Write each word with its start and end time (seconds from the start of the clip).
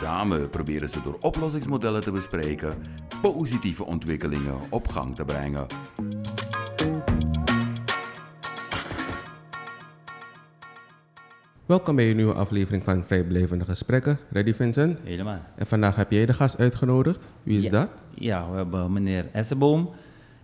Samen 0.00 0.50
proberen 0.50 0.88
ze 0.88 1.02
door 1.02 1.16
oplossingsmodellen 1.20 2.00
te 2.00 2.10
bespreken 2.12 2.74
positieve 3.22 3.84
ontwikkelingen 3.84 4.58
op 4.70 4.88
gang 4.88 5.14
te 5.14 5.24
brengen. 5.24 5.66
Welkom 11.66 11.96
bij 11.96 12.10
een 12.10 12.16
nieuwe 12.16 12.34
aflevering 12.34 12.84
van 12.84 13.04
Vrijblijvende 13.04 13.64
Gesprekken. 13.64 14.18
Ready 14.30 14.54
Vincent? 14.54 14.98
Helemaal. 15.04 15.38
En 15.56 15.66
vandaag 15.66 15.96
heb 15.96 16.10
jij 16.10 16.26
de 16.26 16.32
gast 16.32 16.58
uitgenodigd. 16.58 17.28
Wie 17.42 17.58
is 17.58 17.64
ja. 17.64 17.70
dat? 17.70 17.88
Ja, 18.14 18.50
we 18.50 18.56
hebben 18.56 18.92
meneer 18.92 19.28
Esseboom. 19.32 19.90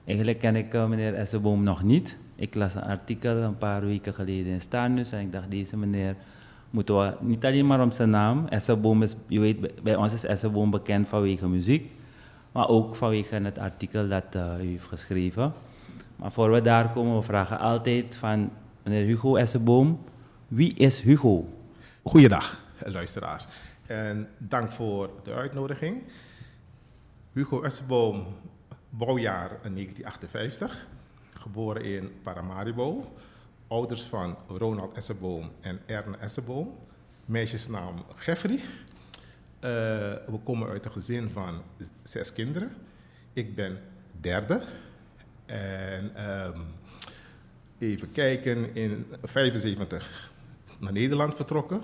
Eigenlijk 0.05 0.39
ken 0.39 0.57
ik 0.57 0.75
uh, 0.75 0.87
meneer 0.87 1.15
Esseboom 1.15 1.63
nog 1.63 1.83
niet. 1.83 2.17
Ik 2.35 2.55
las 2.55 2.75
een 2.75 2.83
artikel 2.83 3.37
een 3.37 3.59
paar 3.59 3.85
weken 3.85 4.15
geleden 4.15 4.53
in 4.53 4.61
Staanus 4.61 5.13
en 5.13 5.21
ik 5.21 5.33
dacht, 5.33 5.51
deze 5.51 5.77
meneer 5.77 6.17
moeten 6.77 6.99
we 6.99 7.15
niet 7.21 7.45
alleen 7.45 7.67
maar 7.67 7.81
om 7.81 7.91
zijn 7.91 8.11
naam. 8.11 8.47
Esseboom 8.47 9.03
is, 9.03 9.15
weet, 9.29 9.83
bij 9.83 9.97
ons 9.97 10.13
is 10.13 10.25
Esseboom 10.25 10.71
bekend 10.71 11.09
vanwege 11.09 11.49
muziek, 11.49 11.91
maar 12.53 12.69
ook 12.69 12.97
vanwege 12.97 13.35
het 13.35 13.59
artikel 13.59 14.09
dat 14.09 14.25
uh, 14.37 14.53
u 14.61 14.69
heeft 14.69 14.87
geschreven. 14.87 15.53
Maar 16.17 16.33
voor 16.33 16.51
we 16.53 16.61
daar 16.61 16.91
komen, 16.93 17.17
we 17.17 17.23
vragen 17.23 17.59
altijd 17.59 18.17
van 18.17 18.51
meneer 18.83 19.07
Hugo 19.07 19.37
Esseboom, 19.37 20.05
wie 20.49 20.75
is 20.75 21.01
Hugo? 21.01 21.49
Goeiedag, 22.03 22.61
luisteraars. 22.85 23.47
En 23.87 24.29
dank 24.39 24.71
voor 24.71 25.11
de 25.25 25.33
uitnodiging. 25.33 26.03
Hugo 27.33 27.63
Esseboom, 27.63 28.27
bouwjaar 28.91 29.49
1958, 29.49 30.87
geboren 31.35 31.85
in 31.85 32.11
Paramaribo. 32.23 33.13
Ouders 33.69 34.03
van 34.03 34.37
Ronald 34.49 34.97
Esseboom 34.97 35.51
en 35.61 35.81
Erne 35.87 36.17
Esseboom. 36.17 36.79
Meisjesnaam 37.25 38.05
Jeffrey. 38.25 38.55
Uh, 38.55 38.61
we 40.27 40.39
komen 40.45 40.69
uit 40.69 40.85
een 40.85 40.93
gezin 40.93 41.31
van 41.31 41.63
zes 42.03 42.33
kinderen. 42.33 42.73
Ik 43.33 43.55
ben 43.55 43.81
derde. 44.21 44.63
En 45.47 46.31
um, 46.31 46.65
even 47.79 48.13
kijken, 48.13 48.75
in 48.75 49.07
75 49.23 50.33
naar 50.79 50.93
Nederland 50.93 51.35
vertrokken. 51.35 51.83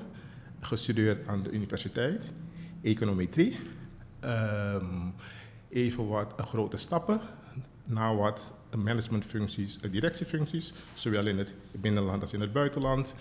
Gestudeerd 0.61 1.29
aan 1.29 1.43
de 1.43 1.51
universiteit. 1.51 2.33
Econometrie. 2.83 3.59
Um, 4.25 5.15
even 5.69 6.09
wat 6.09 6.35
grote 6.37 6.77
stappen 6.77 7.21
naar 7.87 8.17
wat 8.17 8.53
managementfuncties, 8.77 9.79
directiefuncties, 9.91 10.73
zowel 10.95 11.27
in 11.27 11.39
het 11.39 11.55
binnenland 11.71 12.21
als 12.21 12.33
in 12.33 12.41
het 12.41 12.53
buitenland, 12.53 13.15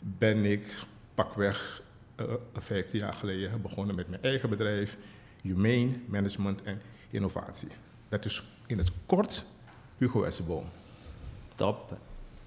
ben 0.00 0.44
ik 0.44 0.78
pakweg 1.14 1.82
uh, 2.20 2.26
15 2.54 2.98
jaar 2.98 3.12
geleden 3.12 3.62
begonnen 3.62 3.94
met 3.94 4.08
mijn 4.08 4.22
eigen 4.22 4.48
bedrijf, 4.48 4.96
Humane 5.42 5.90
Management 6.06 6.62
en 6.62 6.80
Innovatie. 7.10 7.68
Dat 8.08 8.24
is 8.24 8.42
in 8.66 8.78
het 8.78 8.90
kort 9.06 9.44
Hugo 9.98 10.22
Esseboom. 10.22 10.64
Top. 11.54 11.98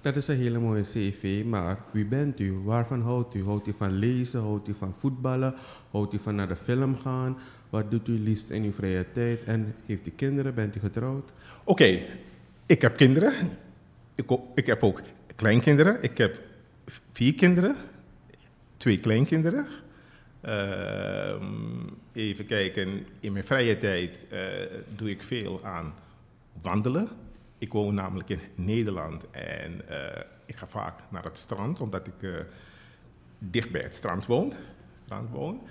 Dat 0.01 0.15
is 0.15 0.27
een 0.27 0.37
hele 0.37 0.59
mooie 0.59 0.81
cv, 0.81 1.43
maar 1.45 1.77
wie 1.91 2.05
bent 2.05 2.39
u? 2.39 2.53
Waarvan 2.63 3.01
houdt 3.01 3.35
u? 3.35 3.43
Houdt 3.45 3.67
u 3.67 3.73
van 3.77 3.91
lezen? 3.91 4.41
Houdt 4.41 4.67
u 4.67 4.73
van 4.73 4.93
voetballen? 4.97 5.55
Houdt 5.91 6.13
u 6.13 6.19
van 6.19 6.35
naar 6.35 6.47
de 6.47 6.55
film 6.55 6.97
gaan? 6.97 7.37
Wat 7.69 7.91
doet 7.91 8.07
u 8.07 8.19
liefst 8.19 8.49
in 8.49 8.63
uw 8.63 8.73
vrije 8.73 9.05
tijd? 9.11 9.43
En 9.43 9.75
heeft 9.85 10.07
u 10.07 10.11
kinderen? 10.11 10.53
Bent 10.55 10.75
u 10.75 10.79
getrouwd? 10.79 11.31
Oké, 11.63 11.99
ik 12.65 12.81
heb 12.81 12.97
kinderen. 12.97 13.33
Ik, 14.15 14.25
ik, 14.55 14.65
heb 14.65 14.83
ook 14.83 15.01
kleinkinderen. 15.35 16.03
Ik 16.03 16.17
heb 16.17 16.41
vier 17.11 17.35
kinderen. 17.35 17.75
Twee 18.77 18.99
kleinkinderen. 18.99 19.67
Uh, 20.45 21.33
even 22.13 22.45
kijken, 22.45 23.05
in 23.19 23.31
mijn 23.31 23.45
vrije 23.45 23.77
tijd 23.77 24.25
uh, 24.31 24.39
doe 24.95 25.09
ik 25.09 25.23
veel 25.23 25.59
aan 25.63 25.93
wandelen. 26.61 27.07
Ik 27.57 27.73
woon 27.73 27.93
namelijk 27.93 28.29
in 28.29 28.39
Nederland 28.55 29.29
en 29.31 29.81
uh, 29.89 29.95
ik 30.45 30.55
ga 30.55 30.67
vaak 30.67 30.99
naar 31.09 31.23
het 31.23 31.37
strand, 31.37 31.79
omdat 31.79 32.07
ik 32.07 32.13
uh, 32.19 32.35
dicht 33.39 33.71
bij 33.71 33.81
het 33.81 33.95
strand 33.95 34.25
strand 35.03 35.29
woon. 35.29 35.61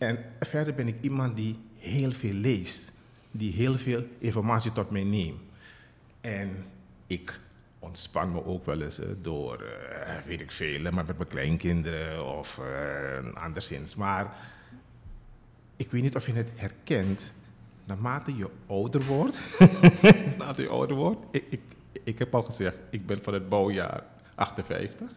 En 0.00 0.18
verder 0.40 0.74
ben 0.74 0.88
ik 0.88 0.96
iemand 1.00 1.36
die 1.36 1.58
heel 1.76 2.12
veel 2.12 2.32
leest, 2.32 2.92
die 3.30 3.52
heel 3.52 3.78
veel 3.78 4.04
informatie 4.18 4.72
tot 4.72 4.90
mij 4.90 5.04
neemt. 5.04 5.40
En 6.20 6.64
ik 7.06 7.40
ontspan 7.78 8.32
me 8.32 8.44
ook 8.44 8.64
wel 8.64 8.80
eens 8.80 9.00
uh, 9.00 9.06
door, 9.22 9.64
weet 10.26 10.40
ik 10.40 10.52
veel, 10.52 10.82
maar 10.82 11.04
met 11.04 11.16
mijn 11.16 11.28
kleinkinderen 11.28 12.36
of 12.38 12.60
anderszins. 13.34 13.94
Maar 13.94 14.36
ik 15.76 15.90
weet 15.90 16.02
niet 16.02 16.16
of 16.16 16.26
je 16.26 16.32
het 16.32 16.50
herkent 16.54 17.32
naarmate 17.84 18.36
je 18.36 18.50
ouder 18.66 19.04
wordt, 19.04 19.40
naarmate 20.02 20.62
je 20.62 20.68
ouder 20.68 20.96
wordt, 20.96 21.26
ik, 21.30 21.48
ik, 21.48 21.60
ik 22.04 22.18
heb 22.18 22.34
al 22.34 22.42
gezegd, 22.42 22.76
ik 22.90 23.06
ben 23.06 23.22
van 23.22 23.34
het 23.34 23.48
bouwjaar 23.48 24.04
58, 24.34 25.10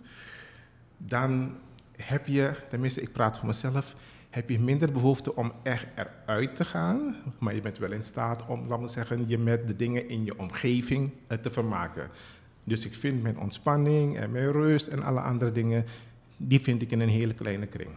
dan 0.98 1.58
heb 1.98 2.28
je, 2.28 2.56
tenminste 2.70 3.02
ik 3.02 3.12
praat 3.12 3.38
voor 3.38 3.48
mezelf, 3.48 3.96
heb 4.34 4.50
je 4.50 4.60
minder 4.60 4.92
behoefte 4.92 5.36
om 5.36 5.52
echt 5.64 5.86
eruit 5.96 6.56
te 6.56 6.66
gaan, 6.66 7.16
maar 7.40 7.56
je 7.56 7.62
bent 7.62 7.78
wel 7.78 7.92
in 7.92 8.04
staat 8.04 8.46
om, 8.48 8.68
laten 8.68 8.84
we 8.84 8.90
zeggen, 8.90 9.28
je 9.28 9.38
met 9.38 9.68
de 9.68 9.76
dingen 9.76 10.10
in 10.10 10.26
je 10.26 10.40
omgeving 10.40 11.12
te 11.42 11.52
vermaken. 11.52 12.10
Dus 12.64 12.86
ik 12.86 12.96
vind 12.96 13.24
mijn 13.24 13.40
ontspanning 13.40 14.18
en 14.18 14.32
mijn 14.32 14.52
rust 14.52 14.88
en 14.88 15.04
alle 15.04 15.20
andere 15.20 15.52
dingen, 15.52 15.86
die 16.38 16.60
vind 16.60 16.82
ik 16.82 16.92
in 16.92 17.00
een 17.00 17.10
hele 17.10 17.34
kleine 17.34 17.66
kring. 17.66 17.90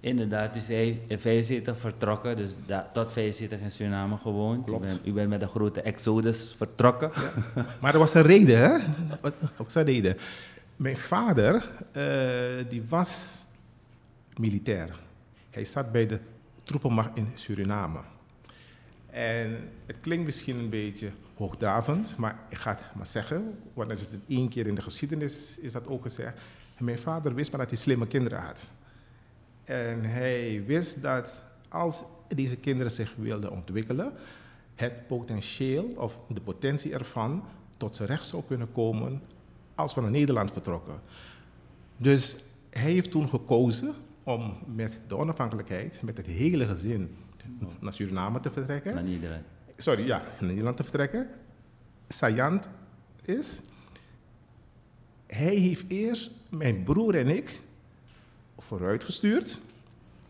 Inderdaad, 0.00 0.54
dus 0.54 0.66
hij 0.66 1.00
in 1.06 1.18
75 1.18 1.78
vertrokken, 1.78 2.36
dus 2.36 2.52
da, 2.66 2.90
tot 2.92 3.12
75 3.12 3.60
in 3.60 3.70
Suriname 3.70 4.16
gewoond. 4.16 4.64
Klopt. 4.64 4.84
U 4.84 4.88
bent, 4.88 5.06
u 5.06 5.12
bent 5.12 5.28
met 5.28 5.42
een 5.42 5.48
grote 5.48 5.80
exodus 5.80 6.54
vertrokken. 6.56 7.10
Ja. 7.14 7.66
Maar 7.80 7.92
er 7.92 7.98
was 7.98 8.14
een 8.14 8.22
reden, 8.22 8.58
hè? 8.58 8.78
Was 9.56 9.74
een 9.74 9.84
reden. 9.84 10.16
Mijn 10.76 10.96
vader, 10.96 11.70
uh, 11.92 12.64
die 12.68 12.82
was 12.88 13.43
militair. 14.38 15.00
Hij 15.50 15.64
zat 15.64 15.92
bij 15.92 16.06
de 16.06 16.20
troepenmacht 16.62 17.10
in 17.14 17.28
Suriname. 17.34 18.00
En 19.06 19.70
het 19.86 19.96
klinkt 20.00 20.24
misschien 20.24 20.58
een 20.58 20.70
beetje 20.70 21.10
hoogdravend, 21.36 22.16
maar 22.16 22.38
ik 22.48 22.56
ga 22.56 22.70
het 22.70 22.94
maar 22.94 23.06
zeggen, 23.06 23.58
want 23.72 23.88
dat 23.88 23.98
is 23.98 24.10
het 24.10 24.20
één 24.28 24.48
keer 24.48 24.66
in 24.66 24.74
de 24.74 24.82
geschiedenis 24.82 25.58
is 25.58 25.72
dat 25.72 25.86
ook 25.86 26.02
gezegd. 26.02 26.40
Mijn 26.78 26.98
vader 26.98 27.34
wist 27.34 27.50
maar 27.50 27.60
dat 27.60 27.70
hij 27.70 27.78
slimme 27.78 28.06
kinderen 28.06 28.38
had. 28.38 28.70
En 29.64 30.04
hij 30.04 30.64
wist 30.66 31.02
dat 31.02 31.42
als 31.68 32.02
deze 32.28 32.56
kinderen 32.56 32.92
zich 32.92 33.14
wilden 33.16 33.50
ontwikkelen, 33.50 34.12
het 34.74 35.06
potentieel 35.06 35.84
of 35.96 36.18
de 36.28 36.40
potentie 36.40 36.92
ervan 36.92 37.44
tot 37.76 37.96
zijn 37.96 38.08
recht 38.08 38.26
zou 38.26 38.42
kunnen 38.46 38.72
komen 38.72 39.22
als 39.74 39.94
we 39.94 40.00
naar 40.00 40.10
Nederland 40.10 40.52
vertrokken. 40.52 41.00
Dus 41.96 42.36
hij 42.70 42.90
heeft 42.92 43.10
toen 43.10 43.28
gekozen 43.28 43.94
om 44.24 44.54
met 44.66 44.98
de 45.06 45.16
onafhankelijkheid, 45.16 46.02
met 46.02 46.16
het 46.16 46.26
hele 46.26 46.66
gezin 46.66 47.16
naar 47.78 47.92
Suriname 47.92 48.40
te 48.40 48.50
vertrekken. 48.50 48.94
Naar 48.94 49.04
Nederland. 49.04 49.42
Sorry, 49.76 50.06
ja, 50.06 50.22
naar 50.40 50.48
Nederland 50.48 50.76
te 50.76 50.82
vertrekken. 50.82 51.28
Saillant 52.08 52.68
is, 53.22 53.60
hij 55.26 55.54
heeft 55.54 55.84
eerst 55.88 56.30
mijn 56.50 56.82
broer 56.82 57.14
en 57.14 57.28
ik 57.28 57.60
vooruitgestuurd 58.58 59.60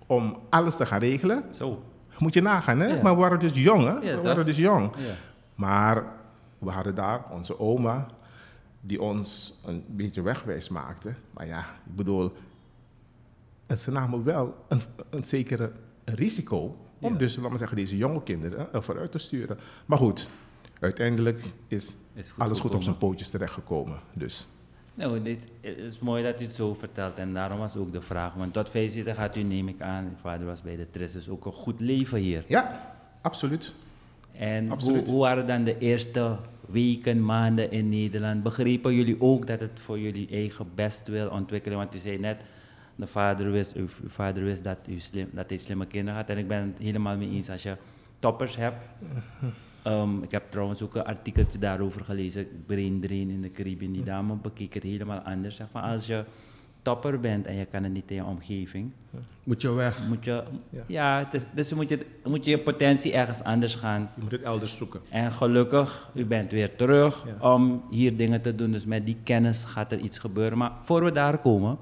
om 0.07 0.39
alles 0.49 0.77
te 0.77 0.87
gaan 0.87 1.01
regelen. 1.01 1.45
Zo. 1.55 1.85
Moet 2.19 2.35
je 2.35 2.43
nagaan, 2.43 2.81
hè? 2.81 2.87
Ja. 2.87 3.03
Maar 3.03 3.15
we 3.15 3.21
waren 3.21 3.39
dus 3.39 3.53
jong, 3.53 3.85
hè? 3.85 4.09
Ja, 4.11 4.17
we 4.17 4.23
waren 4.23 4.47
dus 4.47 4.57
jong. 4.57 4.93
Ja. 4.97 5.15
Maar 5.55 6.05
we 6.59 6.71
hadden 6.71 6.95
daar 6.95 7.31
onze 7.31 7.59
oma, 7.59 8.07
die 8.81 9.03
ons 9.03 9.61
een 9.65 9.85
beetje 9.89 10.23
wegwijs 10.23 10.69
maakte. 10.69 11.15
Maar 11.31 11.47
ja, 11.47 11.61
ik 11.61 11.97
bedoel, 11.97 12.33
en 13.67 13.79
ze 13.79 13.91
namen 13.91 14.25
wel 14.25 14.55
een, 14.69 14.81
een 15.11 15.25
zekere 15.25 15.73
risico 16.05 16.77
om 17.01 17.13
Ja. 17.13 17.19
dus, 17.19 17.37
laten 17.37 17.51
we 17.53 17.59
zeggen, 17.59 17.77
deze 17.77 17.97
jonge 17.97 18.23
kinderen 18.23 18.73
eh, 18.73 18.81
vooruit 18.81 19.13
te 19.13 19.19
sturen. 19.19 19.59
Maar 19.87 19.99
goed, 19.99 20.29
uiteindelijk 20.81 21.43
is, 21.69 21.97
Is 22.15 22.31
goed 22.31 22.43
alles 22.43 22.61
goed 22.61 22.75
op 22.75 22.83
zijn 22.83 22.99
pootjes 22.99 23.31
terechtgekomen. 23.31 23.99
Dus. 24.13 24.49
Nou, 24.95 25.23
dit 25.23 25.49
is 25.61 25.99
mooi 25.99 26.23
dat 26.23 26.41
u 26.41 26.45
het 26.45 26.55
zo 26.55 26.75
vertelt 26.75 27.19
en 27.19 27.35
daarom 27.35 27.59
was 27.59 27.77
ook 27.77 27.93
de 27.93 28.01
vraag. 28.01 28.35
Want 28.35 28.53
tot 28.53 28.71
75 28.71 29.17
gaat 29.17 29.37
u, 29.37 29.43
neem 29.43 29.69
ik 29.69 29.81
aan, 29.81 30.05
uw 30.05 30.17
vader 30.21 30.47
was 30.47 30.63
bij 30.63 30.77
de 30.77 30.91
TRIS, 30.91 31.13
dus 31.13 31.29
ook 31.29 31.45
een 31.47 31.53
goed 31.53 31.81
leven 31.81 32.19
hier. 32.19 32.45
Ja, 32.47 32.95
absoluut. 33.21 33.75
En 34.33 34.63
hoe, 34.65 34.73
Absoluut. 34.73 35.09
hoe 35.09 35.21
waren 35.21 35.47
dan 35.47 35.65
de 35.65 35.79
eerste 35.79 36.37
weken, 36.69 37.25
maanden 37.25 37.71
in 37.71 37.89
Nederland? 37.89 38.43
Begrepen 38.43 38.95
jullie 38.95 39.21
ook 39.21 39.47
dat 39.47 39.61
het 39.61 39.81
voor 39.81 39.99
jullie 39.99 40.29
eigen 40.31 40.67
best 40.75 41.07
wil 41.09 41.29
ontwikkelen? 41.29 41.79
Want 41.79 41.95
u 41.95 41.99
zei 41.99 42.19
net, 42.19 42.41
de 42.97 43.07
vader 43.07 43.51
wist, 43.51 43.75
uw, 43.75 43.87
uw 44.03 44.09
vader 44.09 44.45
wist 44.45 44.65
dat, 44.65 44.79
u 44.89 44.99
slim, 45.01 45.29
dat 45.33 45.49
hij 45.49 45.59
slimme 45.59 45.87
kinderen 45.87 46.21
had. 46.21 46.29
En 46.29 46.39
ik 46.39 46.49
ben 46.49 46.59
het 46.63 46.79
helemaal 46.79 47.17
mee 47.17 47.31
eens 47.31 47.51
als 47.51 47.63
je 47.63 47.77
toppers 48.19 48.57
hebt. 48.57 48.77
Ehm, 49.83 50.23
ik 50.23 50.31
heb 50.31 50.43
trouwens 50.51 50.83
ook 50.83 50.95
een 50.95 51.05
artikeltje 51.05 51.59
daarover 51.59 52.05
gelezen, 52.05 52.47
Brain 52.67 53.01
Drain 53.01 53.31
in 53.31 53.43
de 53.43 53.53
Caribbean. 53.53 53.93
Die 53.93 54.03
dame 54.05 54.35
bekeek 54.35 54.75
het 54.75 54.83
helemaal 54.83 55.19
anders. 55.19 55.57
Zeg 55.57 55.67
maar, 55.73 55.83
als 55.83 56.07
je 56.07 56.25
topper 56.83 57.21
bent 57.21 57.47
en 57.47 57.55
je 57.55 57.65
kan 57.65 57.83
het 57.83 57.93
niet 57.93 58.11
in 58.11 58.17
je 58.17 58.25
omgeving, 58.25 58.91
Moet 59.45 59.63
je 59.63 59.73
weg. 59.73 60.09
moet 60.09 60.25
je, 60.25 60.43
Ja. 60.87 61.33
is, 61.33 61.43
dus 61.55 61.73
moet 61.73 61.89
je, 61.89 62.07
moet 62.25 62.45
je 62.45 62.51
je 62.51 62.59
potentie 62.59 63.13
ergens 63.13 63.43
anders 63.43 63.75
gaan. 63.75 64.11
Je 64.15 64.23
moet 64.23 64.31
het 64.31 64.43
elders 64.43 64.77
zoeken. 64.77 65.01
En 65.09 65.33
gelukkig, 65.33 66.11
u 66.15 66.25
bent 66.27 66.51
weer 66.53 66.77
terug 66.77 67.25
Ja. 67.41 67.51
om 67.55 67.83
hier 67.91 68.17
dingen 68.17 68.41
te 68.41 68.55
doen. 68.55 68.71
Dus 68.71 68.85
met 68.85 69.07
die 69.07 69.17
kennis 69.25 69.65
gaat 69.65 69.93
er 69.93 69.99
iets 69.99 70.19
gebeuren. 70.19 70.59
Maar 70.59 70.73
voor 70.83 71.05
we 71.05 71.11
daar 71.13 71.39
komen, 71.39 71.77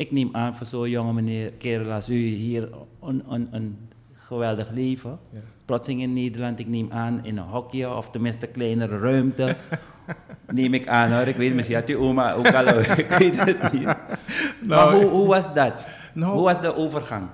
ik 0.00 0.10
neem 0.10 0.28
aan 0.32 0.56
voor 0.56 0.66
zo'n 0.66 0.90
jonge 0.90 1.12
meneer, 1.12 1.52
kerel 1.52 1.92
als 1.92 2.08
u, 2.08 2.14
hier 2.26 2.68
een, 3.02 3.22
een, 3.28 3.48
een 3.50 3.78
geweldig 4.12 4.70
leven. 4.70 5.18
Ja. 5.30 5.40
Plotseling 5.64 6.02
in 6.02 6.12
Nederland, 6.12 6.58
ik 6.58 6.66
neem 6.66 6.92
aan 6.92 7.24
in 7.24 7.36
een 7.36 7.44
hokje 7.48 7.94
of 7.94 8.10
tenminste 8.10 8.46
kleinere 8.46 8.98
ruimte. 8.98 9.56
neem 10.46 10.74
ik 10.74 10.88
aan 10.88 11.12
hoor, 11.12 11.26
ik 11.26 11.36
weet 11.36 11.54
misschien 11.54 11.76
had 11.76 11.88
uw 11.88 11.98
oma 11.98 12.32
ook 12.32 12.46
al, 12.46 12.78
ik 13.04 13.08
weet 13.18 13.44
het 13.44 13.72
niet. 13.72 13.84
maar 13.84 14.18
Nou, 14.60 14.94
hoe, 14.94 15.10
hoe 15.10 15.26
was 15.26 15.54
dat? 15.54 15.86
Nou- 16.14 16.32
hoe 16.32 16.42
was 16.42 16.60
de 16.60 16.76
overgang? 16.76 17.28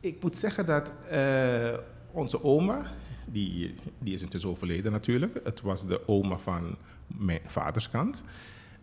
Ik 0.00 0.22
moet 0.22 0.38
zeggen 0.38 0.66
dat 0.66 0.92
eh, 1.10 1.72
onze 2.12 2.44
oma, 2.44 2.82
die, 3.24 3.74
die 3.98 4.14
is 4.14 4.22
intussen 4.22 4.50
overleden 4.50 4.92
natuurlijk. 4.92 5.40
Het 5.44 5.60
was 5.60 5.86
de 5.86 6.08
oma 6.08 6.38
van 6.38 6.76
mijn 7.06 7.40
vaderskant. 7.46 8.22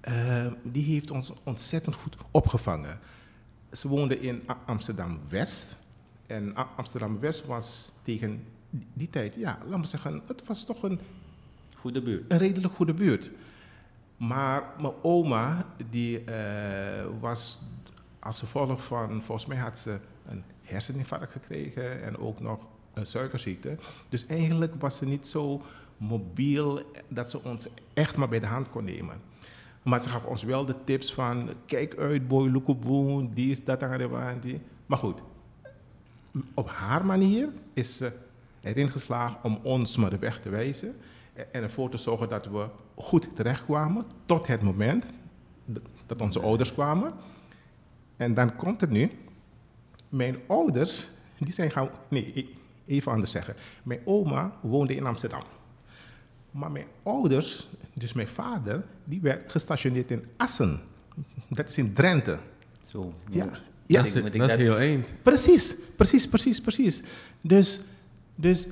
Eh, 0.01 0.45
die 0.63 0.83
heeft 0.83 1.11
ons 1.11 1.33
ontzettend 1.43 1.95
goed 1.95 2.15
opgevangen. 2.31 2.99
Ze 3.73 3.87
woonde 3.87 4.19
in 4.19 4.43
A- 4.49 4.57
Amsterdam-West. 4.65 5.75
En 6.27 6.57
A- 6.57 6.69
Amsterdam-West 6.75 7.45
was 7.45 7.91
tegen 8.03 8.43
die 8.93 9.09
tijd, 9.09 9.35
ja, 9.35 9.57
laten 9.63 9.81
we 9.81 9.87
zeggen, 9.87 10.21
het 10.27 10.47
was 10.47 10.65
toch 10.65 10.83
een 10.83 10.99
Goede 11.75 12.01
buurt. 12.01 12.31
een 12.31 12.37
redelijk 12.37 12.73
goede 12.73 12.93
buurt. 12.93 13.31
Maar 14.17 14.63
mijn 14.81 14.93
oma, 15.01 15.65
die 15.89 16.23
eh, 16.23 17.05
was 17.19 17.61
als 18.19 18.39
gevolg 18.39 18.83
van, 18.85 19.21
volgens 19.23 19.45
mij 19.47 19.57
had 19.57 19.77
ze 19.77 19.99
een 20.27 20.43
herseninfarct 20.61 21.31
gekregen 21.31 22.03
en 22.03 22.17
ook 22.17 22.39
nog 22.39 22.67
een 22.93 23.05
suikerziekte. 23.05 23.77
Dus 24.09 24.25
eigenlijk 24.25 24.73
was 24.79 24.97
ze 24.97 25.05
niet 25.05 25.27
zo 25.27 25.61
mobiel 25.97 26.81
dat 27.07 27.29
ze 27.29 27.43
ons 27.43 27.67
echt 27.93 28.17
maar 28.17 28.29
bij 28.29 28.39
de 28.39 28.45
hand 28.45 28.69
kon 28.69 28.83
nemen. 28.83 29.21
Maar 29.83 29.99
ze 29.99 30.09
gaf 30.09 30.25
ons 30.25 30.43
wel 30.43 30.65
de 30.65 30.75
tips 30.83 31.13
van, 31.13 31.49
kijk 31.65 31.95
uit 31.97 32.27
boy, 32.27 32.49
loekoeboe, 32.49 33.33
die 33.33 33.49
is 33.51 33.63
dat 33.63 33.83
aan 33.83 34.39
die. 34.41 34.61
Maar 34.85 34.97
goed, 34.97 35.21
op 36.53 36.69
haar 36.69 37.05
manier 37.05 37.49
is 37.73 37.97
ze 37.97 38.11
erin 38.61 38.89
geslaagd 38.89 39.37
om 39.43 39.59
ons 39.63 39.97
maar 39.97 40.09
de 40.09 40.17
weg 40.17 40.41
te 40.41 40.49
wijzen 40.49 40.95
en 41.33 41.63
ervoor 41.63 41.89
te 41.89 41.97
zorgen 41.97 42.29
dat 42.29 42.45
we 42.45 42.67
goed 42.95 43.35
terechtkwamen 43.35 44.05
tot 44.25 44.47
het 44.47 44.61
moment 44.61 45.05
dat- 46.05 46.21
onze 46.21 46.39
ouders 46.41 46.73
kwamen. 46.73 47.13
En 48.17 48.33
dan 48.33 48.55
komt 48.55 48.81
het 48.81 48.89
nu. 48.89 49.11
Mijn 50.09 50.35
ouders, 50.47 51.09
die 51.37 51.53
zijn 51.53 51.71
gaan... 51.71 51.89
Nee, 52.07 52.55
even 52.85 53.11
anders 53.11 53.31
zeggen. 53.31 53.55
Mijn 53.83 53.99
oma 54.05 54.53
woonde 54.61 54.95
in 54.95 55.05
Amsterdam. 55.05 55.41
Maar 56.53 56.71
mijn 56.71 56.85
ouders, 57.03 57.69
dus 57.93 58.13
mijn 58.13 58.27
vader, 58.27 58.85
die 59.03 59.21
werd 59.21 59.51
gestationeerd 59.51 60.11
in 60.11 60.27
Assen. 60.37 60.81
Dat 61.47 61.69
is 61.69 61.77
in 61.77 61.93
Drenthe. 61.93 62.39
Zo. 62.87 63.13
Ja. 63.29 63.45
Moet 63.45 63.59
Ja, 63.87 63.97
dat 63.97 64.05
is, 64.05 64.21
moet 64.21 64.33
ik 64.33 64.39
dat 64.39 64.49
is 64.49 64.55
heel 64.55 64.77
eind. 64.77 65.07
Precies, 65.21 65.75
precies, 65.95 66.27
precies, 66.27 66.61
precies. 66.61 67.01
Dus, 67.41 67.81
dus 68.35 68.67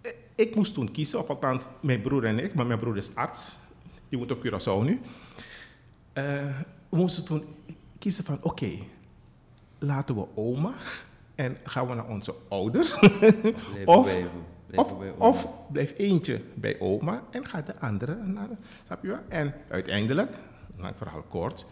eh, 0.00 0.12
ik 0.34 0.54
moest 0.54 0.74
toen 0.74 0.90
kiezen, 0.90 1.18
of 1.18 1.28
althans 1.28 1.66
mijn 1.80 2.00
broer 2.00 2.24
en 2.24 2.38
ik, 2.38 2.54
maar 2.54 2.66
mijn 2.66 2.78
broer 2.78 2.96
is 2.96 3.14
arts, 3.14 3.58
die 4.08 4.18
woont 4.18 4.30
op 4.30 4.46
Curaçao 4.46 4.84
nu. 4.84 5.00
Eh, 6.12 6.58
we 6.88 6.96
moesten 6.96 7.24
toen 7.24 7.44
kiezen 7.98 8.24
van, 8.24 8.38
oké, 8.42 8.78
laten 9.78 10.14
we 10.14 10.26
oma 10.34 10.74
en 11.34 11.56
gaan 11.64 11.88
we 11.88 11.94
naar 11.94 12.08
onze 12.08 12.34
ouders. 12.48 12.94
Of, 13.84 14.16
blijven 14.74 14.94
of, 14.94 14.98
bij 14.98 15.12
oma. 15.18 15.28
of 15.28 15.48
blijf 15.72 15.94
eentje 15.96 16.40
bij 16.54 16.80
oma 16.80 17.22
en 17.30 17.46
gaat 17.46 17.66
de 17.66 17.80
andere 17.80 18.16
naar 18.24 18.48
de, 18.48 18.54
snap 18.86 19.02
je? 19.02 19.16
En 19.28 19.54
uiteindelijk, 19.68 20.32
lang 20.76 20.92
verhaal 20.96 21.22
kort, 21.28 21.66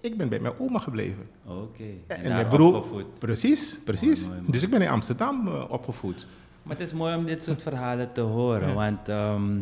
ik 0.00 0.16
ben 0.16 0.28
bij 0.28 0.40
mijn 0.40 0.54
oma 0.58 0.78
gebleven. 0.78 1.26
Oké. 1.46 1.82
En, 2.06 2.16
En, 2.22 2.32
mijn 2.32 2.48
broer. 2.48 2.74
opgevoed. 2.76 3.18
Precies, 3.18 3.78
precies. 3.84 4.18
Mooi, 4.20 4.28
mooi, 4.28 4.40
mooi. 4.40 4.52
Dus 4.52 4.62
ik 4.62 4.70
ben 4.70 4.82
in 4.82 4.88
Amsterdam 4.88 5.48
eh, 5.48 5.64
opgevoed. 5.70 6.26
Maar 6.62 6.76
het 6.76 6.86
is 6.86 6.92
mooi 6.92 7.16
om 7.16 7.24
dit 7.24 7.42
soort 7.42 7.62
verhalen 7.62 8.12
te 8.12 8.20
horen, 8.20 8.68
Ja. 8.68 8.74
want 8.74 9.08
ehm, 9.08 9.58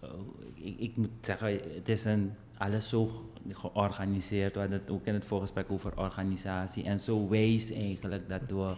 eh, 0.00 0.08
ik, 0.54 0.78
ik 0.78 0.96
moet 0.96 1.08
zeggen, 1.20 1.48
het 1.74 1.88
is 1.88 2.04
een, 2.04 2.32
alles 2.58 2.88
zo 2.88 3.10
georganiseerd. 3.52 4.54
We 4.54 4.60
hadden 4.60 4.78
het 4.78 4.90
ook 4.90 5.04
in 5.06 5.14
het 5.14 5.24
voorgesprek 5.24 5.66
over 5.70 5.92
organisatie 5.98 6.84
en 6.84 7.00
zo 7.00 7.28
wijs 7.28 7.70
eigenlijk 7.72 8.28
dat 8.28 8.40
we 8.48 8.74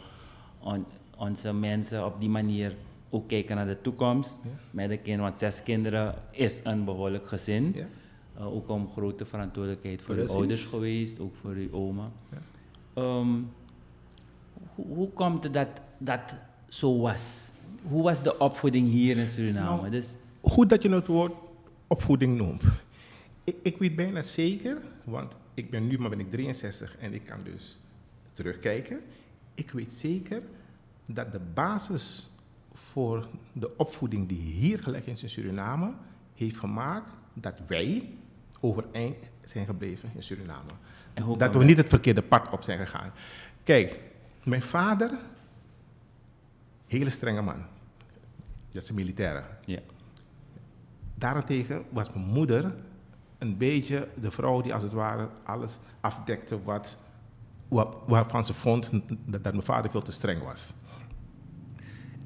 on- 0.60 0.86
onze 1.16 1.52
mensen 1.52 2.04
op 2.06 2.20
die 2.20 2.28
manier 2.30 2.74
ook 3.10 3.28
kijken 3.28 3.56
naar 3.56 3.66
de 3.66 3.80
toekomst 3.80 4.38
Ja. 4.42 4.50
met 4.70 4.88
de 4.88 4.96
kinderen. 4.96 5.24
Want 5.24 5.38
zes 5.38 5.62
kinderen 5.62 6.14
is 6.30 6.60
een 6.64 6.84
behoorlijk 6.84 7.26
gezin. 7.28 7.72
Ja. 7.74 7.86
Uh, 8.38 8.46
ook 8.54 8.68
om 8.68 8.88
grote 8.88 9.24
verantwoordelijkheid 9.24 10.02
voor 10.02 10.14
Precies. 10.14 10.32
uw 10.32 10.38
ouders 10.38 10.64
geweest, 10.66 11.18
ook 11.20 11.34
voor 11.40 11.50
uw 11.50 11.72
oma. 11.72 12.10
Ja. 12.30 12.38
Ehm, 12.94 13.28
hoe, 14.74 14.86
hoe 14.86 15.08
komt 15.10 15.42
het 15.44 15.52
dat 15.52 15.68
dat 15.98 16.36
zo 16.68 16.98
was? 17.00 17.22
Hoe 17.82 18.02
was 18.02 18.22
de 18.22 18.38
opvoeding 18.38 18.88
hier 18.88 19.16
in 19.16 19.26
Suriname? 19.26 19.76
Nou, 19.76 19.90
dus, 19.90 20.14
Goed 20.40 20.68
dat 20.68 20.82
je 20.82 20.90
het 20.90 21.06
woord 21.06 21.32
opvoeding 21.86 22.36
noemt. 22.36 22.62
Ik, 23.44 23.56
ik 23.62 23.78
weet 23.78 23.96
bijna 23.96 24.22
zeker, 24.22 24.82
want 25.04 25.36
ik 25.54 25.70
ben 25.70 25.86
nu 25.86 25.98
maar 25.98 26.10
ben 26.10 26.20
ik 26.20 26.30
63 26.30 26.96
en 26.98 27.14
ik 27.14 27.24
kan 27.24 27.38
dus 27.44 27.78
terugkijken. 28.32 29.00
Ik 29.54 29.70
weet 29.70 29.94
zeker 29.94 30.42
dat 31.06 31.32
de 31.32 31.40
basis 31.54 32.30
voor 32.78 33.26
de 33.52 33.76
opvoeding 33.76 34.28
die 34.28 34.38
hier 34.38 34.78
gelegd 34.78 35.06
is 35.06 35.22
in 35.22 35.28
Suriname, 35.28 35.92
heeft 36.34 36.56
gemaakt 36.56 37.12
dat 37.32 37.62
wij 37.66 38.08
overeind 38.60 39.16
zijn 39.44 39.66
gebleven 39.66 40.10
in 40.14 40.22
Suriname. 40.22 40.70
En 41.14 41.38
Dat 41.38 41.54
we 41.54 41.64
niet 41.64 41.76
het 41.76 41.88
verkeerde 41.88 42.22
pad 42.22 42.50
op 42.50 42.62
zijn 42.62 42.78
gegaan. 42.78 43.10
Kijk, 43.62 44.00
mijn 44.44 44.62
vader, 44.62 45.10
hele 46.86 47.10
strenge 47.10 47.42
man. 47.42 47.62
Dat 48.70 48.82
is 48.82 48.88
een 48.88 48.94
militaire. 48.94 49.44
ja. 49.64 49.80
Daarentegen 51.14 51.84
was 51.90 52.12
mijn 52.12 52.26
moeder 52.26 52.74
een 53.38 53.56
beetje 53.56 54.08
de 54.20 54.30
vrouw 54.30 54.60
die 54.60 54.74
als 54.74 54.82
het 54.82 54.92
ware 54.92 55.28
alles 55.44 55.78
afdekte 56.00 56.62
wat, 56.62 56.96
wat, 57.68 57.96
waarvan 58.06 58.44
ze 58.44 58.54
vond 58.54 58.90
dat, 59.24 59.44
dat 59.44 59.52
mijn 59.52 59.64
vader 59.64 59.90
veel 59.90 60.02
te 60.02 60.12
streng 60.12 60.42
was. 60.42 60.72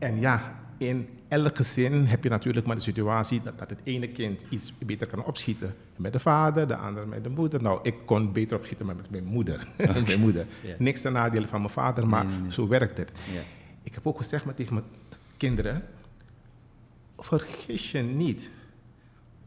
En 0.03 0.21
ja, 0.21 0.55
in 0.79 1.09
elk 1.29 1.57
gezin 1.57 2.07
heb 2.07 2.23
je 2.23 2.29
natuurlijk 2.29 2.67
maar 2.67 2.77
de 2.77 2.83
situatie 2.83 3.43
dat, 3.43 3.59
dat 3.59 3.71
het 3.71 3.81
ene 3.85 4.09
kind 4.09 4.47
iets 4.49 4.73
beter 4.79 5.07
kan 5.07 5.25
opschieten 5.25 5.75
met 5.97 6.13
de 6.13 6.19
vader, 6.19 6.69
de 6.69 6.77
andere 6.77 7.07
met 7.07 7.25
de 7.25 7.31
moeder. 7.31 7.63
Nou, 7.63 7.79
ik 7.83 7.95
kon 8.05 8.33
beter 8.33 8.57
opschieten 8.57 8.87
met 8.87 9.11
mijn 9.11 9.25
moeder. 9.25 9.67
mijn 10.07 10.21
moeder. 10.21 10.47
Niks 10.79 11.01
ten 11.01 11.13
nadele 11.13 11.49
van 11.49 11.61
mijn 11.61 11.73
vader, 11.73 12.09
maar 12.09 12.25
Nee, 12.25 12.33
nee, 12.33 12.43
nee. 12.43 12.53
zo 12.53 12.69
werkt 12.69 12.97
het. 12.97 13.13
Ik 13.83 13.95
heb 13.95 14.07
ook 14.07 14.17
gezegd 14.17 14.45
maar 14.45 14.55
tegen 14.55 14.75
mijn 14.75 14.87
kinderen, 15.37 15.85
vergis 17.19 17.91
je 17.91 17.99
niet, 17.99 18.51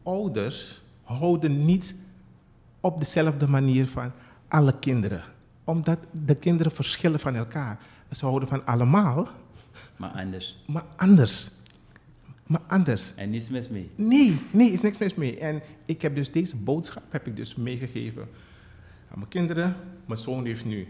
ouders 0.02 0.82
houden 1.02 1.64
niet 1.64 1.94
op 2.80 2.98
dezelfde 2.98 3.48
manier 3.48 3.86
van 3.86 4.12
alle 4.48 4.78
kinderen. 4.78 5.22
Omdat 5.64 5.98
de 6.10 6.34
kinderen 6.34 6.72
verschillen 6.72 7.20
van 7.20 7.34
elkaar. 7.34 7.78
Ze 8.10 8.26
houden 8.26 8.48
van 8.48 8.66
allemaal, 8.66 9.28
Maar 9.96 10.10
anders. 10.10 10.62
maar 10.66 10.84
anders. 10.96 11.50
Maar 12.46 12.60
anders. 12.66 13.14
En 13.16 13.30
niets 13.30 13.48
mis 13.48 13.68
mee. 13.68 13.90
Nee, 13.94 14.40
nee, 14.52 14.70
is 14.70 14.80
niks 14.80 14.98
mis 14.98 15.14
mee. 15.14 15.38
En 15.38 15.62
ik 15.84 16.02
heb 16.02 16.14
dus 16.14 16.30
deze 16.30 16.56
boodschap 16.56 17.02
heb 17.08 17.26
ik 17.26 17.36
dus 17.36 17.54
meegegeven 17.54 18.28
aan 19.10 19.18
mijn 19.18 19.28
kinderen. 19.28 19.76
Mijn 20.06 20.20
zoon 20.20 20.44
heeft 20.44 20.64
nu 20.64 20.86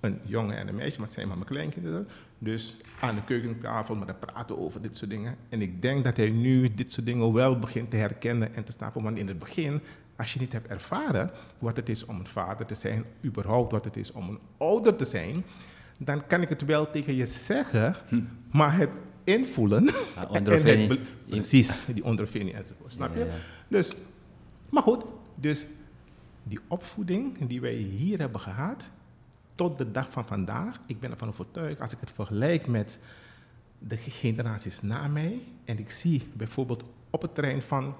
een 0.00 0.20
jongen 0.24 0.56
en 0.56 0.68
een 0.68 0.74
meisje, 0.74 0.96
maar 0.96 1.06
het 1.06 1.14
zijn 1.14 1.28
maar 1.28 1.36
mijn 1.36 1.48
kleinkinderen. 1.48 2.08
Dus 2.38 2.76
aan 3.00 3.14
de 3.14 3.24
keukentafel 3.24 3.94
met 3.94 4.20
praten 4.20 4.58
over 4.58 4.82
dit 4.82 4.96
soort 4.96 5.10
dingen. 5.10 5.36
En 5.48 5.62
ik 5.62 5.82
denk 5.82 6.04
dat 6.04 6.16
hij 6.16 6.30
nu 6.30 6.74
dit 6.74 6.92
soort 6.92 7.06
dingen 7.06 7.32
wel 7.32 7.58
begint 7.58 7.90
te 7.90 7.96
herkennen 7.96 8.54
en 8.54 8.64
te 8.64 8.72
snappen. 8.72 9.02
Want 9.02 9.18
in 9.18 9.28
het 9.28 9.38
begin, 9.38 9.80
als 10.16 10.32
je 10.32 10.40
niet 10.40 10.52
hebt 10.52 10.66
ervaren 10.66 11.30
wat 11.58 11.76
het 11.76 11.88
is 11.88 12.04
om 12.04 12.18
een 12.18 12.26
vader 12.26 12.66
te 12.66 12.74
zijn, 12.74 13.04
überhaupt 13.24 13.72
wat 13.72 13.84
het 13.84 13.96
is 13.96 14.12
om 14.12 14.28
een 14.28 14.38
ouder 14.58 14.96
te 14.96 15.04
zijn, 15.04 15.44
dan 15.96 16.26
kan 16.26 16.42
ik 16.42 16.48
het 16.48 16.64
wel 16.64 16.90
tegen 16.90 17.14
je 17.14 17.26
zeggen, 17.26 17.96
maar 18.52 18.76
het 18.76 18.90
invoelen. 19.24 19.88
En 20.16 20.28
ondervinding. 20.28 20.90
het 20.90 21.00
be- 21.00 21.06
precies, 21.28 21.84
die 21.84 22.04
ondervinding 22.04 22.56
enzovoort. 22.56 22.92
Snap 22.92 23.14
je? 23.14 23.18
Ja, 23.20 23.26
ja. 23.26 23.32
Dus, 23.68 23.94
maar 24.70 24.82
goed, 24.82 25.04
dus 25.34 25.66
die 26.42 26.58
opvoeding 26.68 27.46
die 27.46 27.60
wij 27.60 27.74
hier 27.74 28.18
hebben 28.18 28.40
gehad, 28.40 28.90
tot 29.54 29.78
de 29.78 29.90
dag 29.90 30.10
van 30.10 30.26
vandaag, 30.26 30.80
ik 30.86 31.00
ben 31.00 31.10
ervan 31.10 31.28
overtuigd, 31.28 31.80
als 31.80 31.92
ik 31.92 31.98
het 32.00 32.10
vergelijk 32.10 32.66
met 32.66 32.98
de 33.78 33.96
generaties 33.96 34.82
na 34.82 35.08
mij, 35.08 35.38
en 35.64 35.78
ik 35.78 35.90
zie 35.90 36.22
bijvoorbeeld 36.32 36.84
op 37.10 37.22
het 37.22 37.34
terrein 37.34 37.62
van 37.62 37.94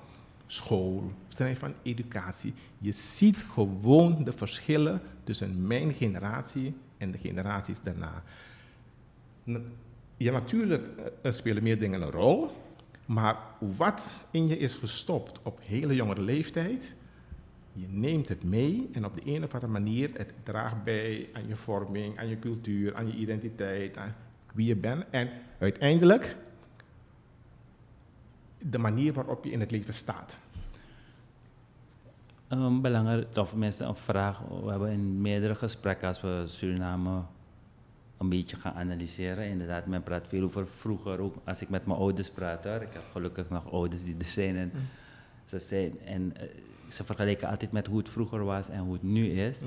school, 0.47 0.97
op 0.97 1.13
het 1.29 1.37
terrein 1.37 1.57
van 1.57 1.75
educatie, 1.83 2.55
je 2.79 2.93
ziet 2.93 3.45
gewoon 3.53 4.25
de 4.25 4.33
verschillen 4.33 5.01
tussen 5.25 5.67
mijn 5.67 5.93
generatie 5.95 6.75
en 7.05 7.11
de 7.11 7.19
generaties 7.19 7.83
daarna. 7.83 8.23
Na- 9.45 9.61
Ja, 10.17 10.33
natuurlijk 10.33 10.87
eh, 11.23 11.33
spelen 11.33 11.63
meer 11.63 11.79
dingen 11.79 12.03
een 12.03 12.11
rol, 12.11 12.51
maar 13.07 13.37
wat 13.59 14.21
in 14.31 14.49
je 14.49 14.59
is 14.59 14.77
gestopt 14.77 15.39
op 15.43 15.59
hele 15.63 15.95
jongere 15.95 16.21
leeftijd, 16.23 16.95
je 17.73 17.87
neemt 17.89 18.29
het 18.29 18.45
mee 18.45 18.89
en 18.93 19.05
op 19.05 19.15
de 19.15 19.35
een 19.35 19.45
of 19.45 19.55
andere 19.55 19.73
manier 19.73 20.11
het 20.17 20.33
draagt 20.43 20.85
bij 20.85 21.29
aan 21.33 21.49
je 21.49 21.57
vorming, 21.57 22.19
aan 22.19 22.29
je 22.29 22.39
cultuur, 22.39 22.95
aan 22.95 23.07
je 23.07 23.13
identiteit, 23.13 23.97
aan 23.97 24.15
wie 24.53 24.67
je 24.67 24.77
bent. 24.77 25.05
En 25.11 25.29
uiteindelijk 25.59 26.37
de 28.59 28.79
manier 28.79 29.13
waarop 29.13 29.45
je 29.45 29.51
in 29.51 29.61
het 29.61 29.71
leven 29.71 29.95
staat. 29.95 30.39
Um, 32.55 32.81
belangrijk, 32.81 33.37
of 33.37 33.55
mensen 33.55 33.89
een 33.89 33.97
vraag. 33.97 34.41
We 34.65 34.71
hebben 34.71 34.91
in 34.91 35.21
meerdere 35.21 35.55
gesprekken 35.55 36.09
als 36.09 36.21
we 36.21 36.45
Suriname 36.47 37.23
een 38.19 38.29
beetje 38.29 38.57
gaan 38.57 38.75
analyseren. 38.75 39.49
Inderdaad, 39.49 39.87
men 39.87 40.03
praat 40.03 40.29
veel 40.29 40.43
over 40.43 40.67
vroeger, 40.67 41.21
ook 41.21 41.35
als 41.45 41.63
ik 41.63 41.69
met 41.69 41.87
mijn 41.87 41.99
ouders 41.99 42.31
praat. 42.31 42.65
Hoor. 42.65 42.83
Ik 42.83 42.93
heb 42.93 43.03
gelukkig 43.13 43.49
nog 43.49 43.73
ouders 43.73 44.05
die 44.05 44.17
er 44.19 44.25
zijn. 44.25 44.57
En, 44.57 44.73
ze, 45.45 45.59
zijn 45.59 46.01
en 46.05 46.37
eh, 46.37 46.49
ze 46.89 47.05
vergelijken 47.05 47.49
altijd 47.49 47.73
met 47.73 47.87
hoe 47.87 47.99
het 47.99 48.09
vroeger 48.09 48.45
was 48.45 48.69
en 48.69 48.79
hoe 48.79 48.93
het 48.93 49.03
nu 49.03 49.27
is. 49.27 49.63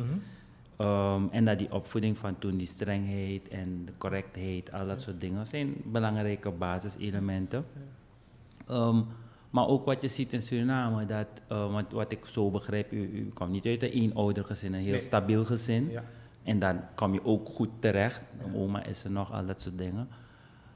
Um, 0.81 1.29
en 1.31 1.45
dat 1.45 1.57
die 1.57 1.71
opvoeding 1.71 2.17
van 2.17 2.39
toen, 2.39 2.57
die 2.57 2.67
strengheid 2.67 3.47
en 3.47 3.85
de 3.85 3.91
correctheid, 3.97 4.71
al 4.71 4.87
dat 4.87 5.01
soort 5.01 5.21
dingen, 5.21 5.47
zijn 5.47 5.73
belangrijke 5.83 6.51
basiselementen. 6.51 7.65
Um, 8.71 9.05
maar 9.57 9.67
ook 9.67 9.85
wat 9.85 10.01
je 10.01 10.07
ziet 10.07 10.33
in 10.33 10.41
Suriname, 10.41 11.05
dat, 11.05 11.27
uh, 11.51 11.71
want 11.71 11.91
wat 11.91 12.11
ik 12.11 12.25
zo 12.25 12.51
begrijp, 12.51 12.91
u, 12.91 13.01
u 13.13 13.31
komt 13.33 13.51
niet 13.51 13.65
uit 13.65 13.83
een 13.83 13.89
eenoudergezin, 13.89 14.73
een 14.73 14.81
heel 14.81 14.91
Nee. 14.91 14.99
stabiel 14.99 15.45
gezin. 15.45 15.89
Ja. 15.89 16.03
En 16.43 16.59
dan 16.59 16.79
kom 16.95 17.13
je 17.13 17.25
ook 17.25 17.47
goed 17.49 17.69
terecht. 17.79 18.21
Oma 18.53 18.85
is 18.85 19.03
er 19.03 19.11
nog, 19.11 19.31
al 19.31 19.45
dat 19.45 19.61
soort 19.61 19.77
dingen. 19.77 20.07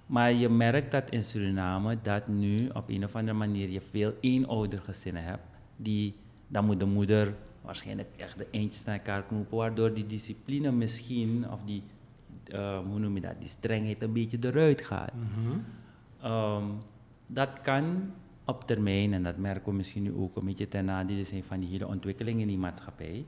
Maar 0.06 0.34
je 0.34 0.50
merkt 0.50 0.92
dat 0.92 1.10
in 1.10 1.24
Suriname, 1.24 1.98
dat 2.02 2.28
nu 2.28 2.70
op 2.74 2.90
een 2.90 3.04
of 3.04 3.16
andere 3.16 3.38
manier 3.38 3.70
je 3.70 3.82
veel 3.82 4.14
eenoudergezinnen 4.20 5.24
hebt. 5.24 5.44
Die, 5.76 6.16
dan 6.48 6.66
moet 6.66 6.80
de 6.80 6.86
moeder 6.86 7.34
waarschijnlijk 7.62 8.10
echt 8.18 8.38
de 8.38 8.48
eentjes 8.52 8.84
naar 8.84 8.96
elkaar 8.96 9.24
knopen, 9.24 9.58
waardoor 9.58 9.94
die 9.94 10.06
discipline 10.06 10.72
misschien, 10.72 11.46
of 11.52 11.60
die, 11.66 11.84
uh, 12.54 12.80
hoe 12.80 13.00
noem 13.00 13.16
je 13.16 13.22
dat, 13.22 13.36
die 13.40 13.48
strengheid 13.50 14.02
een 14.02 14.14
beetje 14.14 14.38
eruit 14.42 14.82
gaat. 14.82 15.12
Ehm, 16.22 16.64
dat 17.28 17.50
kan 17.62 18.12
op 18.46 18.68
termijn, 18.68 19.14
en 19.14 19.24
dat 19.24 19.38
merken 19.38 19.66
we 19.72 19.74
misschien 19.78 20.04
nu 20.04 20.14
ook 20.14 20.36
een 20.36 20.46
beetje 20.46 20.68
ten 20.68 20.86
nadele 20.86 21.24
zijn 21.24 21.44
van 21.44 21.60
die 21.60 21.70
hele 21.70 21.88
ontwikkeling 21.88 22.42
in 22.42 22.48
die 22.48 22.58
maatschappij. 22.58 23.26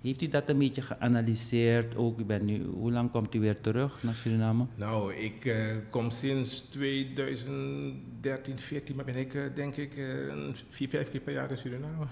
Heeft 0.00 0.22
u 0.22 0.28
dat 0.28 0.48
een 0.48 0.58
beetje 0.58 0.82
geanalyseerd? 0.82 1.96
Ook, 1.96 2.18
u 2.18 2.24
bent 2.24 2.42
nu, 2.42 2.64
hoe 2.64 2.92
lang 2.92 3.10
komt 3.10 3.34
u 3.34 3.40
weer 3.40 3.60
terug 3.60 4.02
naar 4.02 4.14
Suriname? 4.14 4.66
Nou, 4.74 5.14
ik 5.14 5.44
eh, 5.44 5.76
kom 5.90 6.10
sinds 6.10 6.60
2013, 6.60 8.58
14, 8.58 8.96
maar 8.96 9.04
ben 9.04 9.16
ik 9.16 9.34
eh, 9.34 9.42
denk 9.54 9.76
ik 9.76 9.96
eh, 9.96 10.04
vier, 10.68 10.88
vijf 10.88 11.10
keer 11.10 11.20
per 11.20 11.32
jaar 11.32 11.50
in 11.50 11.56
Suriname. 11.56 12.04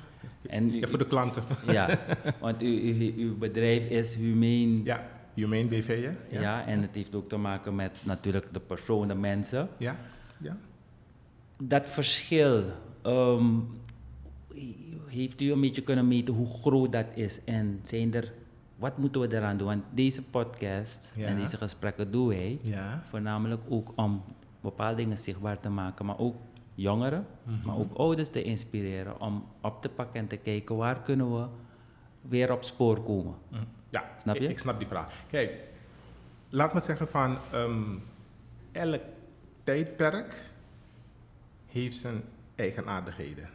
En 0.48 0.70
u- 0.74 0.80
Ja, 0.80 0.86
voor 0.88 0.98
de 0.98 1.06
klanten. 1.06 1.42
Ja, 1.66 1.98
want 2.40 2.62
u, 2.62 2.66
u- 2.66 3.14
uw 3.16 3.36
bedrijf 3.38 3.88
is 3.90 4.14
Humane. 4.14 4.80
Ja, 4.84 5.08
Humane 5.34 5.68
BV, 5.68 6.04
hè? 6.04 6.38
Ja. 6.40 6.66
en 6.66 6.82
het 6.82 6.94
heeft 6.94 7.14
ook 7.14 7.28
te 7.28 7.36
maken 7.36 7.74
met 7.74 7.98
natuurlijk 8.02 8.46
de 8.52 8.60
persoon, 8.60 9.08
de 9.08 9.14
mensen. 9.14 9.68
Ja, 9.76 9.96
ja. 10.38 10.56
Dat 11.58 11.90
verschil, 11.90 12.62
ehm, 13.02 13.44
heeft 15.06 15.40
u 15.40 15.52
een 15.52 15.60
beetje 15.60 15.82
kunnen 15.82 16.08
meten 16.08 16.34
hoe 16.34 16.46
groot 16.60 16.92
dat 16.92 17.06
is? 17.14 17.40
En 17.44 17.80
zijn 17.84 18.14
er, 18.14 18.32
wat 18.76 18.98
moeten 18.98 19.20
we 19.20 19.36
eraan 19.36 19.56
doen? 19.56 19.66
Want 19.66 19.84
deze 19.90 20.22
podcast 20.22 21.12
Ja. 21.16 21.26
en 21.26 21.36
deze 21.36 21.56
gesprekken 21.56 22.10
doen 22.10 22.26
wij 22.28 22.58
Ja. 22.62 23.02
voornamelijk 23.08 23.62
ook 23.68 23.92
om 23.96 24.22
bepaalde 24.60 24.96
dingen 24.96 25.18
zichtbaar 25.18 25.60
te 25.60 25.68
maken, 25.68 26.04
maar 26.06 26.18
ook 26.18 26.36
jongeren, 26.74 27.26
Mhm. 27.42 27.66
maar 27.66 27.76
ook 27.78 27.94
ouders 27.96 28.28
te 28.30 28.42
inspireren 28.42 29.20
om 29.20 29.44
op 29.62 29.82
te 29.82 29.88
pakken 29.88 30.20
en 30.20 30.26
te 30.26 30.36
kijken 30.36 30.76
waar 30.76 31.02
kunnen 31.02 31.32
we 31.40 31.46
weer 32.20 32.52
op 32.52 32.64
spoor 32.64 33.02
komen. 33.02 33.34
Hm. 33.50 33.56
Ja, 33.90 34.04
Snap 34.18 34.36
je? 34.36 34.42
Ik, 34.44 34.50
ik 34.50 34.58
snap 34.58 34.78
die 34.78 34.88
vraag. 34.88 35.14
Kijk, 35.30 35.52
laat 36.50 36.74
me 36.74 36.80
zeggen 36.80 37.08
van 37.08 37.36
ehm, 37.52 37.82
elk 38.72 39.00
tijdperk 39.64 40.50
heeft 41.76 41.96
zijn 41.96 42.22
eigenaardigheden. 42.54 43.48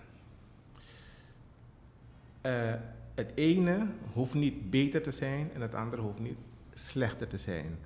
Eh, 2.42 2.74
het 3.16 3.32
ene 3.36 3.88
hoeft 4.14 4.34
niet 4.34 4.70
beter 4.70 5.02
te 5.02 5.12
zijn 5.12 5.54
en 5.54 5.62
het 5.62 5.76
andere 5.76 6.02
hoeft 6.02 6.20
niet 6.20 6.38
slechter 6.74 7.28
te 7.28 7.38
zijn. 7.38 7.78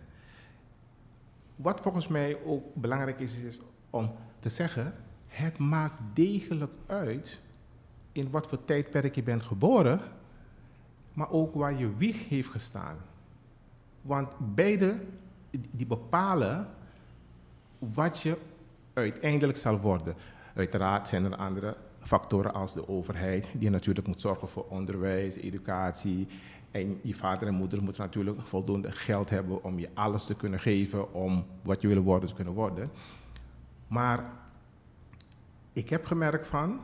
Wat 1.56 1.82
volgens 1.82 2.08
mij 2.08 2.44
ook 2.46 2.76
belangrijk 2.76 3.20
is, 3.20 3.38
is 3.38 3.60
om 3.90 4.16
te 4.40 4.50
zeggen, 4.50 4.94
het 5.28 5.58
maakt 5.58 6.02
degelijk 6.14 6.72
uit 6.86 7.42
in 8.12 8.30
wat 8.30 8.48
voor 8.48 8.66
tijdperk 8.66 9.16
je 9.16 9.24
bent 9.24 9.44
geboren, 9.44 10.02
maar 11.14 11.32
ook 11.32 11.54
waar 11.54 11.78
je 11.80 11.96
wieg 11.96 12.30
heeft 12.30 12.50
gestaan. 12.50 12.98
Want 14.02 14.34
beide 14.56 15.00
die 15.72 15.86
bepalen 15.86 16.68
wat 17.80 18.22
je 18.22 18.38
uiteindelijk 18.96 19.58
zal 19.58 19.80
worden. 19.80 20.16
Uiteraard 20.56 21.08
zijn 21.08 21.26
er 21.26 21.36
andere 21.36 21.78
factoren 22.02 22.54
als 22.54 22.74
de 22.74 22.88
overheid, 22.88 23.46
die 23.54 23.70
natuurlijk 23.70 24.08
moet 24.08 24.22
zorgen 24.22 24.48
voor 24.48 24.66
onderwijs, 24.70 25.36
educatie. 25.36 26.28
En 26.72 27.00
je 27.02 27.16
vader 27.16 27.48
en 27.48 27.54
moeder 27.54 27.84
moeten 27.84 28.02
natuurlijk 28.02 28.42
voldoende 28.42 28.92
geld 28.92 29.30
hebben 29.30 29.64
om 29.64 29.80
je 29.80 29.90
alles 29.94 30.26
te 30.26 30.36
kunnen 30.36 30.60
geven 30.60 31.14
om 31.14 31.46
wat 31.62 31.82
je 31.82 31.88
wil 31.88 32.02
worden 32.02 32.30
te 32.30 32.36
kunnen 32.36 32.54
worden. 32.54 32.92
Maar 33.88 34.32
ik 35.74 35.90
heb 35.90 36.06
gemerkt 36.06 36.48
van 36.48 36.80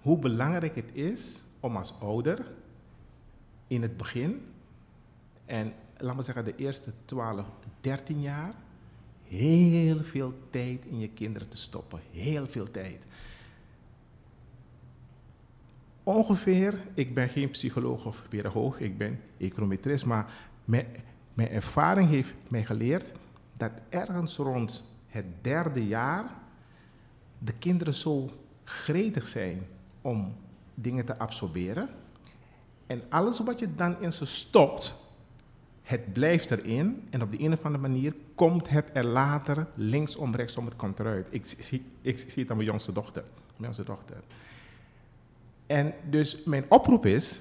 hoe 0.00 0.18
belangrijk 0.18 0.74
het 0.74 0.94
is 0.94 1.42
om 1.60 1.76
als 1.76 1.94
ouder 2.00 2.52
in 3.66 3.82
het 3.82 3.96
begin 3.96 4.46
en 5.44 5.72
laat 5.96 6.16
me 6.16 6.22
zeggen 6.22 6.44
de 6.44 6.56
eerste 6.56 6.92
12, 7.04 7.46
13 7.80 8.20
jaar 8.20 8.54
heel 9.28 9.98
veel 9.98 10.34
tijd 10.50 10.84
in 10.84 10.98
je 11.00 11.08
kinderen 11.08 11.48
te 11.48 11.56
stoppen. 11.56 12.00
Heel 12.10 12.46
veel 12.46 12.70
tijd. 12.70 13.06
Ongeveer, 16.02 16.86
ik 16.94 17.14
ben 17.14 17.28
geen 17.28 17.50
psycholoog 17.50 18.04
of 18.04 18.22
pedagoog, 18.28 18.80
ik 18.80 18.98
ben 18.98 19.20
econometrist, 19.38 20.04
maar 20.04 20.32
mijn, 20.64 20.86
mijn 21.34 21.48
ervaring 21.48 22.08
heeft 22.08 22.34
mij 22.48 22.64
geleerd 22.64 23.12
dat 23.56 23.72
ergens 23.88 24.36
rond 24.36 24.84
het 25.06 25.24
derde 25.40 25.86
jaar 25.86 26.30
de 27.38 27.52
kinderen 27.52 27.94
zo 27.94 28.30
gretig 28.64 29.26
zijn 29.26 29.66
om 30.00 30.34
dingen 30.74 31.04
te 31.04 31.18
absorberen. 31.18 31.88
En 32.86 33.02
alles 33.08 33.38
wat 33.38 33.58
je 33.58 33.74
dan 33.74 34.00
in 34.00 34.12
ze 34.12 34.26
stopt, 34.26 34.94
het 35.88 36.12
blijft 36.12 36.50
erin. 36.50 37.06
En 37.10 37.22
op 37.22 37.32
de 37.32 37.40
een 37.40 37.52
of 37.52 37.64
andere 37.64 37.88
manier 37.88 38.14
komt 38.34 38.68
het 38.68 38.90
er 38.92 39.06
later 39.06 39.66
linksom, 39.74 40.34
rechtsom, 40.34 40.64
het 40.64 40.76
komt 40.76 41.00
eruit. 41.00 41.26
Ik 41.30 41.42
zie, 41.58 41.84
ik 42.00 42.18
zie 42.18 42.42
het 42.42 42.50
aan 42.50 42.56
mijn 42.56 42.68
jongste 42.68 42.92
dochter. 42.92 43.22
Mijn 43.46 43.72
jongste 43.72 43.84
dochter. 43.84 44.16
En 45.66 45.94
dus 46.10 46.42
mijn 46.44 46.64
oproep 46.68 47.06
is, 47.06 47.40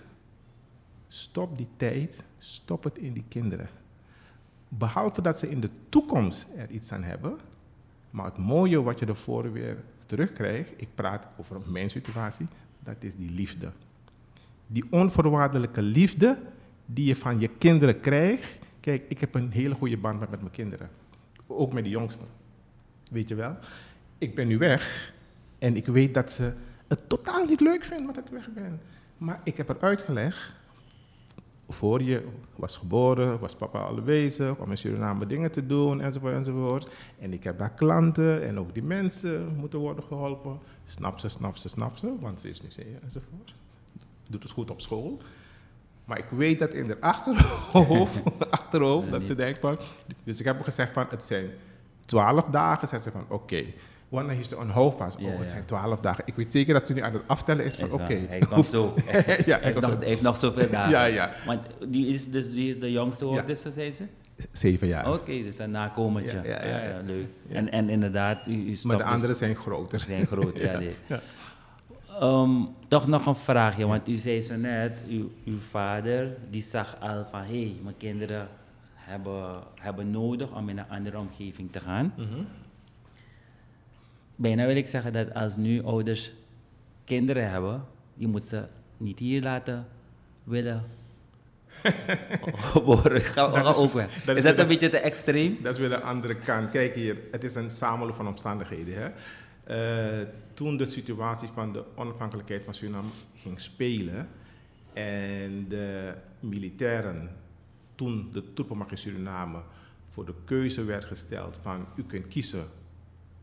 stop 1.08 1.58
die 1.58 1.68
tijd, 1.78 2.24
stop 2.38 2.84
het 2.84 2.98
in 2.98 3.14
die 3.14 3.24
kinderen. 3.28 3.70
Behalve 4.68 5.22
dat 5.22 5.40
ze 5.40 5.50
in 5.50 5.60
de 5.60 5.70
toekomst 5.90 6.48
er 6.58 6.70
iets 6.70 6.92
aan 6.92 7.04
hebben, 7.04 7.38
maar 8.10 8.26
het 8.26 8.38
mooie 8.38 8.82
wat 8.82 9.00
je 9.00 9.06
ervoor 9.06 9.52
weer 9.52 9.84
terugkrijgt, 10.06 10.74
ik 10.76 10.88
praat 10.96 11.28
over 11.38 11.62
mijn 11.66 11.90
situatie, 11.90 12.48
dat 12.80 12.96
is 13.00 13.16
die 13.16 13.32
liefde. 13.32 13.72
Die 14.68 14.86
onvoorwaardelijke 14.90 15.82
liefde 15.82 16.38
die 16.88 17.06
je 17.06 17.16
van 17.16 17.40
je 17.40 17.50
kinderen 17.58 18.00
krijgt. 18.00 18.60
Kijk, 18.80 19.06
ik 19.08 19.20
heb 19.20 19.36
een 19.36 19.52
hele 19.52 19.76
goede 19.76 19.98
band 19.98 20.20
met, 20.20 20.30
mijn 20.30 20.52
kinderen. 20.52 20.90
Ook 21.48 21.74
met 21.74 21.84
de 21.84 21.90
jongsten. 21.90 22.28
Weet 23.12 23.30
je 23.30 23.36
wel? 23.36 23.58
Ik 24.18 24.36
ben 24.36 24.48
nu 24.48 24.58
weg 24.58 25.14
en 25.60 25.76
ik 25.76 25.86
weet 25.86 26.14
dat 26.14 26.32
ze 26.32 26.54
het 26.88 27.10
totaal 27.10 27.46
niet 27.46 27.62
leuk 27.62 27.84
vinden 27.84 28.14
dat 28.14 28.26
ik 28.26 28.32
weg 28.32 28.54
ben. 28.54 28.82
Maar 29.18 29.40
ik 29.44 29.58
heb 29.58 29.70
er 29.70 29.80
uitgelegd 29.80 30.56
voor 31.70 32.04
je 32.04 32.24
was 32.56 32.78
geboren, 32.78 33.40
was 33.40 33.56
papa 33.56 33.80
al 33.80 34.02
bezig 34.02 34.56
om 34.56 34.72
in 34.72 34.78
Suriname 34.78 35.26
dingen 35.26 35.52
te 35.52 35.66
doen, 35.66 36.02
enzovoort, 36.02 36.34
enzovoort. 36.34 36.88
En 37.20 37.34
ik 37.34 37.44
heb 37.44 37.58
daar 37.58 37.74
klanten 37.74 38.44
en 38.44 38.60
ook 38.60 38.74
die 38.74 38.84
mensen 38.84 39.56
moeten 39.56 39.80
worden 39.80 40.04
geholpen. 40.04 40.60
Snap 40.86 41.20
ze, 41.20 41.30
snap 41.30 41.58
ze, 41.58 41.70
snap 41.70 41.98
ze, 41.98 42.14
want 42.20 42.42
ze 42.42 42.50
is 42.50 42.62
nu 42.62 42.72
zeer, 42.72 43.00
enzovoort. 43.04 43.54
Doet 44.30 44.44
het 44.44 44.52
goed 44.52 44.72
op 44.72 44.82
school. 44.82 45.22
Maar 46.08 46.18
ik 46.18 46.30
weet 46.30 46.60
dat 46.60 46.74
in 46.74 46.88
haar 46.88 46.98
achterhoofd, 47.00 48.22
achterhoofd 48.50 49.12
dat 49.12 49.28
ze 49.28 49.36
denkt 49.36 49.60
van... 49.60 49.78
Dus 50.24 50.40
ik 50.40 50.46
heb 50.46 50.62
gezegd 50.62 50.94
van, 50.94 51.06
het 51.10 51.24
zijn 51.24 51.50
twaalf 52.06 52.46
dagen. 52.46 52.88
Zei 52.88 53.02
ze 53.02 53.12
van, 53.12 53.26
oké. 53.30 53.64
Wanneer 54.10 54.36
heeft 54.36 54.50
ze 54.50 54.56
een? 54.56 54.68
Ja, 54.68 54.74
oh, 54.74 55.40
het 55.40 55.48
zijn 55.48 55.66
twaalf 55.66 56.00
dagen. 56.00 56.24
Ik 56.28 56.36
weet 56.36 56.52
zeker 56.52 56.74
dat 56.74 56.88
ze 56.88 56.94
nu 56.94 57.02
aan 57.02 57.14
het 57.14 57.22
aftellen 57.28 57.66
is 57.66 57.76
van, 57.76 57.92
oké. 57.92 58.20
Hij 58.30 58.64
zo. 58.64 58.94
Ja, 58.96 59.14
hij 59.14 59.60
heeft 59.62 59.80
nog, 59.80 59.98
hij 60.00 60.08
heeft 60.08 60.22
nog 60.22 60.38
zoveel 60.38 60.70
dagen. 60.78 60.92
Ja, 60.92 61.04
ja. 61.04 61.32
Want 61.46 61.60
die 61.88 62.08
is, 62.14 62.32
dus, 62.32 62.52
die 62.52 62.70
is 62.70 62.80
de 62.80 62.92
jongste 62.92 63.26
Ja. 63.26 63.32
hoort, 63.32 63.48
dus, 63.48 63.62
zei 63.62 63.92
ze? 63.92 64.04
Zeven 64.52 64.88
jaar. 64.88 65.14
Oké, 65.14 65.32
dus 65.44 65.58
een 65.58 65.72
nakomertje. 65.72 66.42
Ja, 66.44 66.44
ja, 66.44 66.66
ja, 66.66 66.84
ja. 66.84 67.02
leuk. 67.06 67.28
En, 67.50 67.72
en 67.72 67.90
inderdaad, 67.90 68.48
u, 68.48 68.52
u 68.52 68.78
maar 68.84 68.98
de 68.98 69.04
dus- 69.04 69.12
anderen 69.12 69.36
zijn 69.36 69.56
groter. 69.56 70.00
zijn 70.00 70.26
groot, 70.28 70.58
ja. 70.58 70.72
Ja, 70.72 70.80
nee. 70.80 70.96
Ehm, 72.20 72.62
toch 72.88 73.08
nog 73.08 73.26
een 73.26 73.36
vraagje, 73.36 73.86
want 73.88 74.10
u 74.10 74.16
zei 74.16 74.42
zo 74.42 74.56
net, 74.56 74.98
uw, 75.08 75.32
uw 75.46 75.60
vader 75.60 76.38
die 76.50 76.62
zag 76.62 77.00
al 77.00 77.26
van 77.26 77.40
hé, 77.42 77.62
hey, 77.64 77.76
mijn 77.84 77.98
kinderen 77.98 78.48
hebben, 78.94 79.60
hebben 79.82 80.12
nodig 80.12 80.56
om 80.56 80.70
in 80.70 80.78
een 80.78 80.90
andere 80.90 81.18
omgeving 81.18 81.72
te 81.72 81.80
gaan. 81.80 82.14
Mhm. 82.18 82.42
Bijna 84.36 84.66
wil 84.66 84.76
ik 84.76 84.88
zeggen 84.88 85.14
dat 85.14 85.34
als 85.34 85.56
nu 85.56 85.84
ouders 85.84 86.32
kinderen 87.06 87.50
hebben, 87.50 87.84
je 88.14 88.28
moet 88.28 88.44
ze 88.44 88.64
niet 88.98 89.20
hier 89.20 89.42
laten 89.42 89.88
willen 90.44 90.84
geboren. 92.72 93.22
Ga, 93.22 93.48
Dat 93.48 93.76
is- 93.76 93.82
over. 93.82 94.02
dat 94.26 94.38
Is, 94.38 94.44
is 94.44 94.50
dat 94.50 94.60
een 94.60 94.68
beetje 94.68 94.90
te 94.90 94.98
extreem? 94.98 95.58
Dat 95.62 95.74
is 95.74 95.80
weer 95.80 95.90
de 95.90 96.02
andere 96.02 96.36
kant. 96.36 96.70
Kijk 96.70 96.96
hier, 96.96 97.18
het 97.32 97.44
is 97.44 97.56
een 97.56 97.70
samenloop 97.70 98.16
van 98.16 98.28
omstandigheden. 98.28 99.02
Hè? 99.02 99.10
Eh, 99.68 100.22
toen 100.54 100.78
de 100.78 100.86
situatie 100.86 101.48
van 101.48 101.74
de 101.74 101.84
onafhankelijkheid 101.96 102.64
van 102.64 102.74
Suriname 102.74 103.10
ging 103.36 103.60
spelen 103.60 104.30
en 104.94 105.68
de 105.68 106.16
militairen, 106.40 107.30
toen 107.96 108.30
de 108.32 108.54
troepenmacht 108.54 108.92
in 108.92 108.98
Suriname, 108.98 109.62
voor 110.10 110.26
de 110.26 110.34
keuze 110.46 110.84
werd 110.84 111.06
gesteld 111.06 111.60
van 111.62 111.86
u 111.96 112.04
kunt 112.04 112.28
kiezen, 112.28 112.68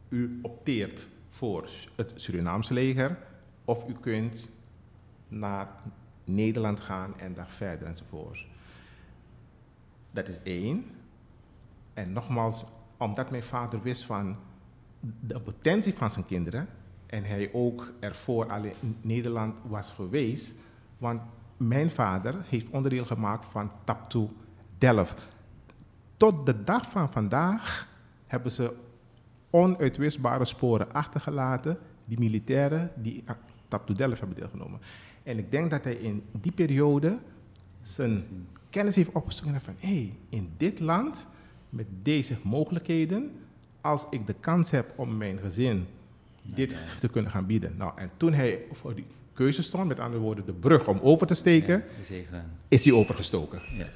u 0.08 0.38
opteert 0.42 1.08
voor 1.28 1.68
het 1.96 2.12
Surinaamse 2.14 2.74
leger 2.74 3.18
of 3.64 3.88
u 3.88 3.92
kunt 4.00 4.50
naar 5.28 5.68
Nederland 6.24 6.80
gaan 6.80 7.18
en 7.18 7.34
daar 7.34 7.50
verder 7.50 7.86
enzovoort. 7.86 8.46
Dat 10.10 10.28
is 10.28 10.38
één. 10.42 10.84
En 11.94 12.12
nogmaals, 12.12 12.64
omdat 12.96 13.30
mijn 13.30 13.42
vader 13.42 13.82
wist 13.82 14.04
van 14.04 14.36
de 15.20 15.40
potentie 15.40 15.94
van 15.94 16.10
zijn 16.10 16.26
kinderen 16.26 16.68
en 17.06 17.24
hij 17.24 17.50
ook 17.52 17.92
ervoor 18.00 18.50
al 18.50 18.64
in 18.64 18.96
Nederland 19.00 19.54
was 19.62 19.92
geweest, 19.92 20.54
want 20.98 21.20
mijn 21.56 21.90
vader 21.90 22.34
heeft 22.48 22.70
onderdeel 22.70 23.04
gemaakt 23.04 23.46
van 23.46 23.70
Taptoe 23.84 24.28
Delft. 24.78 25.26
Tot 26.16 26.46
de 26.46 26.64
dag 26.64 26.90
van 26.90 27.12
vandaag 27.12 27.88
hebben 28.26 28.52
ze 28.52 28.72
onuitwisbare 29.50 30.44
sporen 30.44 30.92
achtergelaten, 30.92 31.78
die 32.04 32.18
militairen 32.18 32.90
die 32.96 33.22
aan 33.24 33.36
Taptoe 33.68 33.96
Delft 33.96 34.18
hebben 34.18 34.38
deelgenomen. 34.38 34.80
En 35.22 35.38
ik 35.38 35.50
denk 35.50 35.70
dat 35.70 35.84
hij 35.84 35.94
in 35.94 36.24
die 36.40 36.52
periode 36.52 37.18
zijn 37.82 38.22
kennis 38.70 38.96
heeft 38.96 39.12
opgestoken 39.12 39.60
van 39.60 39.74
hé, 39.78 39.88
hey, 39.88 40.16
in 40.28 40.52
dit 40.56 40.80
land, 40.80 41.26
met 41.68 41.86
deze 42.02 42.36
mogelijkheden, 42.42 43.32
als 43.84 44.06
ik 44.10 44.26
de 44.26 44.34
kans 44.40 44.70
heb 44.70 44.92
om 44.96 45.16
mijn 45.16 45.38
gezin 45.38 45.86
dit 46.42 46.76
te 47.00 47.08
kunnen 47.08 47.30
gaan 47.30 47.46
bieden. 47.46 47.74
Nou, 47.76 47.92
en 47.96 48.10
toen 48.16 48.32
hij 48.32 48.64
voor 48.72 48.94
die 48.94 49.06
keuze 49.32 49.62
stond, 49.62 49.88
met 49.88 50.00
andere 50.00 50.22
woorden 50.22 50.46
de 50.46 50.52
brug 50.52 50.88
om 50.88 50.98
over 51.02 51.26
te 51.26 51.34
steken, 51.34 51.84
Ja, 52.10 52.44
is 52.68 52.84
hij 52.84 52.94
overgestoken. 52.94 53.60
Ja. 53.76 53.86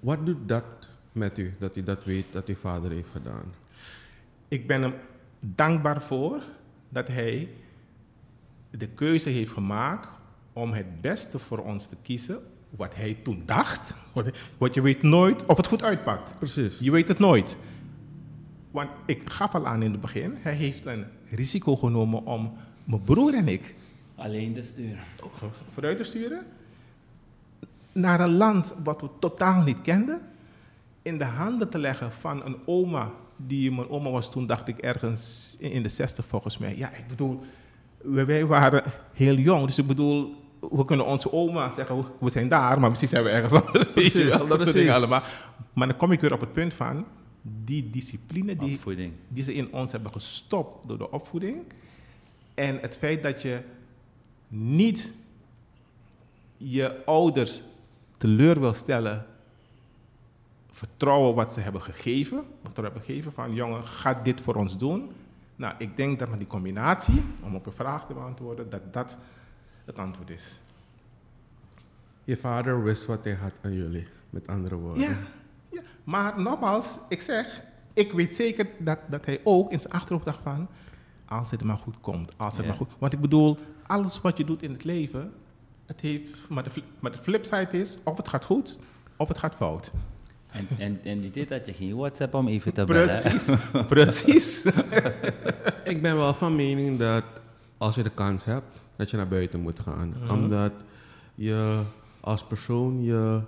Wat 0.00 0.26
doet 0.26 0.48
dat 0.48 0.64
met 1.12 1.38
u, 1.38 1.54
dat 1.58 1.76
u 1.76 1.82
dat 1.82 2.04
weet 2.04 2.24
dat 2.30 2.46
uw 2.46 2.54
vader 2.54 2.90
heeft 2.90 3.08
gedaan? 3.12 3.44
Ik 4.48 4.66
ben 4.66 4.82
hem 4.82 4.94
dankbaar 5.40 6.02
voor 6.02 6.42
dat 6.88 7.08
hij 7.08 7.48
de 8.70 8.86
keuze 8.86 9.28
heeft 9.28 9.52
gemaakt 9.52 10.08
om 10.52 10.72
het 10.72 11.00
beste 11.00 11.38
voor 11.38 11.58
ons 11.58 11.86
te 11.86 11.96
kiezen, 12.02 12.38
wat 12.70 12.94
hij 12.94 13.18
toen 13.22 13.42
dacht. 13.46 13.94
Want 14.58 14.74
je 14.74 14.82
weet 14.82 15.02
nooit 15.02 15.46
of 15.46 15.56
het 15.56 15.66
goed 15.66 15.82
uitpakt. 15.82 16.38
Precies. 16.38 16.78
Je 16.78 16.90
weet 16.90 17.08
het 17.08 17.18
nooit. 17.18 17.56
Want 18.72 18.90
ik 19.06 19.22
gaf 19.30 19.54
al 19.54 19.66
aan 19.66 19.82
in 19.82 19.92
het 19.92 20.00
begin, 20.00 20.34
hij 20.38 20.54
heeft 20.54 20.86
een 20.86 21.04
risico 21.30 21.76
genomen 21.76 22.24
om 22.26 22.52
mijn 22.84 23.02
broer 23.02 23.34
en 23.34 23.48
ik 23.48 23.74
Alleen 24.16 24.52
de 24.52 24.62
stuur. 24.62 24.98
vooruit 25.70 25.98
te 25.98 26.04
sturen 26.04 26.42
naar 27.92 28.20
een 28.20 28.36
land 28.36 28.74
wat 28.84 29.00
we 29.00 29.08
totaal 29.18 29.62
niet 29.62 29.80
kenden, 29.80 30.20
in 31.02 31.18
de 31.18 31.24
handen 31.24 31.68
te 31.68 31.78
leggen 31.78 32.12
van 32.12 32.44
een 32.44 32.56
oma, 32.66 33.10
die 33.36 33.72
mijn 33.72 33.88
oma 33.88 34.10
was 34.10 34.30
toen, 34.30 34.46
dacht 34.46 34.68
ik, 34.68 34.78
ergens 34.78 35.56
in 35.58 35.82
de 35.82 35.88
60 35.88 36.26
volgens 36.26 36.58
mij. 36.58 36.76
Ja, 36.76 36.88
ik 36.92 37.06
bedoel, 37.08 37.40
wij- 38.02 38.46
waren 38.46 38.82
heel 39.12 39.34
jong, 39.36 39.66
dus 39.66 39.78
ik 39.78 39.86
bedoel, 39.86 40.34
we 40.70 40.84
kunnen 40.84 41.06
onze 41.06 41.32
oma 41.32 41.72
zeggen, 41.76 42.04
we- 42.20 42.30
zijn 42.30 42.48
daar, 42.48 42.80
maar 42.80 42.88
misschien 42.88 43.10
zijn 43.10 43.24
we 43.24 43.30
ergens 43.30 43.52
anders. 43.62 43.92
Weet 43.94 44.12
je 44.12 44.24
wel, 44.24 44.46
dat 44.46 44.62
soort 44.62 44.72
dingen 44.72 44.94
allemaal. 44.94 45.20
Maar 45.72 45.88
dan 45.88 45.96
kom 45.96 46.12
ik 46.12 46.20
weer 46.20 46.32
op 46.32 46.40
het 46.40 46.52
punt 46.52 46.74
van, 46.74 47.04
die 47.42 47.90
discipline 47.90 48.56
die, 48.56 48.74
Opvoeding. 48.74 49.12
die 49.28 49.44
ze 49.44 49.54
in 49.54 49.72
ons 49.72 49.92
hebben 49.92 50.12
gestopt 50.12 50.88
door 50.88 50.98
de 50.98 51.10
opvoeding. 51.10 51.64
En 52.54 52.78
het 52.80 52.96
feit 52.96 53.22
dat 53.22 53.42
je 53.42 53.60
niet 54.48 55.12
je 56.56 57.04
ouders 57.04 57.62
teleur 58.16 58.60
wil 58.60 58.74
stellen, 58.74 59.26
vertrouwen 60.70 61.34
wat 61.34 61.52
ze 61.52 61.60
hebben 61.60 61.82
gegeven, 61.82 62.44
wat 62.62 62.72
ze 62.74 62.80
hebben 62.80 63.02
gegeven 63.02 63.32
van 63.32 63.54
jongen, 63.54 63.84
ga 63.84 64.14
dit 64.14 64.40
voor 64.40 64.54
ons 64.54 64.78
doen. 64.78 65.10
Nou, 65.56 65.74
ik 65.78 65.96
denk 65.96 66.18
dat 66.18 66.28
met 66.28 66.38
die 66.38 66.48
combinatie, 66.48 67.22
om 67.42 67.54
op 67.54 67.66
een 67.66 67.72
vraag 67.72 68.06
te 68.06 68.14
beantwoorden, 68.14 68.70
dat 68.70 68.92
dat 68.92 69.18
het 69.84 69.98
antwoord 69.98 70.30
is. 70.30 70.60
Je 72.24 72.36
vader 72.36 72.82
wist 72.82 73.06
wat 73.06 73.24
hij 73.24 73.34
had 73.34 73.52
aan 73.62 73.74
jullie, 73.74 74.06
met 74.30 74.46
andere 74.46 74.76
woorden. 74.76 75.00
Ja, 75.00 75.08
ja. 75.08 75.41
Maar 76.04 76.40
nogmaals, 76.40 76.98
ik 77.08 77.20
zeg, 77.20 77.62
ik 77.92 78.12
weet 78.12 78.34
zeker 78.34 78.66
dat, 78.78 78.98
dat 79.10 79.24
hij 79.24 79.40
ook 79.44 79.70
in 79.72 79.80
zijn 79.80 79.92
achterhoofd 79.92 80.24
dacht 80.24 80.42
van, 80.42 80.68
als 81.26 81.50
het 81.50 81.64
maar 81.64 81.76
goed 81.76 82.00
komt, 82.00 82.32
als 82.36 82.56
het 82.56 82.62
Ja. 82.62 82.68
maar 82.68 82.78
goed... 82.78 82.88
Want 82.98 83.12
ik 83.12 83.20
bedoel, 83.20 83.58
alles 83.86 84.20
wat 84.20 84.38
je 84.38 84.44
doet 84.44 84.62
in 84.62 84.72
het 84.72 84.84
leven, 84.84 85.32
het 85.86 86.00
heeft, 86.00 86.48
maar, 86.48 86.64
de, 86.64 86.70
maar 87.00 87.12
de 87.12 87.18
flipside 87.18 87.68
is, 87.70 87.98
of 88.04 88.16
het 88.16 88.28
gaat 88.28 88.44
goed, 88.44 88.78
of 89.16 89.28
het 89.28 89.38
gaat 89.38 89.54
fout. 89.54 89.90
En, 90.50 90.68
en, 90.78 91.00
en 91.04 91.20
die 91.20 91.30
dit 91.30 91.48
had 91.50 91.66
je 91.66 91.72
geen 91.72 91.96
WhatsApp 91.96 92.34
om 92.34 92.48
even 92.48 92.72
te 92.72 92.84
bellen. 92.84 93.20
Precies, 93.20 93.50
precies. 93.88 94.64
Ik 95.92 96.02
ben 96.02 96.16
wel 96.16 96.34
van 96.34 96.56
mening 96.56 96.98
dat 96.98 97.24
als 97.78 97.94
je 97.94 98.02
de 98.02 98.10
kans 98.10 98.44
hebt, 98.44 98.80
dat 98.96 99.10
je 99.10 99.16
naar 99.16 99.28
buiten 99.28 99.60
moet 99.60 99.80
gaan. 99.80 100.14
Mhm. 100.22 100.30
Omdat 100.30 100.72
je 101.34 101.82
als 102.20 102.44
persoon, 102.44 103.02
je, 103.02 103.40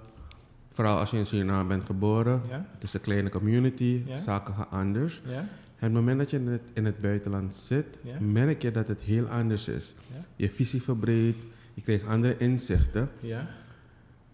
vooral 0.75 0.99
als 0.99 1.11
je 1.11 1.17
in 1.17 1.27
Suriname 1.27 1.69
bent 1.69 1.85
geboren, 1.85 2.41
Ja, 2.49 2.67
het 2.75 2.83
is 2.83 2.95
een 2.95 3.01
kleine 3.01 3.29
community, 3.29 4.03
Ja. 4.07 4.17
zaken 4.19 4.55
gaan 4.55 4.71
anders. 4.71 5.21
ja, 5.27 5.49
Het 5.77 5.93
moment 5.93 6.19
dat 6.19 6.31
je 6.31 6.37
in 6.37 6.47
het, 6.47 6.63
in 6.73 6.85
het 6.85 7.01
buitenland 7.01 7.55
zit, 7.57 7.87
merk 8.21 8.63
je 8.63 8.71
dat 8.71 8.89
het 8.89 9.01
heel 9.01 9.27
anders 9.27 9.69
is. 9.69 9.95
Je 10.37 10.51
visie 10.51 10.83
verbreedt, 10.83 11.45
je 11.75 11.83
krijgt 11.83 12.07
andere 12.07 12.37
inzichten. 12.37 13.11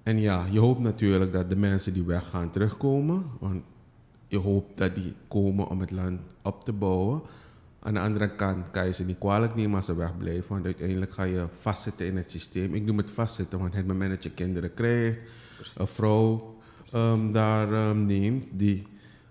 En 0.03 0.21
ja, 0.21 0.45
je 0.51 0.59
hoopt 0.59 0.81
natuurlijk 0.81 1.33
dat 1.33 1.51
de 1.51 1.57
mensen 1.57 1.93
die 1.93 2.03
weggaan 2.05 2.51
terugkomen. 2.51 3.25
Want 3.39 3.63
je 4.29 4.39
hoopt 4.39 4.79
dat 4.79 4.95
die 4.95 5.15
komen 5.29 5.69
om 5.69 5.81
het 5.81 5.91
land 5.91 6.21
op 6.43 6.65
te 6.65 6.73
bouwen. 6.73 7.21
Aan 7.83 7.95
de 7.95 8.01
andere 8.01 8.31
kant 8.35 8.71
kan 8.71 8.87
je 8.87 8.93
ze 8.93 9.05
niet 9.05 9.19
kwalijk 9.19 9.55
nemen 9.55 9.77
als 9.77 9.87
ze 9.87 9.95
wegblijven. 9.95 10.49
Want 10.49 10.65
uiteindelijk 10.65 11.13
ga 11.13 11.23
je 11.23 11.47
vastzitten 11.61 12.07
in 12.07 12.17
het 12.17 12.31
systeem. 12.31 12.75
Ik 12.75 12.85
noem 12.85 12.97
het 12.99 13.11
vastzitten, 13.11 13.59
want 13.59 13.75
het 13.75 13.87
moment 13.87 14.11
dat 14.11 14.23
je 14.23 14.31
kinderen 14.31 14.75
krijgt, 14.75 15.19
een 15.77 15.87
vrouw 15.87 16.57
ehm, 16.93 17.33
daar 17.33 17.73
ehm, 17.73 18.07
neemt 18.07 18.47
die 18.51 18.87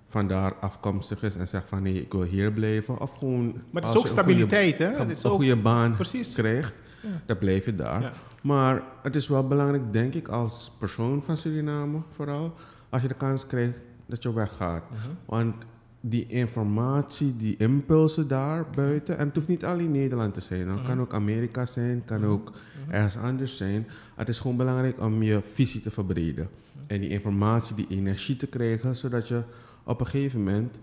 vandaar 0.08 0.54
afkomstig 0.56 1.24
is 1.24 1.36
en 1.36 1.48
zegt 1.48 1.70
van 1.70 1.84
nee, 1.84 2.02
ik 2.02 2.12
wil 2.12 2.22
hier 2.24 2.52
blijven. 2.52 3.00
Of 3.00 3.16
gewoon 3.16 3.46
Maar 3.72 3.82
het 3.84 3.86
als 3.86 3.96
is 3.96 3.98
ook 3.98 4.08
je 4.08 4.10
een 4.22 4.24
goede- 4.26 4.38
stabiliteit, 4.48 4.80
hè? 4.80 5.00
Het 5.00 5.10
is 5.10 5.24
een 5.24 5.30
goede 5.32 5.56
baan 5.56 5.94
Precies. 5.96 6.34
krijgt, 6.34 6.74
Ja. 7.02 7.10
dan 7.26 7.38
blijf 7.38 7.66
je 7.66 7.76
daar. 7.76 8.02
Ja. 8.02 8.12
Maar 8.42 8.84
het 9.02 9.16
is 9.16 9.28
wel 9.28 9.48
belangrijk, 9.48 9.94
denk 9.94 10.14
ik, 10.14 10.28
als 10.28 10.72
persoon 10.80 11.24
van 11.24 11.38
Suriname 11.38 12.02
vooral, 12.10 12.54
als 12.90 13.02
je 13.02 13.08
de 13.08 13.14
kans 13.14 13.48
krijgt 13.48 13.82
dat 14.06 14.24
je 14.24 14.34
weggaat. 14.34 14.84
Mhm. 14.90 15.08
Want 15.26 15.56
die 16.02 16.26
informatie, 16.28 17.36
die 17.36 17.58
impulsen 17.58 18.28
daar 18.28 18.70
buiten. 18.76 19.18
En 19.18 19.26
het 19.26 19.36
hoeft 19.36 19.48
niet 19.48 19.66
alleen 19.66 19.92
Nederland 19.92 20.34
te 20.34 20.42
zijn. 20.42 20.68
Het 20.68 20.82
kan 20.82 21.02
ook 21.02 21.14
Amerika 21.14 21.66
zijn, 21.66 22.06
kan 22.06 22.26
ook 22.26 22.52
ergens 22.90 23.18
anders 23.18 23.58
zijn. 23.58 23.88
Het 24.16 24.30
is 24.30 24.40
gewoon 24.40 24.58
belangrijk 24.58 25.02
om 25.02 25.24
je 25.24 25.42
visie 25.54 25.82
te 25.82 25.92
verbreden. 25.92 26.50
En 26.88 27.00
die 27.00 27.10
informatie, 27.10 27.76
die 27.76 27.88
energie 27.90 28.36
te 28.36 28.48
krijgen, 28.48 28.96
zodat 28.96 29.28
je 29.28 29.42
op 29.84 30.00
een 30.00 30.08
gegeven 30.08 30.44
moment, 30.44 30.78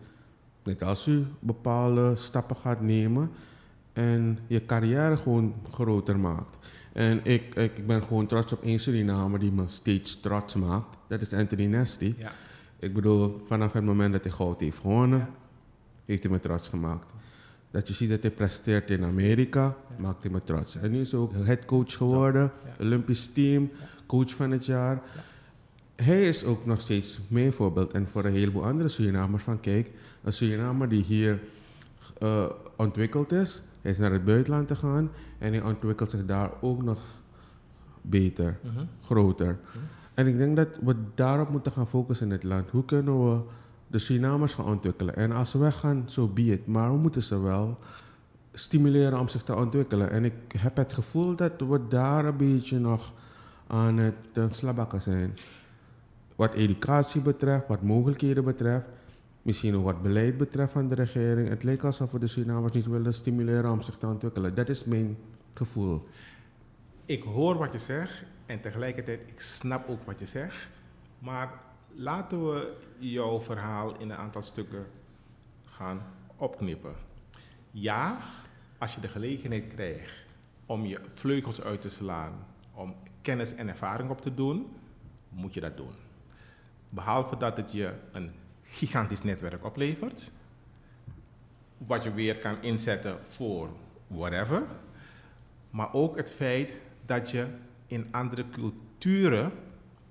net 0.62 0.82
als 0.82 1.06
u 1.06 1.24
bepaalde 1.40 2.16
stappen 2.16 2.56
gaat 2.56 2.80
nemen 2.80 3.30
en 3.92 4.38
je 4.46 4.66
carrière 4.66 5.16
gewoon 5.16 5.54
groter 5.70 6.18
maakt. 6.18 6.58
En 6.92 7.20
ik, 7.22 7.54
ik, 7.54 7.78
ik 7.78 7.86
ben 7.86 8.02
gewoon 8.02 8.26
trots 8.26 8.52
op 8.52 8.62
één 8.62 8.80
Surinamer 8.80 9.38
die 9.38 9.52
me 9.52 9.64
steeds 9.66 10.20
trots 10.20 10.54
maakt. 10.54 10.96
Dat 11.08 11.20
is 11.20 11.32
Anthony 11.32 11.64
Nesty. 11.64 12.14
Ja. 12.18 12.32
Ik 12.78 12.94
bedoel, 12.94 13.42
vanaf 13.46 13.72
het 13.72 13.84
moment 13.84 14.12
dat 14.12 14.22
hij 14.24 14.32
goud 14.32 14.60
heeft 14.60 14.78
gewonnen, 14.78 15.18
Ja. 15.18 15.28
heeft 16.04 16.22
hij 16.22 16.32
me 16.32 16.40
trots 16.40 16.68
gemaakt. 16.68 17.06
Dat 17.70 17.88
je 17.88 17.94
ziet 17.94 18.10
dat 18.10 18.22
hij 18.22 18.30
presteert 18.30 18.90
in 18.90 19.04
Amerika, 19.04 19.76
maakt 19.98 20.22
hij 20.22 20.32
me 20.32 20.40
trots. 20.44 20.76
En 20.76 20.90
nu 20.90 21.00
is 21.00 21.10
hij 21.10 21.20
ook 21.20 21.32
headcoach 21.34 21.92
geworden. 21.96 22.52
Olympisch 22.80 23.32
team, 23.32 23.70
coach 24.06 24.30
van 24.34 24.50
het 24.50 24.66
jaar. 24.66 25.02
Hij 25.96 26.28
is 26.28 26.44
ook 26.44 26.66
nog 26.66 26.80
steeds 26.80 27.18
mijn 27.28 27.52
voorbeeld. 27.52 27.92
En 27.92 28.08
voor 28.08 28.24
een 28.24 28.32
heleboel 28.32 28.64
andere 28.64 28.88
Surinamers 28.88 29.42
van 29.42 29.60
kijk, 29.60 29.92
een 30.22 30.32
Surinamer 30.32 30.88
die 30.88 31.02
hier 31.02 31.40
eh, 32.18 32.44
ontwikkeld 32.76 33.32
is, 33.32 33.62
hij 33.82 33.90
is 33.90 33.98
naar 33.98 34.12
het 34.12 34.24
buitenland 34.24 34.68
te 34.68 34.74
gaan 34.76 35.10
en 35.38 35.52
hij 35.52 35.62
ontwikkelt 35.62 36.10
zich 36.10 36.26
daar 36.26 36.50
ook 36.60 36.82
nog 36.82 37.00
beter, 38.00 38.58
Mhm. 38.62 38.84
groter. 39.02 39.58
En 40.16 40.26
ik 40.26 40.38
denk 40.38 40.56
dat 40.56 40.68
we 40.82 40.96
daarop 41.14 41.48
moeten 41.48 41.72
gaan 41.72 41.86
focussen 41.88 42.26
in 42.26 42.32
het 42.32 42.42
land. 42.42 42.70
Hoe 42.70 42.84
kunnen 42.84 43.30
we 43.30 43.40
de 43.86 43.98
Surinamers 43.98 44.54
gaan 44.54 44.64
ontwikkelen? 44.64 45.16
En 45.16 45.32
als 45.32 45.50
ze 45.50 45.58
weggaan, 45.58 46.02
zo 46.06 46.20
so 46.20 46.32
be. 46.32 46.60
Maar 46.64 46.90
we 46.90 46.98
moeten 46.98 47.22
ze 47.22 47.40
wel 47.40 47.78
stimuleren 48.52 49.20
om 49.20 49.28
zich 49.28 49.42
te 49.42 49.56
ontwikkelen. 49.56 50.10
En 50.10 50.24
ik 50.24 50.34
heb 50.58 50.76
het 50.76 50.92
gevoel 50.92 51.36
dat 51.36 51.52
we 51.58 51.80
daar 51.88 52.24
een 52.24 52.36
beetje 52.36 52.78
nog 52.78 53.12
aan 53.66 53.96
het 53.96 54.14
slabakken 54.50 55.02
zijn. 55.02 55.34
Wat 56.36 56.54
educatie 56.54 57.20
betreft, 57.20 57.68
wat 57.68 57.82
mogelijkheden 57.82 58.44
betreft. 58.44 58.86
Misschien 59.42 59.76
ook 59.76 59.84
wat 59.84 60.02
beleid 60.02 60.36
betreft 60.36 60.72
van 60.72 60.88
de 60.88 60.94
regering. 60.94 61.48
Het 61.48 61.62
lijkt 61.62 61.84
alsof 61.84 62.10
we 62.10 62.18
de 62.18 62.26
Surinamers 62.26 62.72
niet 62.72 62.86
willen 62.86 63.14
stimuleren 63.14 63.70
om 63.70 63.82
zich 63.82 63.96
te 63.96 64.06
ontwikkelen. 64.06 64.54
Dat 64.54 64.68
is 64.68 64.84
mijn 64.84 65.16
gevoel. 65.54 66.06
Ik 67.04 67.22
hoor 67.22 67.56
wat 67.56 67.72
je 67.72 67.78
zegt 67.78 68.24
en 68.46 68.60
tegelijkertijd, 68.60 69.20
ik 69.26 69.40
snap 69.40 69.88
ook 69.88 70.02
wat 70.02 70.20
je 70.20 70.26
zegt. 70.26 70.68
Maar 71.18 71.50
laten 71.94 72.50
we 72.50 72.76
jouw 72.98 73.40
verhaal 73.40 73.98
in 73.98 74.10
een 74.10 74.16
aantal 74.16 74.42
stukken 74.42 74.86
gaan 75.64 76.02
opknippen. 76.36 76.94
Ja, 77.70 78.18
als 78.78 78.94
je 78.94 79.00
de 79.00 79.08
gelegenheid 79.08 79.66
krijgt 79.68 80.12
om 80.66 80.84
je 80.84 81.00
vleugels 81.06 81.60
uit 81.60 81.80
te 81.80 81.88
slaan, 81.88 82.46
om 82.74 82.94
kennis 83.22 83.54
en 83.54 83.68
ervaring 83.68 84.10
op 84.10 84.20
te 84.20 84.34
doen, 84.34 84.66
moet 85.28 85.54
je 85.54 85.60
dat 85.60 85.76
doen. 85.76 85.92
Behalve 86.88 87.36
dat 87.36 87.56
het 87.56 87.72
je 87.72 87.94
een 88.12 88.32
gigantisch 88.62 89.22
netwerk 89.22 89.64
oplevert, 89.64 90.30
wat 91.76 92.02
je 92.02 92.12
weer 92.12 92.38
kan 92.38 92.62
inzetten 92.62 93.24
voor 93.24 93.70
whatever, 94.06 94.66
maar 95.70 95.92
ook 95.92 96.16
het 96.16 96.30
feit 96.30 96.80
dat 97.06 97.30
je 97.30 97.46
in 97.86 98.06
andere 98.10 98.44
culturen 98.48 99.52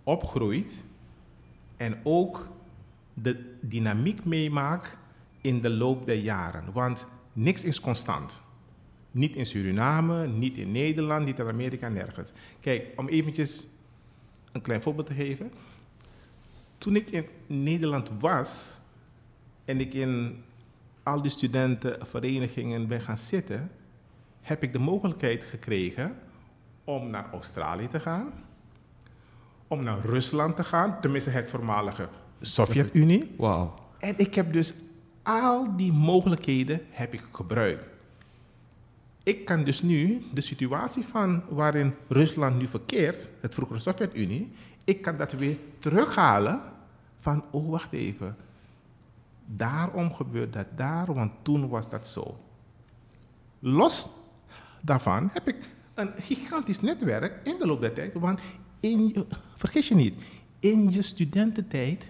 opgroeit 0.04 0.84
en 1.78 1.98
ook 2.04 2.48
de 3.14 3.56
dynamiek 3.62 4.26
meemaakt 4.26 4.98
in 5.42 5.62
de 5.62 5.70
loop 5.70 6.06
der 6.06 6.16
jaren. 6.16 6.72
Want 6.72 7.08
niks 7.34 7.64
is 7.64 7.80
constant. 7.80 8.42
Niet 9.12 9.36
in 9.36 9.46
Suriname, 9.46 10.28
niet 10.28 10.58
in 10.58 10.72
Nederland, 10.72 11.26
niet 11.26 11.40
in 11.40 11.48
Amerika, 11.48 11.90
nergens. 11.90 12.32
Kijk, 12.60 12.88
om 12.96 13.08
eventjes 13.08 13.68
een 14.52 14.62
klein 14.62 14.82
voorbeeld 14.82 15.08
te 15.08 15.14
geven. 15.14 15.52
Toen 16.78 16.96
ik 16.96 17.10
in 17.10 17.28
Nederland 17.48 18.12
was 18.20 18.78
en 19.66 19.80
ik 19.80 19.94
in 19.94 20.44
al 21.04 21.22
die 21.22 21.32
studentenverenigingen 21.32 22.88
ben 22.88 23.02
gaan 23.02 23.18
zitten, 23.18 23.72
heb 24.42 24.64
ik 24.64 24.74
de 24.74 24.80
mogelijkheid 24.80 25.44
gekregen 25.44 26.18
om 26.86 27.10
naar 27.10 27.30
Australië 27.32 27.88
te 27.88 28.00
gaan, 28.00 28.34
om 29.68 29.84
naar 29.84 30.00
Rusland 30.00 30.56
te 30.56 30.64
gaan, 30.64 31.02
tenminste 31.02 31.30
het 31.30 31.50
voormalige 31.50 32.10
Sovjet-Unie. 32.40 33.32
Wauw. 33.38 33.74
En 34.00 34.18
ik 34.18 34.36
heb 34.36 34.54
dus 34.54 34.74
al 35.24 35.76
die 35.76 35.92
mogelijkheden 35.92 36.82
heb 36.90 37.14
ik 37.14 37.24
gebruikt. 37.32 37.88
Ik 39.24 39.46
kan 39.46 39.64
dus 39.64 39.82
nu 39.82 40.26
de 40.34 40.42
situatie 40.42 41.04
van 41.04 41.44
waarin 41.50 41.94
Rusland 42.08 42.58
nu 42.58 42.68
verkeert, 42.68 43.30
het 43.40 43.54
vroegere 43.56 43.80
Sovjet-Unie, 43.80 44.52
ik 44.84 45.02
kan 45.02 45.18
dat 45.18 45.32
weer 45.32 45.58
terughalen 45.80 46.62
van, 47.20 47.44
oh 47.52 47.70
wacht 47.70 47.94
even, 47.94 48.36
daarom 49.46 50.14
gebeurt 50.14 50.54
dat 50.54 50.68
daar, 50.76 51.14
want 51.14 51.32
toen 51.42 51.70
was 51.70 51.90
dat 51.90 52.08
zo. 52.08 52.38
Los 53.60 54.10
daarvan 54.82 55.30
heb 55.34 55.48
ik 55.48 55.75
een 55.96 56.12
gigantisch 56.18 56.82
netwerk 56.82 57.48
in 57.48 57.56
de 57.60 57.68
loop 57.68 57.82
der 57.82 57.94
tijd, 57.94 58.14
want 58.14 58.40
in 58.80 59.08
je, 59.08 59.26
vergis 59.56 59.88
je 59.88 59.96
niet, 59.96 60.16
in 60.60 60.92
je 60.92 61.02
studententijd 61.02 62.08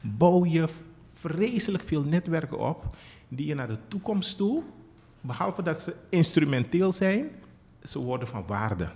bouw 0.00 0.44
je 0.44 0.68
vreselijk 1.14 1.84
veel 1.84 2.02
netwerken 2.02 2.58
op 2.58 2.96
die 3.28 3.46
je 3.46 3.54
naar 3.54 3.68
de 3.68 3.78
toekomst 3.88 4.36
toe, 4.36 4.62
behalve 5.20 5.62
dat 5.62 5.80
ze 5.80 5.94
instrumenteel 6.08 6.92
zijn, 6.92 7.30
ze 7.82 7.98
worden 7.98 8.28
van 8.28 8.44
waarde. 8.46 8.90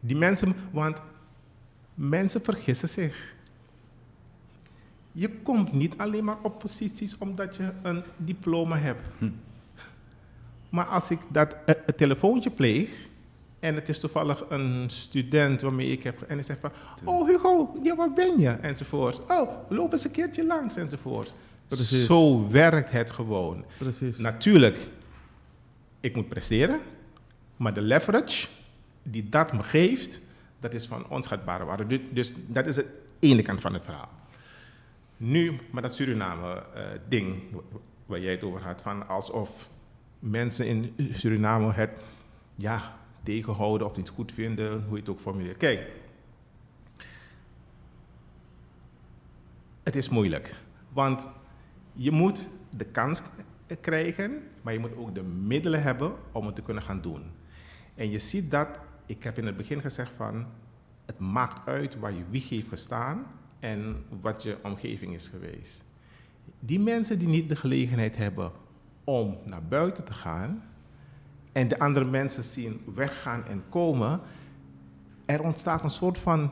Die 0.00 0.16
mensen, 0.16 0.54
want 0.72 1.02
mensen 1.94 2.44
vergissen 2.44 2.88
zich. 2.88 3.34
Je 5.12 5.30
komt 5.30 5.72
niet 5.72 5.94
alleen 5.96 6.24
maar 6.24 6.38
op 6.42 6.58
posities 6.58 7.18
omdat 7.18 7.56
je 7.56 7.72
een 7.82 8.02
diploma 8.16 8.78
hebt. 8.78 9.06
Maar 10.68 10.86
als 10.86 11.10
ik 11.10 11.20
dat 11.28 11.56
eh, 11.66 11.74
een 11.86 11.94
telefoontje 11.94 12.50
pleeg 12.50 12.90
en 13.60 13.74
het 13.74 13.88
is 13.88 14.00
toevallig 14.00 14.44
een 14.48 14.84
student 14.90 15.60
waarmee 15.60 15.88
ik 15.90 16.02
heb... 16.02 16.22
En 16.22 16.34
hij 16.34 16.42
zegt 16.44 16.60
van, 16.60 16.70
oh 17.04 17.28
Hugo, 17.28 17.78
ja, 17.82 17.96
waar 17.96 18.12
ben 18.12 18.38
je? 18.40 18.48
Enzovoort. 18.50 19.20
Oh, 19.28 19.50
loop 19.68 19.92
eens 19.92 20.04
een 20.04 20.10
keertje 20.10 20.44
langs, 20.46 20.76
enzovoort. 20.76 21.34
Precies. 21.68 22.06
Zo 22.06 22.48
werkt 22.48 22.90
het 22.90 23.10
gewoon. 23.10 23.64
Precies. 23.78 24.18
Natuurlijk, 24.18 24.78
ik 26.00 26.14
moet 26.16 26.28
presteren, 26.28 26.80
maar 27.56 27.74
de 27.74 27.80
leverage 27.80 28.48
die 29.02 29.28
dat 29.28 29.52
me 29.52 29.62
geeft, 29.62 30.20
dat 30.60 30.74
is 30.74 30.86
van 30.86 31.08
onschatbare 31.08 31.64
waarde. 31.64 31.86
Du- 31.86 32.08
Dus 32.12 32.32
dat 32.46 32.66
is 32.66 32.74
de 32.74 32.86
ene 33.18 33.42
kant 33.42 33.60
van 33.60 33.74
het 33.74 33.84
verhaal. 33.84 34.08
Nu, 35.16 35.58
maar 35.70 35.82
dat 35.82 35.94
Suriname-ding 35.94 37.42
waar 38.06 38.20
jij 38.20 38.30
het 38.32 38.42
over 38.42 38.62
had, 38.62 38.82
van 38.82 39.08
alsof 39.08 39.68
mensen 40.18 40.66
in 40.66 40.94
Suriname 41.12 41.72
het 41.72 41.90
ja, 42.54 42.95
tegenhouden 43.26 43.86
of 43.86 43.96
niet 43.96 44.08
goed 44.08 44.32
vinden, 44.32 44.82
hoe 44.82 44.94
je 44.94 45.00
het 45.00 45.08
ook 45.08 45.20
formuleert. 45.20 45.56
Kijk, 45.56 45.90
het 49.82 49.96
is 49.96 50.08
moeilijk, 50.08 50.54
want 50.92 51.28
je 51.92 52.10
moet 52.10 52.48
de 52.76 52.84
kans 52.84 53.22
krijgen, 53.80 54.42
maar 54.62 54.72
je 54.72 54.78
moet 54.78 54.96
ook 54.96 55.14
de 55.14 55.22
middelen 55.22 55.82
hebben 55.82 56.12
om 56.32 56.46
het 56.46 56.54
te 56.54 56.62
kunnen 56.62 56.82
gaan 56.82 57.00
doen. 57.00 57.22
En 57.94 58.10
je 58.10 58.18
ziet 58.18 58.50
dat, 58.50 58.68
ik 59.06 59.24
heb 59.24 59.38
in 59.38 59.46
het 59.46 59.56
begin 59.56 59.80
gezegd 59.80 60.12
van, 60.16 60.46
het 61.04 61.18
maakt 61.18 61.68
uit 61.68 61.98
waar 61.98 62.12
je 62.12 62.24
wieg 62.30 62.48
heeft 62.48 62.68
gestaan 62.68 63.26
en 63.60 64.04
wat 64.20 64.42
je 64.42 64.58
omgeving 64.62 65.14
is 65.14 65.28
geweest. 65.28 65.84
Die 66.60 66.80
mensen 66.80 67.18
die 67.18 67.28
niet 67.28 67.48
de 67.48 67.56
gelegenheid 67.56 68.16
hebben 68.16 68.52
om 69.04 69.38
naar 69.44 69.62
buiten 69.62 70.04
te 70.04 70.12
gaan 70.12 70.62
en 71.56 71.68
de 71.68 71.78
andere 71.78 72.04
mensen 72.04 72.42
zien 72.42 72.80
weggaan 72.94 73.44
en 73.48 73.62
komen, 73.68 74.20
er 75.24 75.42
ontstaat 75.42 75.82
een 75.84 75.90
soort 75.90 76.18
van 76.18 76.50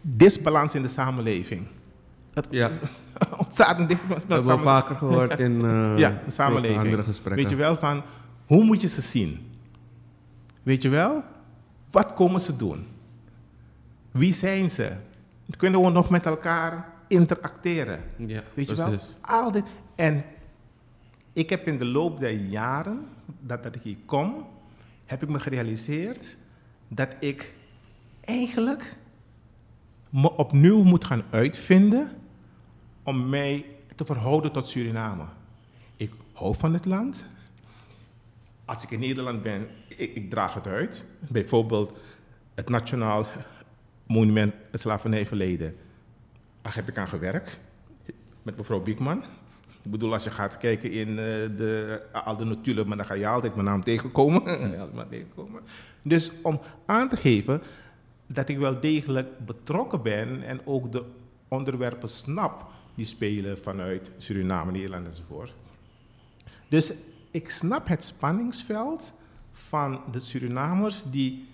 disbalans 0.00 0.74
in 0.74 0.82
de 0.82 0.88
samenleving. 0.88 1.66
Het 2.34 2.46
Ja. 2.50 2.70
ontstaat 3.44 3.78
een 3.80 3.86
disbalans 3.86 4.26
Dat 4.26 4.38
hebben 4.38 4.56
we 4.56 4.62
vaker 4.70 4.96
gehoord 4.96 5.38
in 5.46 5.64
eh, 5.64 5.98
Ja, 5.98 6.20
de 6.24 6.30
samenleving. 6.30 6.80
andere 6.80 7.02
gesprekken. 7.02 7.42
Weet 7.42 7.50
je 7.50 7.56
wel 7.56 7.76
van, 7.76 8.02
hoe 8.46 8.64
moet 8.64 8.80
je 8.80 8.88
ze 8.88 9.00
zien? 9.00 9.50
Weet 10.62 10.82
je 10.82 10.88
wel? 10.88 11.22
Wat 11.90 12.14
komen 12.14 12.40
ze 12.40 12.56
doen? 12.56 12.86
Wie 14.10 14.34
zijn 14.34 14.70
ze? 14.70 14.92
Kunnen 15.56 15.80
we 15.82 15.90
nog 15.90 16.10
met 16.10 16.26
elkaar 16.26 16.88
interacteren? 17.08 18.00
Ja, 18.16 18.42
Weet 18.54 18.68
je 18.68 18.74
precies. 18.74 19.16
wel? 19.28 19.38
Al 19.40 19.50
dit. 19.50 19.64
En 19.94 20.24
ik 21.32 21.50
heb 21.50 21.66
in 21.66 21.78
de 21.78 21.84
loop 21.84 22.20
der 22.20 22.32
jaren 22.32 23.06
dat, 23.40 23.62
dat 23.62 23.74
ik 23.74 23.82
hier 23.82 23.96
kom, 24.04 24.46
heb 25.04 25.22
ik 25.22 25.28
me 25.28 25.40
gerealiseerd 25.40 26.36
dat 26.88 27.16
ik 27.20 27.54
eigenlijk 28.20 28.96
me 30.10 30.32
opnieuw 30.32 30.82
moet 30.82 31.04
gaan 31.04 31.24
uitvinden 31.30 32.10
om 33.02 33.28
mij 33.28 33.66
te 33.94 34.04
verhouden 34.04 34.52
tot 34.52 34.68
Suriname. 34.68 35.24
hou 36.32 36.54
van 36.58 36.74
het 36.74 36.84
land. 36.84 37.24
Als 38.64 38.82
ik 38.82 38.90
in 38.90 39.00
Nederland 39.00 39.42
ben, 39.42 39.68
ik, 39.88 40.14
ik 40.14 40.30
draag 40.30 40.54
het 40.54 40.66
uit. 40.66 41.04
Bijvoorbeeld 41.18 41.98
het 42.54 42.68
Nationaal 42.68 43.26
Monument 44.06 44.54
het 44.70 44.80
Slavernijverleden. 44.80 45.76
Daar 46.62 46.74
heb 46.74 46.88
ik 46.88 46.98
aan 46.98 47.08
gewerkt 47.08 47.58
met 48.42 48.56
mevrouw 48.56 48.82
Biekman. 48.82 49.24
Ik 49.84 49.90
bedoel, 49.90 50.12
als 50.12 50.24
je 50.24 50.30
gaat 50.30 50.58
kijken 50.58 50.90
in 50.90 51.08
uh, 51.08 51.16
de, 51.16 52.02
al 52.12 52.36
de 52.36 52.44
notulen, 52.44 52.88
maar 52.88 52.96
dan 52.96 53.06
ga 53.06 53.14
je 53.14 53.26
altijd 53.26 53.54
mijn 53.54 53.66
naam 53.66 53.84
tegenkomen. 53.84 54.42
tegenkomen. 55.10 55.60
Dus 56.02 56.32
om 56.42 56.60
aan 56.86 57.08
te 57.08 57.16
geven 57.16 57.62
dat 58.26 58.48
ik 58.48 58.58
wel 58.58 58.80
degelijk 58.80 59.46
betrokken 59.46 60.02
ben 60.02 60.42
en 60.42 60.60
ook 60.64 60.92
de 60.92 61.04
onderwerpen 61.48 62.08
snap 62.08 62.66
die 62.94 63.04
spelen 63.04 63.58
vanuit 63.58 64.10
Suriname, 64.16 64.72
Nederland 64.72 65.06
enzovoort. 65.06 65.54
Dus 66.68 66.92
ik 67.30 67.50
snap 67.50 67.88
het 67.88 68.04
spanningsveld 68.04 69.12
van 69.52 70.00
de 70.10 70.20
Surinamers 70.20 71.04
die 71.10 71.48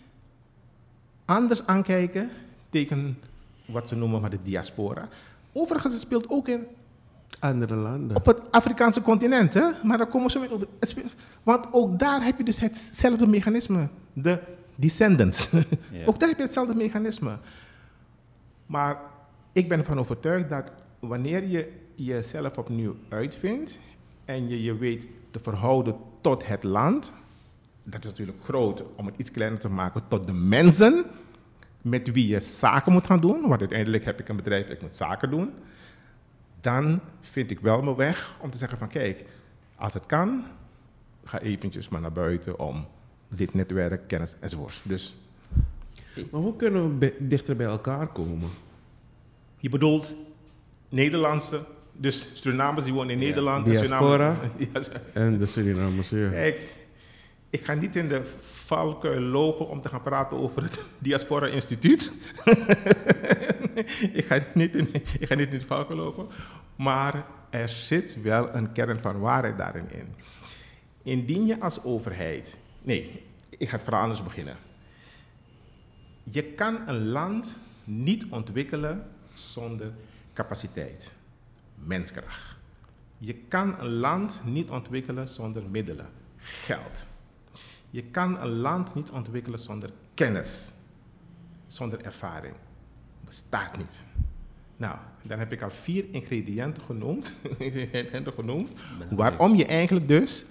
anders 1.24 1.66
aankijken 1.66 2.30
tegen 2.70 3.18
wat 3.66 3.88
ze 3.88 3.96
noemen 3.96 4.20
maar 4.20 4.30
de 4.30 4.42
diaspora. 4.42 5.08
Overigens, 5.52 5.92
het 5.92 6.02
speelt 6.02 6.28
ook 6.28 6.48
in 6.48 6.66
andere 7.40 7.74
landen. 7.74 8.16
Op 8.16 8.26
het 8.26 8.40
Afrikaanse 8.50 9.02
continent, 9.02 9.54
hè? 9.54 9.64
maar 9.82 9.98
daar 9.98 10.06
komen 10.06 10.30
ze 10.30 10.38
mee 10.38 10.52
over. 10.52 10.66
Want 11.42 11.66
ook 11.70 11.98
daar 11.98 12.24
heb 12.24 12.38
je 12.38 12.44
dus 12.44 12.60
hetzelfde 12.60 13.26
mechanisme. 13.26 13.88
De 14.12 14.38
descendants. 14.74 15.50
Yeah. 15.50 15.64
ook 16.08 16.18
daar 16.18 16.28
heb 16.28 16.38
je 16.38 16.44
hetzelfde 16.44 16.74
mechanisme. 16.74 17.38
Maar 18.66 18.98
ik 19.52 19.68
ben 19.68 19.78
ervan 19.78 19.98
overtuigd 19.98 20.48
dat 20.48 20.64
wanneer 20.98 21.44
je 21.44 21.72
jezelf 21.94 22.58
opnieuw 22.58 22.96
uitvindt 23.08 23.78
en 24.24 24.48
je 24.48 24.62
je 24.62 24.76
weet 24.76 25.06
te 25.30 25.38
verhouden 25.38 25.96
tot 26.20 26.46
het 26.46 26.62
land, 26.62 27.12
dat 27.82 28.04
is 28.04 28.10
natuurlijk 28.10 28.38
groot 28.42 28.84
om 28.96 29.06
het 29.06 29.14
iets 29.16 29.30
kleiner 29.30 29.58
te 29.58 29.68
maken, 29.68 30.02
tot 30.08 30.26
de 30.26 30.32
mensen 30.32 31.04
met 31.82 32.10
wie 32.10 32.28
je 32.28 32.40
zaken 32.40 32.92
moet 32.92 33.06
gaan 33.06 33.20
doen, 33.20 33.40
want 33.48 33.60
uiteindelijk 33.60 34.04
heb 34.04 34.20
ik 34.20 34.28
een 34.28 34.36
bedrijf, 34.36 34.68
ik 34.68 34.82
moet 34.82 34.96
zaken 34.96 35.30
doen, 35.30 35.50
dan 36.60 37.00
vind 37.20 37.50
ik 37.50 37.60
wel 37.60 37.82
mijn 37.82 37.96
weg 37.96 38.36
om 38.40 38.50
te 38.50 38.58
zeggen 38.58 38.78
van 38.78 38.88
kijk, 38.88 39.24
als 39.76 39.94
het 39.94 40.06
kan, 40.06 40.44
ga 41.24 41.40
eventjes 41.40 41.88
maar 41.88 42.00
naar 42.00 42.12
buiten 42.12 42.58
om 42.58 42.86
dit 43.28 43.54
netwerk, 43.54 44.08
kennis 44.08 44.34
enzovoort. 44.40 44.80
Dus, 44.82 45.16
maar 46.30 46.40
hoe 46.40 46.56
kunnen 46.56 46.98
we 46.98 47.16
dichter 47.18 47.56
bij 47.56 47.66
elkaar 47.66 48.06
komen? 48.06 48.48
Je 49.56 49.68
bedoelt 49.68 50.16
Nederlandse, 50.88 51.64
dus 51.92 52.30
Surinamers 52.32 52.84
die 52.84 52.94
wonen 52.94 53.12
in 53.12 53.18
Nederland. 53.18 53.64
Diaspora 53.64 54.38
en 55.12 55.38
de 55.38 55.46
Surinamers, 55.46 56.08
ja. 56.08 56.28
Kijk, 56.28 56.60
ik 57.50 57.64
ga 57.64 57.74
niet 57.74 57.96
in 57.96 58.08
de 58.08 58.24
valkuil 58.40 59.20
lopen 59.20 59.68
om 59.68 59.80
te 59.80 59.88
gaan 59.88 60.02
praten 60.02 60.36
over 60.36 60.62
het 60.62 60.84
Diaspora 60.98 61.46
Instituut. 61.46 62.12
ik, 64.12 64.24
ga 64.26 64.38
niet 64.54 64.76
in, 64.76 64.88
ik 64.92 65.26
ga 65.26 65.34
niet 65.34 65.52
in 65.52 65.58
de 65.58 65.66
valkuil 65.66 65.98
lopen. 65.98 66.28
Maar 66.76 67.26
er 67.50 67.68
zit 67.68 68.22
wel 68.22 68.54
een 68.54 68.72
kern 68.72 69.00
van 69.00 69.18
waarheid 69.18 69.56
daarin 69.56 69.90
in. 69.90 70.14
Indien 71.02 71.46
je 71.46 71.60
als 71.60 71.84
overheid. 71.84 72.56
Nee, 72.82 73.22
ik 73.48 73.68
ga 73.68 73.74
het 73.74 73.84
vooral 73.84 74.02
anders 74.02 74.22
beginnen. 74.22 74.56
Je 76.22 76.42
kan 76.42 76.88
een 76.88 77.08
land 77.08 77.56
niet 77.84 78.26
ontwikkelen 78.28 79.06
zonder 79.34 79.92
capaciteit, 80.32 81.12
menskracht. 81.74 82.56
Je 83.18 83.34
kan 83.34 83.80
een 83.80 83.92
land 83.92 84.40
niet 84.44 84.70
ontwikkelen 84.70 85.28
zonder 85.28 85.62
middelen, 85.70 86.08
geld. 86.36 87.06
Je 87.90 88.02
kan 88.02 88.40
een 88.40 88.48
land 88.48 88.94
niet 88.94 89.10
ontwikkelen 89.10 89.58
zonder 89.58 89.90
kennis, 90.14 90.72
zonder 91.66 92.00
ervaring. 92.04 92.54
Bestaat 93.24 93.76
niet. 93.76 94.04
Nou, 94.76 94.96
dan 95.22 95.38
heb 95.38 95.52
ik 95.52 95.62
al 95.62 95.70
vier 95.70 96.04
ingrediënten 96.10 96.82
genoemd, 96.82 97.32
ingrediënten 97.58 98.32
genoemd 98.32 98.70
waarom 99.10 99.54
je 99.54 99.66
eigenlijk 99.66 100.08
dus 100.08 100.44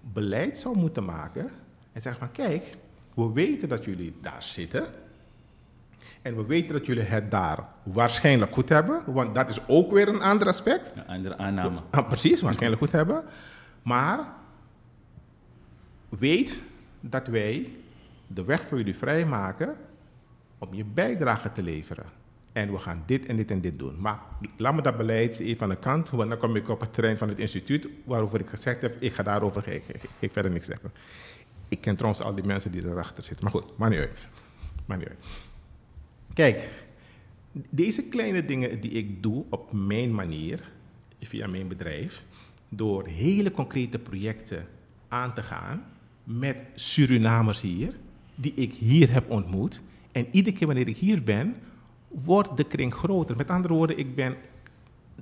beleid 0.00 0.58
zou 0.58 0.76
moeten 0.76 1.04
maken 1.04 1.48
en 1.92 2.02
zeggen 2.02 2.20
van 2.26 2.32
kijk, 2.32 2.70
we 3.14 3.32
weten 3.32 3.68
dat 3.68 3.84
jullie 3.84 4.14
daar 4.20 4.42
zitten 4.42 4.86
en 6.22 6.36
we 6.36 6.46
weten 6.46 6.72
dat 6.72 6.86
jullie 6.86 7.02
het 7.02 7.30
daar 7.30 7.68
waarschijnlijk 7.82 8.52
goed 8.52 8.68
hebben, 8.68 9.12
want 9.12 9.34
dat 9.34 9.48
is 9.48 9.58
ook 9.66 9.92
weer 9.92 10.08
een 10.08 10.22
ander 10.22 10.48
aspect. 10.48 10.92
Een 10.94 11.06
andere 11.06 11.36
aanname. 11.36 11.80
Precies, 12.08 12.40
waarschijnlijk 12.40 12.82
goed 12.82 12.92
hebben. 12.92 13.24
Maar 13.82 14.34
weet 16.08 16.60
dat 17.02 17.26
wij 17.26 17.70
de 18.26 18.44
weg 18.44 18.66
voor 18.66 18.78
jullie 18.78 18.96
vrijmaken 18.96 19.76
om 20.58 20.74
je 20.74 20.84
bijdrage 20.84 21.52
te 21.52 21.62
leveren. 21.62 22.04
En 22.52 22.72
we 22.72 22.78
gaan 22.78 23.02
dit 23.06 23.26
en 23.26 23.36
dit 23.36 23.50
en 23.50 23.60
dit 23.60 23.78
doen. 23.78 24.00
Maar 24.00 24.20
laat 24.56 24.74
me 24.74 24.82
dat 24.82 24.96
beleid 24.96 25.38
even 25.38 25.62
aan 25.62 25.68
de 25.68 25.76
kant, 25.76 26.10
want 26.10 26.28
dan 26.28 26.38
kom 26.38 26.56
ik 26.56 26.68
op 26.68 26.80
het 26.80 26.92
terrein 26.92 27.18
van 27.18 27.28
het 27.28 27.38
instituut, 27.38 27.88
waarover 28.04 28.40
ik 28.40 28.48
gezegd 28.48 28.82
heb, 28.82 28.96
ik 28.98 29.14
ga 29.14 29.22
daarover 29.22 29.68
ik, 29.68 29.84
ik, 30.18 30.32
verder 30.32 30.50
niks 30.50 30.66
zeggen. 30.66 30.92
Ik 31.68 31.80
ken 31.80 31.96
trouwens 31.96 32.22
al 32.22 32.34
die 32.34 32.44
mensen 32.44 32.72
die 32.72 32.86
erachter 32.86 33.24
zitten. 33.24 33.44
Maar 33.44 33.62
goed, 33.62 33.76
maar 33.76 33.90
niet. 33.90 34.08
Maar 34.86 34.96
niet 34.96 35.08
uit. 35.08 35.26
Kijk, 36.34 36.68
deze 37.52 38.02
kleine 38.02 38.44
dingen 38.44 38.80
die 38.80 38.90
ik 38.90 39.22
doe 39.22 39.44
op 39.48 39.72
mijn 39.72 40.14
manier, 40.14 40.70
via 41.20 41.46
mijn 41.46 41.68
bedrijf, 41.68 42.24
door 42.68 43.06
hele 43.06 43.50
concrete 43.50 43.98
projecten 43.98 44.66
aan 45.08 45.34
te 45.34 45.42
gaan 45.42 45.91
met 46.24 46.64
Surinamers 46.74 47.60
hier, 47.60 47.94
die 48.34 48.54
ik 48.54 48.72
hier 48.72 49.12
heb 49.12 49.30
ontmoet. 49.30 49.82
En 50.12 50.26
iedere 50.30 50.56
keer 50.56 50.66
wanneer 50.66 50.88
ik 50.88 50.96
hier 50.96 51.22
ben, 51.22 51.54
wordt 52.08 52.56
de 52.56 52.64
kring 52.64 52.94
groter. 52.94 53.36
Met 53.36 53.50
andere 53.50 53.74
woorden, 53.74 53.98
ik 53.98 54.14
ben 54.14 54.36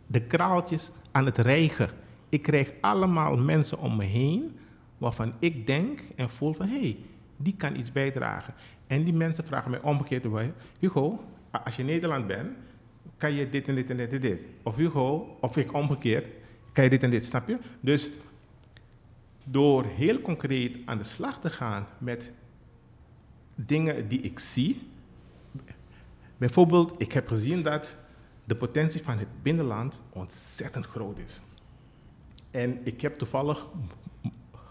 de 0.06 0.22
kraaltjes 0.22 0.90
aan 1.10 1.24
het 1.24 1.38
rijgen. 1.38 1.90
Ik 2.28 2.42
krijg 2.42 2.72
allemaal 2.80 3.36
mensen 3.36 3.78
om 3.78 3.96
me 3.96 4.04
heen 4.04 4.56
waarvan 4.98 5.32
ik 5.38 5.66
denk 5.66 6.00
en 6.16 6.30
voel 6.30 6.52
van 6.52 6.68
hé, 6.68 6.80
hey, 6.80 6.96
die 7.36 7.54
kan 7.56 7.76
iets 7.76 7.92
bijdragen. 7.92 8.54
En 8.86 9.04
die 9.04 9.12
mensen 9.12 9.44
vragen 9.44 9.70
mij 9.70 9.82
omgekeerd, 9.82 10.26
Hugo, 10.78 11.24
als 11.64 11.76
je 11.76 11.82
Nederland 11.82 12.26
bent, 12.26 12.48
kan 13.16 13.32
je 13.32 13.50
dit 13.50 13.68
en 13.68 13.74
dit 13.74 13.90
en 13.90 13.96
dit 13.96 14.12
en 14.12 14.20
dit. 14.20 14.40
Of 14.62 14.76
Hugo, 14.76 15.36
of 15.40 15.56
ik 15.56 15.72
omgekeerd, 15.72 16.26
kan 16.72 16.84
je 16.84 16.90
dit 16.90 17.02
en 17.02 17.10
dit, 17.10 17.26
snap 17.26 17.48
je? 17.48 17.58
Dus 17.80 18.10
door 19.50 19.84
heel 19.84 20.20
concreet 20.20 20.76
aan 20.84 20.98
de 20.98 21.04
slag 21.04 21.40
te 21.40 21.50
gaan 21.50 21.86
met 21.98 22.30
dingen 23.54 24.08
die 24.08 24.20
ik 24.20 24.38
zie. 24.38 24.88
Bijvoorbeeld, 26.36 26.94
ik 26.98 27.12
heb 27.12 27.28
gezien 27.28 27.62
dat 27.62 27.96
de 28.44 28.56
potentie 28.56 29.02
van 29.02 29.18
het 29.18 29.42
binnenland 29.42 30.02
ontzettend 30.12 30.86
groot 30.86 31.18
is. 31.18 31.40
En 32.50 32.80
ik 32.84 33.00
heb 33.00 33.14
toevallig 33.14 33.68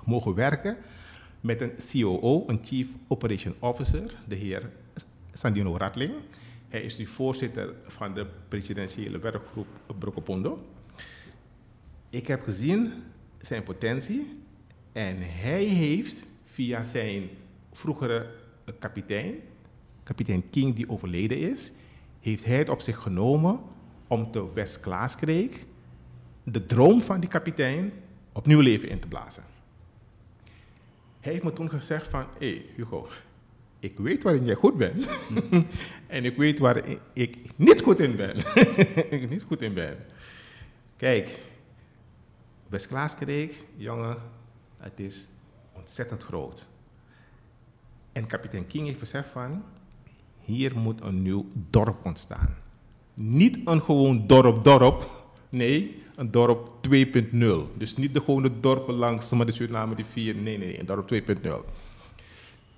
mogen 0.06 0.34
werken 0.34 0.78
met 1.42 1.62
een 1.62 1.74
COO, 1.92 2.44
een 2.48 2.60
Chief 2.64 2.96
Operation 3.08 3.56
Officer, 3.60 4.18
de 4.28 4.36
heer 4.36 4.70
Sandino 5.34 5.78
Ratling. 5.78 6.14
Hij 6.68 6.82
is 6.82 6.98
nu 6.98 7.06
voorzitter 7.06 7.74
van 7.86 8.14
de 8.14 8.28
presidentiële 8.48 9.20
werkgroep 9.20 9.68
Brokopondo. 9.98 10.66
Ik 12.10 12.28
heb 12.28 12.44
gezien 12.44 12.94
zijn 13.40 13.64
potentie 13.64 14.38
en 14.92 15.18
hij 15.20 15.64
heeft 15.64 16.26
via 16.44 16.84
zijn 16.84 17.30
vroegere 17.72 18.30
kapitein, 18.80 19.36
kapitein 20.04 20.50
King 20.50 20.76
die 20.76 20.90
overleden 20.90 21.38
is, 21.38 21.72
heeft 22.20 22.46
hij 22.46 22.58
het 22.58 22.70
op 22.70 22.82
zich 22.82 22.98
genomen 22.98 23.60
om 24.08 24.32
te 24.32 24.54
West-Klaaskreek 24.54 25.66
de 26.44 26.66
droom 26.66 27.02
van 27.02 27.20
die 27.20 27.30
kapitein 27.30 27.92
opnieuw 28.32 28.60
leven 28.60 28.90
in 28.90 29.00
te 29.00 29.08
blazen. 29.08 29.44
Hij 31.20 31.32
heeft 31.32 31.44
me 31.44 31.54
toen 31.54 31.70
gezegd 31.70 32.08
van, 32.08 32.26
hé 32.40 32.50
hey, 32.50 32.66
Hugo, 32.76 33.08
ik 33.80 33.98
weet 33.98 34.24
waarin 34.24 34.46
jij 34.46 34.56
goed 34.56 34.78
bent. 34.78 35.08
en 36.08 36.26
ik 36.26 36.38
weet 36.38 36.60
waar 36.60 36.84
ik 37.14 37.38
niet 37.56 37.82
goed 37.82 38.00
in 38.00 38.16
ben. 38.16 38.38
ik 39.20 39.30
niet 39.30 39.44
goed 39.44 39.62
in 39.62 39.74
ben. 39.74 39.98
Kijk, 40.98 41.40
West-Klaaskreek, 42.68 43.54
jongen, 43.76 44.18
het 44.80 45.00
is 45.00 45.28
ontzettend 45.72 46.24
groot. 46.24 46.68
En 48.12 48.28
kapitein 48.28 48.68
King 48.68 48.88
heeft 48.88 49.00
gezegd 49.00 49.30
van, 49.30 49.64
hier 50.40 50.78
moet 50.78 51.02
een 51.02 51.22
nieuw 51.22 51.46
dorp 51.70 52.06
ontstaan. 52.06 52.56
Niet 53.14 53.60
een 53.66 53.82
gewoon 53.82 54.28
dorp-dorp, 54.28 55.10
nee, 55.50 56.04
een 56.16 56.32
dorp 56.32 56.72
2.0. 56.90 57.78
Dus 57.78 57.96
niet 57.96 58.14
de 58.14 58.20
gewone 58.20 58.60
dorpen 58.60 58.94
langs 58.94 59.30
maar 59.32 59.46
de 59.46 59.52
Suriname 59.52 59.96
rivier, 59.96 60.36
nee, 60.36 60.58
nee, 60.58 60.68
nee, 60.68 60.80
een 60.80 60.86
dorp 60.86 61.14
2.0. 61.14 61.52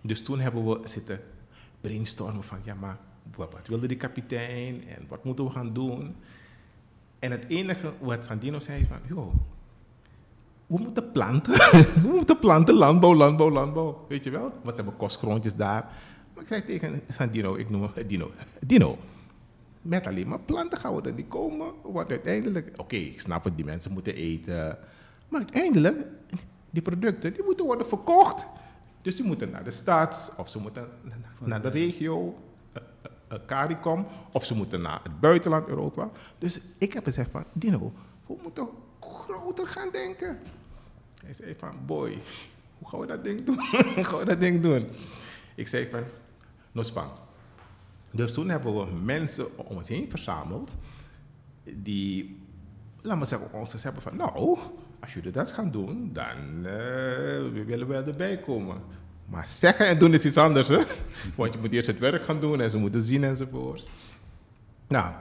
Dus 0.02 0.22
toen 0.22 0.40
hebben 0.40 0.66
we 0.66 0.88
zitten 0.88 1.22
brainstormen 1.82 2.44
van, 2.44 2.58
ja 2.64 2.74
maar, 2.74 2.98
wat 3.36 3.68
wilde 3.68 3.88
die 3.88 3.98
kapitein 3.98 4.88
en 4.88 5.06
wat 5.08 5.24
moeten 5.24 5.46
we 5.46 5.52
gaan 5.52 5.74
doen? 5.74 6.16
En 7.20 7.32
het 7.32 7.46
enige 7.48 7.94
wat 8.00 8.26
Sandino 8.26 8.60
zei 8.60 8.82
is 8.82 8.88
van, 8.88 9.00
joh, 9.08 9.34
we 10.72 10.78
moeten 10.78 11.12
planten. 11.12 11.54
we 12.04 12.12
moeten 12.14 12.40
planten, 12.40 12.74
landbouw, 12.74 13.16
landbouw, 13.16 13.50
landbouw. 13.50 14.06
Weet 14.08 14.24
je 14.24 14.30
wel? 14.30 14.42
Want 14.42 14.76
ze 14.78 14.82
hebben 14.82 14.98
kostgrondjes 14.98 15.56
daar. 15.56 15.84
Maar 16.34 16.44
ik 16.44 16.48
zei 16.48 16.66
tegen 16.66 17.02
Sandino, 17.10 17.56
ik 17.56 17.70
noem 17.70 17.90
hem 17.94 18.08
Dino. 18.08 18.32
Dino, 18.60 18.98
met 19.82 20.08
alleen 20.08 20.28
maar 20.28 20.40
planten 20.40 20.78
gaan 20.78 20.96
we 20.96 21.02
er 21.02 21.14
niet 21.14 21.28
komen. 21.28 21.72
Want 21.84 22.10
uiteindelijk, 22.10 22.74
oké, 22.78 22.96
ik 22.96 23.20
snap 23.20 23.44
het, 23.44 23.56
die 23.56 23.66
mensen 23.66 23.92
moeten 23.92 24.16
eten. 24.16 24.78
Maar 25.28 25.40
uiteindelijk, 25.40 26.06
die 26.70 26.82
producten, 26.82 27.34
die 27.34 27.44
moeten 27.44 27.66
worden 27.66 27.88
verkocht. 27.88 28.46
Dus 29.02 29.16
die 29.16 29.26
moeten 29.26 29.52
naar 29.52 29.64
de 29.64 29.72
stad, 29.72 30.34
of 30.38 30.50
ze 30.50 30.60
moeten 30.60 30.88
naar 31.40 31.62
de 31.62 31.70
regio, 31.70 32.38
uh, 32.78 32.84
uh, 33.32 33.38
CARICOM, 33.46 34.06
of 34.32 34.46
ze 34.46 34.56
moeten 34.56 34.82
naar 34.82 35.00
het 35.04 35.20
buitenland, 35.20 35.68
Europa. 35.68 36.10
Dus 36.38 36.62
ik 36.78 36.94
heb 36.94 37.04
gezegd 37.04 37.32
van, 37.32 37.44
Dino, 37.54 37.94
we 38.28 38.36
moeten 38.44 38.68
groter 39.00 39.68
gaan 39.68 39.90
denken. 39.92 40.40
Hij 41.24 41.34
zei 41.34 41.56
van, 41.58 41.76
boy, 41.86 42.18
hoe 42.78 42.90
gaan 42.90 43.00
we 43.00 43.06
dat 43.06 43.24
ding 43.24 43.46
doen? 43.46 43.60
hoe 43.96 44.04
gaan 44.04 44.20
we 44.20 44.26
dat 44.26 44.40
ding 44.40 44.62
doen? 44.62 44.88
Ik 45.56 45.68
zei 45.68 45.90
van, 45.90 46.04
no 46.72 46.82
span. 46.82 47.10
Dus 48.12 48.34
toen 48.34 48.50
hebben 48.50 48.76
we 48.76 48.92
mensen 49.04 49.58
om 49.58 49.78
ons 49.78 49.88
heen 49.88 50.10
verzameld 50.10 50.76
die, 51.64 52.38
laat 53.02 53.18
maar 53.18 53.28
zeggen, 53.28 53.54
ons 53.54 53.84
hebben 53.84 54.02
van, 54.02 54.16
nou, 54.16 54.58
als 55.00 55.14
jullie 55.14 55.32
dat 55.32 55.52
gaan 55.52 55.72
doen, 55.72 56.10
dan 56.14 56.38
uh, 56.58 57.66
willen 57.66 57.88
we 57.88 57.94
erbij 57.94 58.38
komen. 58.38 58.82
Maar 59.26 59.48
zeggen 59.48 59.88
en 59.88 60.00
doen 60.00 60.14
is 60.14 60.26
iets 60.26 60.38
anders, 60.38 60.68
hè? 60.68 60.78
Want 61.38 61.54
je 61.54 61.60
moet 61.60 61.72
eerst 61.72 61.88
het 61.88 62.00
werk 62.00 62.24
gaan 62.24 62.40
doen 62.40 62.62
en 62.62 62.70
ze 62.70 62.78
moeten 62.78 63.02
zien 63.02 63.24
enzovoort. 63.24 63.90
Nou, 64.88 65.14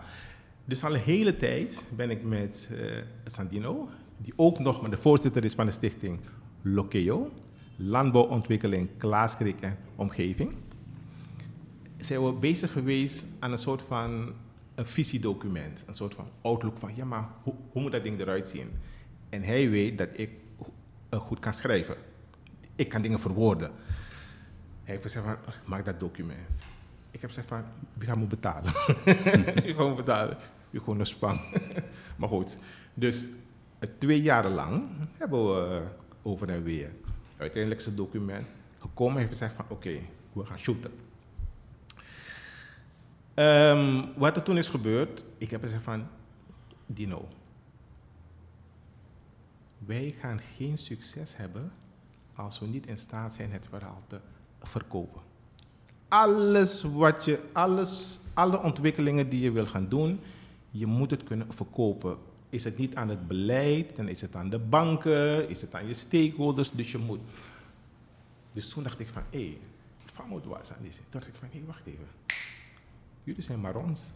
dus 0.65 0.85
al 0.85 0.95
een 0.95 1.01
hele 1.01 1.37
tijd 1.37 1.85
ben 1.97 2.11
ik 2.11 2.23
met 2.23 2.69
uh, 2.73 2.97
Sandino, 3.25 3.89
die 4.23 4.33
ook 4.37 4.59
nog 4.59 4.81
maar 4.81 4.91
de 4.91 4.97
voorzitter 4.97 5.45
is 5.45 5.55
van 5.55 5.67
de 5.67 5.73
stichting 5.73 6.19
Lokeo, 6.63 7.31
Landbouwontwikkeling 7.77 8.89
Klaaskreek 8.97 9.61
en 9.61 9.77
Omgeving. 9.97 10.53
Zijn 11.99 12.23
we 12.23 12.33
bezig 12.33 12.73
geweest 12.73 13.27
aan 13.39 13.53
een 13.53 13.59
soort 13.59 13.83
van 13.83 14.33
een 14.75 14.87
visiedocument, 14.87 15.85
een 15.87 15.97
soort 15.97 16.15
van 16.15 16.29
outlook 16.43 16.79
van, 16.79 16.95
ja 16.95 17.05
maar 17.05 17.29
hoe, 17.43 17.55
hoe 17.73 17.83
moet 17.83 17.93
dat 17.93 18.03
ding 18.03 18.21
eruit 18.21 18.49
zien? 18.49 18.71
En 19.29 19.43
hij 19.43 19.71
weet 19.71 19.99
dat 19.99 20.09
ik 20.13 20.31
goed 21.11 21.39
kan 21.39 21.55
schrijven. 21.55 21.97
Ik 22.75 22.89
kan 22.89 23.03
dingen 23.03 23.21
verwoorden. 23.21 23.71
Hij 24.83 24.95
heeft 24.99 25.03
gezegd 25.03 25.25
van, 25.25 25.37
maak 25.65 25.85
dat 25.85 26.01
document. 26.01 26.49
Ik 27.11 27.21
heb 27.21 27.31
gezegd 27.31 27.49
van, 27.49 27.65
wie 27.95 28.09
gaat 28.09 28.29
betalen? 28.29 28.73
wie 29.65 29.75
gaat 29.75 29.89
me 29.89 29.95
betalen? 29.95 30.37
Wie 30.71 30.81
gewoon 30.81 31.01
een 31.01 31.07
span. 31.07 31.41
maar 32.19 32.29
goed, 32.29 32.59
dus 32.95 33.25
twee 33.99 34.23
jaar 34.23 34.49
lang 34.49 34.83
hebben 35.19 35.47
we 35.47 35.83
over 36.23 36.49
en 36.49 36.63
weer 36.63 36.91
uiteindelijk 37.37 37.97
document 37.97 38.47
gekomen 38.79 39.15
en 39.15 39.19
heeft 39.19 39.39
gezegd 39.39 39.55
van, 39.55 39.65
oké, 39.69 39.99
we 40.33 40.45
gaan 40.45 40.59
shooten. 40.59 40.93
Um, 43.35 44.13
wat 44.17 44.37
er 44.37 44.43
toen 44.43 44.57
is 44.57 44.69
gebeurd, 44.69 45.25
ik 45.39 45.51
heb 45.51 45.63
gezegd 45.63 45.83
van, 45.83 46.07
Dino, 46.87 47.29
wij 49.79 50.15
gaan 50.21 50.41
geen 50.57 50.79
succes 50.79 51.37
hebben 51.37 51.73
als 52.35 52.59
we 52.59 52.67
niet 52.67 52.87
in 52.87 52.99
staat 52.99 53.35
zijn 53.35 53.53
het 53.53 53.67
verhaal 53.71 54.03
te 54.07 54.21
verkopen. 54.61 55.21
Alles 56.09 56.83
wat 56.83 57.25
je, 57.25 57.41
alles, 57.53 58.21
alle 58.35 58.63
ontwikkelingen 58.63 59.29
die 59.29 59.41
je 59.41 59.51
wil 59.51 59.67
gaan 59.67 59.89
doen, 59.89 60.21
je 60.71 60.87
moet 60.87 61.11
het 61.11 61.25
kunnen 61.25 61.53
verkopen. 61.53 62.19
Is 62.51 62.65
het 62.65 62.79
niet 62.79 62.95
aan 62.95 63.09
het 63.09 63.29
beleid, 63.29 63.97
dan 63.97 64.09
is 64.09 64.21
het 64.21 64.37
aan 64.37 64.51
de 64.51 64.59
banken, 64.59 65.49
is 65.49 65.61
het 65.61 65.75
aan 65.75 65.87
je 65.87 65.95
stakeholders, 65.95 66.71
dus 66.71 66.93
je 66.93 66.99
moet. 66.99 67.21
Dus 68.53 68.69
toen 68.69 68.83
dacht 68.83 69.01
ik 69.01 69.09
van, 69.09 69.23
hé, 69.31 69.45
hey, 69.45 69.59
Famo 70.13 70.41
was 70.45 70.73
aan 70.73 70.83
die 70.83 70.91
Toen 70.91 71.05
dacht 71.11 71.29
ik 71.29 71.35
van, 71.35 71.49
hé, 71.51 71.59
hey, 71.59 71.67
wacht 71.67 71.87
even. 71.87 72.07
Jullie 73.25 73.43
zijn 73.43 73.61
Marons. 73.61 74.11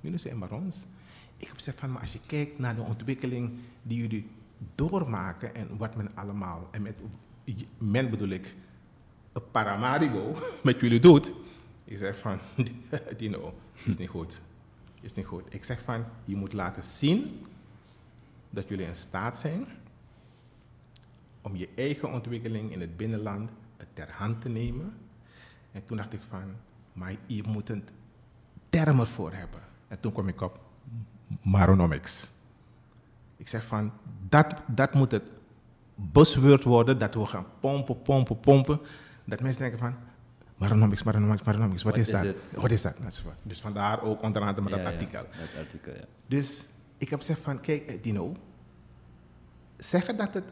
Jullie 0.00 0.18
zijn 0.18 0.38
Marons. 0.38 0.84
Ik 1.36 1.46
heb 1.46 1.56
gezegd 1.56 1.80
van, 1.80 1.92
maar 1.92 2.00
als 2.00 2.12
je 2.12 2.20
kijkt 2.26 2.58
naar 2.58 2.74
de 2.74 2.82
ontwikkeling 2.82 3.50
die 3.82 3.98
jullie 3.98 4.30
doormaken 4.74 5.54
en 5.54 5.76
wat 5.76 5.96
men 5.96 6.10
allemaal, 6.14 6.68
en 6.70 6.82
met 6.82 7.00
men 7.78 8.10
bedoel 8.10 8.28
ik, 8.28 8.54
Paramaribo 9.50 10.36
met 10.62 10.80
jullie 10.80 11.00
doet. 11.00 11.34
Ik 11.84 11.98
zeg 11.98 12.18
van, 12.18 12.38
Dino, 13.16 13.54
is 13.84 13.96
niet 13.96 14.08
goed. 14.08 14.40
Is 15.02 15.12
niet 15.12 15.26
goed. 15.26 15.54
Ik 15.54 15.64
zeg 15.64 15.82
van, 15.82 16.04
je 16.24 16.36
moet 16.36 16.52
laten 16.52 16.82
zien 16.82 17.46
dat 18.50 18.68
jullie 18.68 18.86
in 18.86 18.96
staat 18.96 19.38
zijn 19.38 19.66
om 21.40 21.56
je 21.56 21.68
eigen 21.74 22.12
ontwikkeling 22.12 22.72
in 22.72 22.80
het 22.80 22.96
binnenland 22.96 23.50
ter 23.92 24.12
hand 24.12 24.40
te 24.40 24.48
nemen. 24.48 24.94
En 25.72 25.84
toen 25.84 25.96
dacht 25.96 26.12
ik 26.12 26.20
van, 26.28 26.54
maar 26.92 27.14
je 27.26 27.42
moet 27.46 27.68
een 27.68 27.84
term 28.68 29.00
ervoor 29.00 29.32
hebben. 29.32 29.60
En 29.88 30.00
toen 30.00 30.12
kwam 30.12 30.28
ik 30.28 30.40
op 30.40 30.60
Maronomics. 31.42 32.30
Ik 33.36 33.48
zeg 33.48 33.64
van, 33.66 33.92
dat, 34.28 34.62
dat 34.66 34.94
moet 34.94 35.10
het 35.10 35.30
buzzword 35.94 36.64
worden, 36.64 36.98
dat 36.98 37.14
we 37.14 37.26
gaan 37.26 37.46
pompen, 37.60 38.02
pompen, 38.02 38.40
pompen. 38.40 38.80
Dat 39.24 39.40
mensen 39.40 39.62
denken 39.62 39.78
van, 39.78 39.94
Maronomics, 40.62 41.02
Maronomics, 41.02 41.42
Maronomics, 41.42 41.82
wat 41.82 41.96
is, 41.96 42.06
dat? 42.06 42.26
Wat 42.54 42.70
is 42.70 42.82
dat? 42.82 42.94
Dus 43.42 43.60
vandaar 43.60 44.02
ook 44.02 44.22
onder 44.22 44.42
andere 44.42 44.62
met 44.62 44.72
dat 44.72 44.92
artikel. 44.92 45.22
Ja, 45.22 45.38
dat 45.38 45.64
artikel 45.64 45.92
ja. 45.92 46.04
Dus 46.26 46.64
ik 46.98 47.08
heb 47.08 47.18
gezegd 47.18 47.40
van, 47.40 47.60
kijk 47.60 47.86
eh, 47.86 48.02
Dino, 48.02 48.36
zeggen 49.76 50.16
dat 50.16 50.34
het 50.34 50.44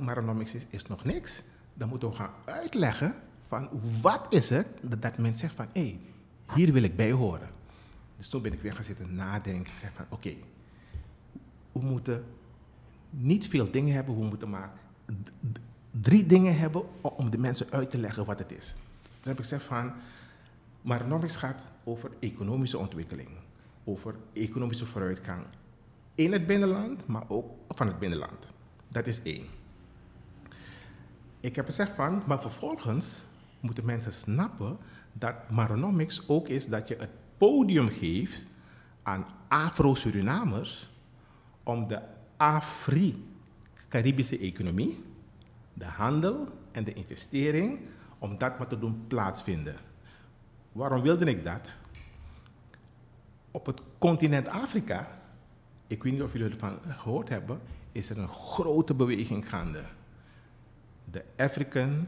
Maronomics 0.00 0.54
is, 0.54 0.66
is 0.70 0.86
nog 0.86 1.04
niks. 1.04 1.42
Dan 1.74 1.88
moeten 1.88 2.08
we 2.08 2.14
gaan 2.14 2.30
uitleggen 2.44 3.14
van 3.48 3.68
wat 4.00 4.26
is 4.34 4.50
het 4.50 4.66
dat 4.98 5.18
men 5.18 5.34
zegt 5.34 5.54
van, 5.54 5.66
hé, 5.72 5.80
hey, 5.80 6.00
hier 6.54 6.72
wil 6.72 6.82
ik 6.82 6.96
bij 6.96 7.12
horen. 7.12 7.48
Dus 8.16 8.28
toen 8.28 8.42
ben 8.42 8.52
ik 8.52 8.62
weer 8.62 8.74
gaan 8.74 8.84
zitten 8.84 9.14
nadenken. 9.14 9.72
Ik 9.72 9.78
zeg 9.78 9.90
van, 9.94 10.06
oké, 10.08 10.34
we 11.72 11.80
moeten 11.80 12.24
niet 13.10 13.48
veel 13.48 13.70
dingen 13.70 13.94
hebben, 13.94 14.18
we 14.18 14.24
moeten 14.24 14.50
maar 14.50 14.72
drie 15.90 16.26
dingen 16.26 16.58
hebben 16.58 16.82
om 17.00 17.30
de 17.30 17.38
mensen 17.38 17.66
uit 17.70 17.90
te 17.90 17.98
leggen 17.98 18.24
wat 18.24 18.38
het 18.38 18.52
is. 18.52 18.74
Heb 19.28 19.38
ik 19.38 19.44
gezegd 19.44 19.64
van, 19.64 19.92
Maronomics 20.82 21.36
gaat 21.36 21.70
over 21.84 22.10
economische 22.20 22.78
ontwikkeling, 22.78 23.28
over 23.84 24.14
economische 24.32 24.86
vooruitgang 24.86 25.44
in 26.14 26.32
het 26.32 26.46
binnenland, 26.46 27.06
maar 27.06 27.24
ook 27.28 27.50
van 27.68 27.86
het 27.86 27.98
binnenland. 27.98 28.46
Dat 28.88 29.06
is 29.06 29.22
één. 29.22 29.46
Ik 31.40 31.56
heb 31.56 31.64
gezegd 31.64 31.90
van, 31.90 32.22
maar 32.26 32.40
vervolgens 32.40 33.24
moeten 33.60 33.84
mensen 33.84 34.12
snappen 34.12 34.78
dat 35.12 35.50
Maronomics 35.50 36.28
ook 36.28 36.48
is 36.48 36.66
dat 36.66 36.88
je 36.88 36.96
het 36.96 37.10
podium 37.36 37.88
geeft 37.88 38.46
aan 39.02 39.26
Afro-Surinamers 39.48 40.90
om 41.62 41.88
de 41.88 42.00
Afri-Caribische 42.36 44.38
economie, 44.38 45.04
de 45.74 45.84
handel 45.84 46.48
en 46.72 46.84
de 46.84 46.92
investering, 46.92 47.80
om 48.18 48.38
dat 48.38 48.58
maar 48.58 48.66
te 48.66 48.78
doen 48.78 49.04
plaatsvinden. 49.06 49.76
Waarom 50.72 51.02
wilde 51.02 51.24
ik 51.24 51.44
dat? 51.44 51.70
Op 53.50 53.66
het 53.66 53.80
continent 53.98 54.48
Afrika, 54.48 55.08
ik 55.86 56.02
weet 56.02 56.12
niet 56.12 56.22
of 56.22 56.32
jullie 56.32 56.50
ervan 56.50 56.78
gehoord 56.88 57.28
hebben, 57.28 57.60
is 57.92 58.10
er 58.10 58.18
een 58.18 58.28
grote 58.28 58.94
beweging 58.94 59.48
gaande. 59.48 59.82
De 61.10 61.24
African 61.36 62.06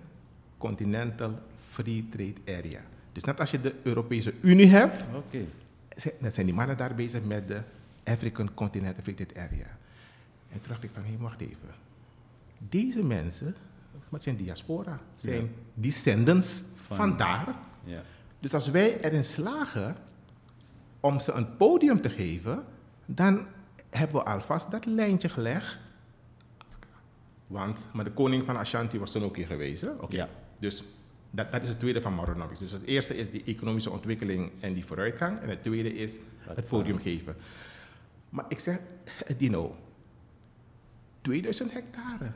Continental 0.59 1.38
Free 1.70 2.09
Trade 2.11 2.59
Area. 2.59 2.81
Dus 3.12 3.25
net 3.25 3.40
als 3.40 3.51
je 3.51 3.61
de 3.61 3.75
Europese 3.83 4.35
Unie 4.40 4.66
hebt, 4.66 5.05
okay. 5.14 5.46
dan 6.20 6.31
zijn 6.31 6.46
die 6.46 6.55
mannen 6.55 6.77
daar 6.77 6.94
bezig 6.94 7.25
met 7.25 7.49
de 7.49 7.61
African 8.05 8.55
Continental 8.55 9.03
Free 9.03 9.14
Trade 9.14 9.40
Area. 9.40 9.79
En 10.49 10.61
toen 10.61 10.68
dacht 10.68 10.85
ik 10.85 10.90
van, 10.92 11.03
hé, 11.03 11.09
hey, 11.09 11.18
wacht 11.18 11.40
even. 11.40 11.75
Deze 12.59 13.05
mensen, 13.05 13.57
wat 14.11 14.23
zijn 14.23 14.37
diaspora? 14.37 15.01
Zijn 15.14 15.42
ja. 15.42 15.49
descendants 15.75 16.62
van, 16.83 17.16
daar. 17.16 17.55
Ja. 17.85 18.03
Dus 18.40 18.55
als 18.55 18.70
wij 18.70 19.01
erin 19.01 19.25
slagen 19.25 19.96
om 21.01 21.20
ze 21.20 21.33
een 21.33 21.57
podium 21.57 22.01
te 22.01 22.11
geven, 22.11 22.64
dan 23.07 23.47
hebben 23.91 24.16
we 24.16 24.24
alvast 24.24 24.70
dat 24.70 24.85
lijntje 24.85 25.28
gelegd. 25.28 25.78
Want, 27.47 27.89
maar 27.93 28.05
de 28.05 28.12
koning 28.12 28.45
van 28.45 28.57
Ashanti 28.57 28.99
was 28.99 29.11
toen 29.11 29.24
ook 29.24 29.37
hier 29.37 29.47
geweest. 29.47 29.85
Oké. 30.01 30.16
Ja. 30.16 30.28
Dus 30.59 30.85
dat, 31.30 31.53
dat 31.53 31.62
is 31.62 31.68
het 31.68 31.78
tweede 31.78 32.03
van 32.03 32.14
Maronomics. 32.14 32.59
Dus 32.59 32.72
het 32.72 32.85
eerste 32.85 33.16
is 33.16 33.30
die 33.30 33.43
economische 33.45 33.91
ontwikkeling 33.91 34.51
en 34.61 34.74
die 34.74 34.85
vooruitgang. 34.85 35.41
En 35.41 35.49
het 35.49 35.62
tweede 35.62 35.95
is 35.95 36.18
het 36.39 36.66
podium 36.66 36.99
geven. 36.99 37.37
Maar 38.28 38.45
ik 38.49 38.59
zeg, 38.59 38.78
Dino, 39.37 39.76
2000 41.20 41.72
hectare 41.72 42.32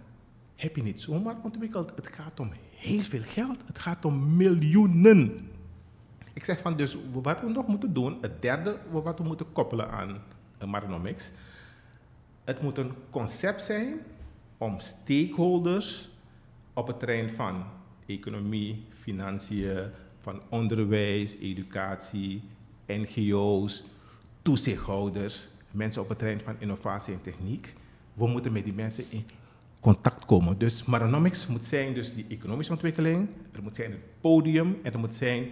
heb 0.56 0.76
je 0.76 0.82
niet 0.82 1.00
zomaar 1.00 1.34
ontwikkeld. 1.42 1.92
Het 1.96 2.06
gaat 2.06 2.40
om 2.40 2.50
heel 2.74 3.00
veel 3.00 3.22
geld. 3.22 3.56
Het 3.66 3.78
gaat 3.78 4.04
om 4.04 4.36
miljoenen. 4.36 5.50
Ik 6.32 6.44
zeg 6.44 6.60
van 6.60 6.76
dus 6.76 6.96
wat 7.12 7.40
we 7.40 7.48
nog 7.48 7.66
moeten 7.66 7.92
doen, 7.92 8.18
het 8.20 8.42
derde 8.42 8.78
wat 8.90 9.18
we 9.18 9.24
moeten 9.24 9.52
koppelen 9.52 9.90
aan 9.90 10.22
Maronomics. 10.66 11.30
Het 12.44 12.62
moet 12.62 12.78
een 12.78 12.92
concept 13.10 13.62
zijn 13.62 14.00
om 14.58 14.80
stakeholders 14.80 16.08
op 16.72 16.86
het 16.86 16.98
terrein 16.98 17.30
van 17.30 17.64
economie, 18.06 18.84
financiën, 19.00 19.90
van 20.20 20.40
onderwijs, 20.48 21.36
educatie, 21.36 22.42
NGO's, 22.86 23.84
toezichthouders, 24.42 25.48
mensen 25.70 26.02
op 26.02 26.08
het 26.08 26.18
terrein 26.18 26.40
van 26.40 26.56
innovatie 26.58 27.14
en 27.14 27.20
techniek. 27.20 27.74
We 28.14 28.26
moeten 28.26 28.52
met 28.52 28.64
die 28.64 28.72
mensen 28.72 29.04
in 29.08 29.26
contact 29.84 30.24
komen. 30.24 30.58
Dus 30.58 30.84
Maranomics 30.84 31.46
moet 31.46 31.64
zijn 31.64 31.94
dus 31.94 32.14
die 32.14 32.26
economische 32.28 32.72
ontwikkeling, 32.72 33.28
er 33.52 33.62
moet 33.62 33.76
zijn 33.76 33.90
het 33.90 34.00
podium 34.20 34.78
en 34.82 34.92
er 34.92 34.98
moet 34.98 35.14
zijn 35.14 35.48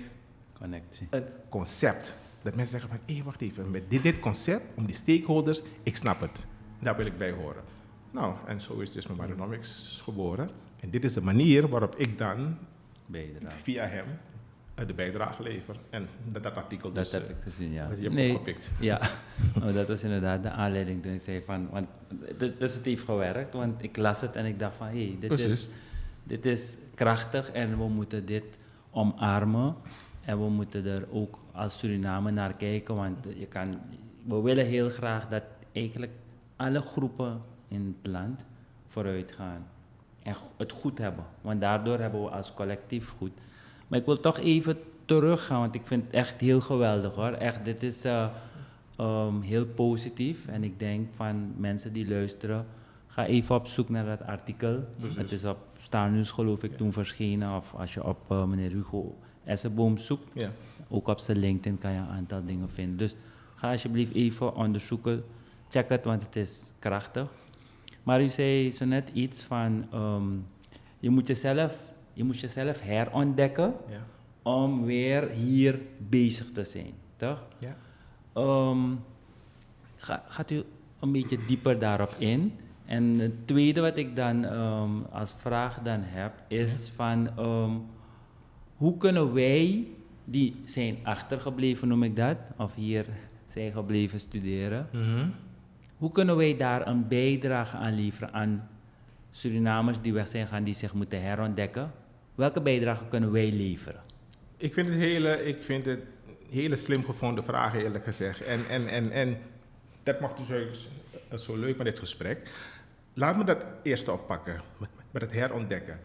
Connectie. 0.58 1.06
een 1.10 1.24
concept. 1.48 2.14
Dat 2.42 2.54
mensen 2.54 2.80
zeggen 2.80 2.98
van, 2.98 3.14
hé, 3.16 3.22
wacht 3.22 3.40
even, 3.40 3.70
met 3.70 3.90
dit, 3.90 4.02
dit 4.02 4.20
concept, 4.20 4.64
om 4.74 4.86
die 4.86 4.94
stakeholders, 4.94 5.62
ik 5.82 5.96
snap 5.96 6.20
het. 6.20 6.46
Daar 6.78 6.96
wil 6.96 7.06
ik 7.06 7.18
bij 7.18 7.30
horen. 7.30 7.62
Nou, 8.10 8.34
en 8.46 8.60
zo 8.60 8.78
is 8.78 8.92
dus 8.92 9.06
mijn 9.06 9.18
Maranomics 9.18 10.00
geboren. 10.04 10.50
En 10.80 10.90
dit 10.90 11.04
is 11.04 11.12
de 11.12 11.22
manier 11.22 11.68
waarop 11.68 11.96
ik 11.96 12.18
dan 12.18 12.56
via 13.62 13.86
hem 13.86 14.06
de 14.86 14.94
bijdrage 14.94 15.42
lever. 15.42 15.76
En 15.90 16.08
dat, 16.24 16.42
dat 16.42 16.54
artikel 16.54 16.92
Dat 16.92 17.04
dus... 17.04 17.12
heb 17.12 17.24
eh, 17.24 17.30
ik 17.30 17.42
gezien, 17.42 17.72
ja. 17.72 17.88
dat 17.88 17.96
je 17.96 18.02
hebt 18.02 18.14
nee, 18.14 18.30
opgepikt. 18.30 18.70
Ja, 18.80 19.00
oh, 19.62 19.74
dat 19.74 19.88
was 19.88 20.02
inderdaad 20.02 20.42
de 20.42 20.50
aanleiding 20.50 21.02
toen 21.02 21.12
ik 21.12 21.20
zei 21.20 21.42
van, 21.46 21.68
want 21.70 21.88
het 22.38 22.84
heeft 22.84 23.04
gewerkt, 23.04 23.54
want 23.54 23.82
ik 23.82 23.96
las 23.96 24.20
het 24.20 24.36
en 24.36 24.44
ik 24.44 24.58
dacht 24.58 24.76
van, 24.76 24.86
hé, 24.86 25.06
hey, 25.06 25.16
dit, 25.20 25.40
is, 25.40 25.68
dit 26.22 26.46
is 26.46 26.76
krachtig 26.94 27.50
en 27.50 27.78
we 27.78 27.88
moeten 27.88 28.24
dit 28.24 28.58
omarmen. 28.90 29.74
En 30.24 30.38
we 30.38 30.48
moeten 30.48 30.86
er 30.86 31.06
ook 31.10 31.38
als 31.52 31.78
Suriname 31.78 32.30
naar 32.30 32.54
kijken, 32.54 32.94
want 32.94 33.26
je 33.36 33.46
kan, 33.46 33.80
we 34.26 34.40
willen 34.40 34.66
heel 34.66 34.88
graag 34.88 35.28
dat 35.28 35.42
eigenlijk 35.72 36.12
alle 36.56 36.80
groepen 36.80 37.42
in 37.68 37.96
het 38.00 38.12
land 38.12 38.44
vooruit 38.88 39.32
gaan 39.32 39.66
en 40.22 40.34
het 40.56 40.72
goed 40.72 40.98
hebben. 40.98 41.24
Want 41.40 41.60
daardoor 41.60 41.98
hebben 41.98 42.22
we 42.22 42.30
als 42.30 42.54
collectief 42.54 43.14
goed. 43.18 43.32
Maar 43.92 44.00
ik 44.00 44.06
wil 44.06 44.20
toch 44.20 44.38
even 44.38 44.78
teruggaan, 45.04 45.60
want 45.60 45.74
ik 45.74 45.80
vind 45.84 46.04
het 46.04 46.12
echt 46.14 46.40
heel 46.40 46.60
geweldig 46.60 47.14
hoor. 47.14 47.32
Echt, 47.32 47.64
dit 47.64 47.82
is 47.82 48.04
eh, 48.04 48.28
ehm, 48.96 49.40
heel 49.40 49.66
positief. 49.66 50.46
En 50.46 50.64
ik 50.64 50.78
denk 50.78 51.08
van 51.14 51.52
mensen 51.56 51.92
die 51.92 52.08
luisteren, 52.08 52.66
ga 53.06 53.26
even 53.26 53.54
op 53.54 53.66
zoek 53.66 53.88
naar 53.88 54.04
dat 54.04 54.22
artikel. 54.26 54.84
Het 55.14 55.32
is 55.32 55.44
op 55.44 55.58
Star 55.78 56.10
News 56.10 56.30
geloof 56.30 56.62
ik 56.62 56.76
toen 56.76 56.92
verschenen. 56.92 57.56
Of 57.56 57.74
als 57.74 57.94
je 57.94 58.04
op 58.04 58.18
eh, 58.28 58.44
meneer 58.44 58.70
Hugo 58.70 59.18
Essenboom 59.44 59.98
zoekt, 59.98 60.34
Ja. 60.34 60.50
ook 60.88 61.08
op 61.08 61.18
zijn 61.18 61.38
LinkedIn 61.38 61.78
kan 61.78 61.92
je 61.92 61.98
een 61.98 62.06
aantal 62.06 62.44
dingen 62.44 62.70
vinden. 62.70 62.96
Dus 62.96 63.14
ga 63.54 63.70
alsjeblieft 63.70 64.14
even 64.14 64.54
onderzoeken. 64.54 65.24
Check 65.68 65.88
het, 65.88 66.04
want 66.04 66.22
het 66.22 66.36
is 66.36 66.72
krachtig. 66.78 67.30
Maar 68.02 68.22
u 68.22 68.28
zei 68.28 68.70
zo 68.70 68.84
net 68.84 69.10
iets 69.12 69.42
van, 69.42 69.86
ehm, 69.92 70.28
je, 70.98 71.10
moet 71.10 71.26
jezelf, 71.26 71.76
je 72.12 72.24
moet 72.24 72.40
jezelf 72.40 72.80
herontdekken 72.80 73.74
Ja. 73.88 74.00
om 74.42 74.84
weer 74.84 75.28
hier 75.28 75.78
bezig 75.98 76.50
te 76.52 76.64
zijn, 76.64 76.92
toch? 77.16 77.44
Ja. 77.58 77.76
Ehm, 78.32 78.94
ga, 79.96 80.24
gaat 80.28 80.50
u 80.50 80.62
een 81.00 81.12
beetje 81.12 81.38
dieper 81.46 81.78
daarop 81.78 82.14
in? 82.18 82.52
En 82.86 83.18
het 83.18 83.46
tweede 83.46 83.80
wat 83.80 83.96
ik 83.96 84.16
dan 84.16 84.44
ehm, 84.44 84.90
als 85.10 85.34
vraag 85.38 85.78
dan 85.82 86.00
heb, 86.02 86.32
is 86.48 86.92
van 86.94 87.28
ehm, 87.38 87.70
hoe 88.76 88.96
kunnen 88.96 89.32
wij, 89.32 89.86
die 90.24 90.56
zijn 90.64 90.96
achtergebleven 91.02 91.88
noem 91.88 92.02
ik 92.02 92.16
dat, 92.16 92.36
of 92.56 92.74
hier 92.74 93.06
zijn 93.48 93.72
gebleven 93.72 94.20
studeren, 94.20 94.88
Mhm. 94.92 95.26
hoe 95.96 96.12
kunnen 96.12 96.36
wij 96.36 96.56
daar 96.56 96.86
een 96.86 97.08
bijdrage 97.08 97.76
aan 97.76 97.94
leveren 97.94 98.32
aan 98.32 98.68
Surinamers 99.30 100.00
die 100.00 100.12
weg 100.12 100.26
zijn 100.26 100.46
gaan, 100.46 100.64
die 100.64 100.74
zich 100.74 100.94
moeten 100.94 101.22
herontdekken? 101.22 101.90
Welke 102.34 102.60
bijdrage 102.60 103.08
kunnen 103.08 103.32
wij 103.32 103.52
leveren? 103.52 104.00
Ik 104.56 104.72
vind 104.72 104.86
het 104.86 104.96
hele, 104.96 105.44
ik 105.44 105.62
vind 105.62 105.84
het 105.84 106.00
hele 106.50 106.76
slim 106.76 107.04
gevonden 107.04 107.44
vraag, 107.44 107.74
eerlijk 107.74 108.04
gezegd. 108.04 108.40
En, 108.40 108.66
en, 108.68 108.88
en, 108.88 109.10
en 109.10 109.38
dat 110.02 110.20
maakt 110.20 110.46
dus 110.48 110.88
zo 111.34 111.56
leuk 111.56 111.76
met 111.76 111.86
dit 111.86 111.98
gesprek. 111.98 112.50
Laat 113.14 113.36
me 113.36 113.44
dat 113.44 113.64
eerst 113.82 114.08
oppakken, 114.08 114.60
met- 114.78 114.88
met 115.10 115.22
het 115.22 115.32
herontdekken. 115.32 116.00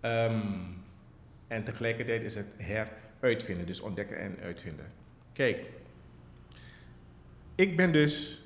Ehm, 0.00 0.42
en 1.48 1.64
tegelijkertijd 1.64 2.22
is 2.22 2.34
het 2.34 2.46
heruitvinden, 2.56 3.66
dus 3.66 3.80
ontdekken 3.80 4.18
en 4.18 4.38
uitvinden. 4.42 4.86
Kijk, 5.32 5.66
ik 7.54 7.76
ben 7.76 7.92
dus 7.92 8.42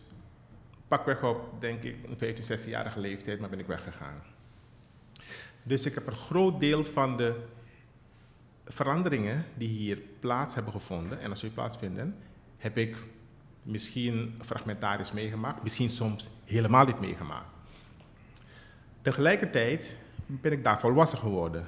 pakweg 0.89 1.23
op, 1.25 1.61
denk 1.61 1.83
ik, 1.83 1.97
een 2.09 2.19
15, 2.19 2.59
16-jarige 2.59 3.01
leeftijd, 3.01 3.41
maar 3.41 3.49
ben 3.51 3.59
ik 3.59 3.67
weggegaan. 3.67 4.23
Dus 5.69 5.87
ik 5.87 5.95
heb 5.95 6.07
een 6.07 6.15
groot 6.15 6.61
deel 6.61 6.85
van 6.85 7.17
de 7.17 7.35
veranderingen 8.65 9.45
die 9.55 9.69
hier 9.69 9.99
plaats 10.21 10.55
hebben 10.55 10.73
gevonden 10.73 11.21
en 11.21 11.31
als 11.31 11.41
ze 11.41 11.51
plaatsvinden, 11.51 12.17
heb 12.57 12.77
ik 12.79 12.97
misschien 13.63 14.35
fragmentarisch 14.45 15.13
meegemaakt, 15.13 15.63
misschien 15.63 15.91
soms 15.91 16.31
helemaal 16.45 16.85
niet 16.87 17.01
meegemaakt. 17.01 17.47
Tegelijkertijd 19.03 19.97
ben 20.27 20.53
ik 20.53 20.65
daar 20.65 20.81
volwassen 20.81 21.19
geworden. 21.19 21.67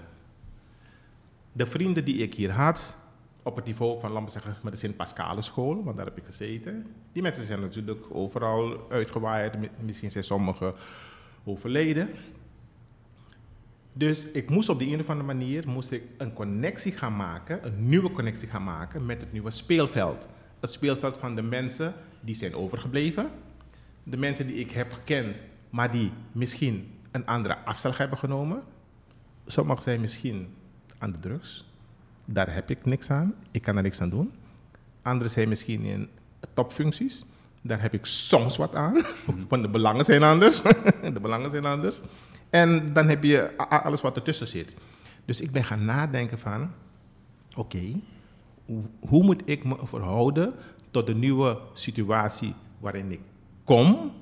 De 1.53 1.67
vrienden 1.67 2.05
die 2.05 2.17
ik 2.17 2.35
hier 2.35 2.51
had, 2.53 2.97
op 3.43 3.57
het 3.57 3.65
niveau 3.65 4.01
van, 4.01 4.11
laten 4.11 4.31
zeggen, 4.31 4.57
met 4.63 4.73
de 4.73 4.79
Sint-Pascale 4.79 5.43
school, 5.43 5.85
want 5.85 5.97
daar 5.97 6.07
heb 6.07 6.17
ik 6.17 6.25
gezeten, 6.25 6.87
die 7.13 7.23
mensen 7.23 7.45
zijn 7.45 7.61
natuurlijk 7.61 8.07
overal 8.09 8.87
uitgewaaid, 8.91 9.59
mi- 9.59 9.71
misschien 9.81 10.11
zijn 10.11 10.25
sommigen 10.25 10.75
overleden. 11.45 12.11
Dus 13.93 14.27
ik 14.27 14.51
moest 14.51 14.69
op 14.69 14.79
de 14.79 14.87
een 14.87 15.01
of 15.01 15.09
andere 15.11 15.27
manier 15.27 15.69
moest 15.69 15.91
ik 15.91 16.03
een 16.17 16.33
connectie 16.33 16.93
gaan 16.93 17.17
maken, 17.17 17.67
een 17.67 17.89
nieuwe 17.89 18.11
connectie 18.11 18.49
gaan 18.49 18.65
maken 18.65 19.07
met 19.07 19.21
het 19.21 19.33
nieuwe 19.33 19.51
speelveld. 19.51 20.27
Het 20.61 20.73
speelveld 20.73 21.19
van 21.19 21.35
de 21.35 21.43
mensen 21.43 21.95
die 22.21 22.35
zijn 22.35 22.55
overgebleven, 22.55 23.31
de 24.03 24.17
mensen 24.17 24.47
die 24.47 24.57
ik 24.57 24.71
heb 24.71 24.93
gekend, 24.93 25.37
maar 25.71 25.91
die 25.91 26.13
misschien 26.33 26.95
een 27.11 27.27
andere 27.27 27.57
afslag 27.65 27.99
hebben 27.99 28.19
genomen. 28.19 28.63
Sommigen 29.47 29.83
zijn 29.83 30.01
misschien 30.01 30.55
aan 30.99 31.13
de 31.13 31.19
drugs. 31.19 31.69
Daar 32.25 32.55
heb 32.55 32.71
ik 32.71 32.85
niks 32.85 33.11
aan. 33.11 33.35
Ik 33.51 33.63
kan 33.63 33.77
er 33.77 33.83
niks 33.83 34.01
aan 34.01 34.11
doen. 34.11 34.33
Anderen 35.03 35.31
zijn 35.31 35.49
misschien 35.49 35.83
in 35.85 36.09
topfuncties. 36.55 37.25
Daar 37.63 37.83
heb 37.83 37.95
ik 37.95 38.07
soms 38.07 38.57
wat 38.57 38.75
aan. 38.75 39.03
Want 39.49 39.63
de 39.63 39.69
belangen 39.69 40.05
zijn 40.05 40.23
anders. 40.23 40.63
de 41.15 41.21
belangen 41.21 41.51
zijn 41.51 41.65
anders. 41.65 42.01
En 42.51 42.93
dan 42.93 43.09
heb 43.09 43.23
je 43.25 43.57
alles 43.57 44.01
wat 44.01 44.17
ertussen 44.17 44.47
zit. 44.47 44.75
Dus 45.25 45.41
ik 45.41 45.51
ben 45.51 45.65
gaan 45.65 45.85
nadenken 45.85 46.39
van... 46.39 46.71
Oké, 47.57 47.83
hoe- 49.01 49.23
moet 49.25 49.43
ik 49.45 49.65
me 49.65 49.77
verhouden 49.83 50.55
tot 50.91 51.07
de 51.07 51.15
nieuwe 51.15 51.59
situatie 51.73 52.55
waarin 52.79 53.11
ik 53.13 53.21
kom 53.65 54.13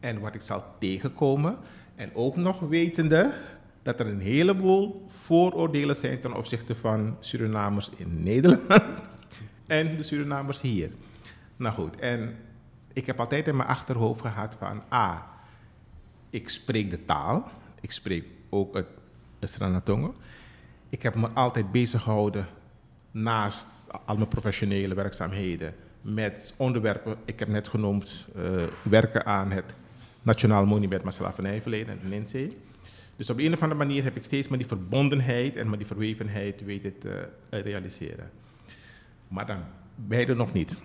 en 0.00 0.20
wat 0.20 0.34
ik 0.34 0.40
zal 0.40 0.64
tegenkomen. 0.78 1.56
En 1.94 2.10
ook 2.14 2.36
nog 2.36 2.60
wetende 2.60 3.32
dat 3.82 4.00
er 4.00 4.06
een 4.06 4.20
heleboel 4.20 5.04
vooroordelen 5.08 5.96
zijn 5.96 6.20
ten 6.20 6.34
opzichte 6.36 6.74
van 6.74 7.16
Surinamers 7.20 7.90
in 7.96 8.22
Nederland 8.22 9.00
en 9.66 9.96
de 9.96 10.02
Surinamers 10.02 10.60
hier. 10.60 10.90
Nou 11.56 11.74
goed, 11.74 11.96
en 12.00 12.36
ik 12.92 13.06
heb 13.06 13.20
altijd 13.20 13.48
in 13.48 13.56
mijn 13.56 13.68
achterhoofd 13.68 14.20
gehad 14.20 14.56
van 14.58 14.82
A, 14.92 15.26
ik 16.30 16.48
spreek 16.48 16.90
de 16.90 17.04
taal, 17.04 17.50
ik 17.80 17.90
spreek 17.90 18.24
ook 18.48 18.74
het, 18.74 18.86
Sranatongo. 19.40 20.14
Ik 20.88 21.02
heb 21.02 21.14
me 21.14 21.28
altijd 21.28 21.72
bezig 21.72 22.02
gehouden 22.02 22.46
naast 23.10 23.66
al 24.06 24.16
mijn 24.16 24.28
professionele 24.28 24.94
werkzaamheden 24.94 25.74
met 26.00 26.54
onderwerpen, 26.56 27.16
ik 27.24 27.38
heb 27.38 27.48
net 27.48 27.68
genoemd, 27.68 28.28
eh, 28.36 28.64
werken 28.82 29.26
aan 29.26 29.50
het 29.50 29.74
Nationaal 30.22 30.66
Monument 30.66 31.14
Slavernijverleden 31.14 31.98
in 32.02 32.08
Linzee. 32.08 32.56
Dus 33.16 33.30
op 33.30 33.38
een 33.38 33.52
of 33.52 33.62
andere 33.62 33.84
manier 33.84 34.02
heb 34.02 34.16
ik 34.16 34.24
steeds 34.24 34.48
maar 34.48 34.58
die 34.58 34.66
verbondenheid 34.66 35.56
en 35.56 35.68
maar 35.68 35.78
die 35.78 35.86
verwevenheid 35.86 36.64
weten 36.64 36.98
te 36.98 37.28
eh, 37.48 37.60
realiseren. 37.60 38.30
Maar 39.28 39.46
dan 39.46 39.58
beide 39.94 40.34
nog 40.34 40.52
niet. 40.52 40.78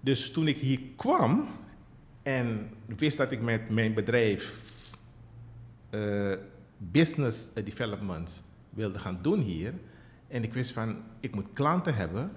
Dus 0.00 0.30
toen 0.30 0.48
ik 0.48 0.58
hier 0.58 0.80
kwam 0.96 1.48
en 2.26 2.70
wist 2.86 3.16
dat 3.16 3.32
ik 3.32 3.42
met 3.42 3.70
mijn 3.70 3.94
bedrijf 3.94 4.60
eh, 5.90 6.32
business 6.78 7.48
development 7.52 8.42
wilde 8.70 8.98
gaan 8.98 9.18
doen 9.22 9.40
hier, 9.40 9.74
en 10.28 10.42
ik 10.42 10.54
wist 10.54 10.72
van 10.72 10.96
ik 11.20 11.34
moet 11.34 11.46
klanten 11.52 11.94
hebben, 11.94 12.30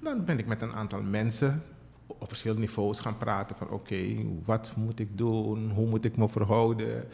dan 0.00 0.24
ben 0.24 0.38
ik 0.38 0.46
met 0.46 0.62
een 0.62 0.72
aantal 0.72 1.02
mensen 1.02 1.62
op 2.06 2.28
verschillende 2.28 2.62
niveaus 2.62 3.00
gaan 3.00 3.16
praten 3.16 3.56
van 3.56 3.70
oké, 3.70 4.16
wat 4.44 4.72
moet 4.76 4.98
ik 4.98 5.18
doen, 5.18 5.70
hoe 5.70 5.88
moet 5.88 6.04
ik 6.04 6.16
me 6.16 6.28
verhouden. 6.28 7.04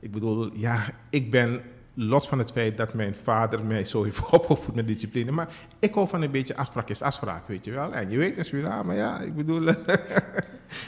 Ik 0.00 0.10
bedoel, 0.10 0.54
ja, 0.54 0.84
ik 1.10 1.30
ben 1.30 1.62
los 1.94 2.28
van 2.28 2.38
het 2.38 2.52
feit 2.52 2.76
dat 2.76 2.94
mijn 2.94 3.14
vader 3.14 3.64
mij 3.64 3.84
zo 3.84 4.02
heeft 4.02 4.30
opgevoed 4.30 4.74
met 4.74 4.86
discipline, 4.86 5.30
maar 5.30 5.48
ik 5.78 5.94
hou 5.94 6.08
van 6.08 6.22
een 6.22 6.30
beetje 6.30 6.56
afspraak 6.56 6.88
is 6.88 7.02
afspraak, 7.02 7.48
weet 7.48 7.64
je 7.64 7.70
wel. 7.70 7.92
En 7.92 8.10
je 8.10 8.16
weet 8.18 8.36
in 8.36 8.44
Suriname, 8.44 8.94
ja, 8.94 9.20
ik 9.20 9.34
bedoel, 9.36 9.62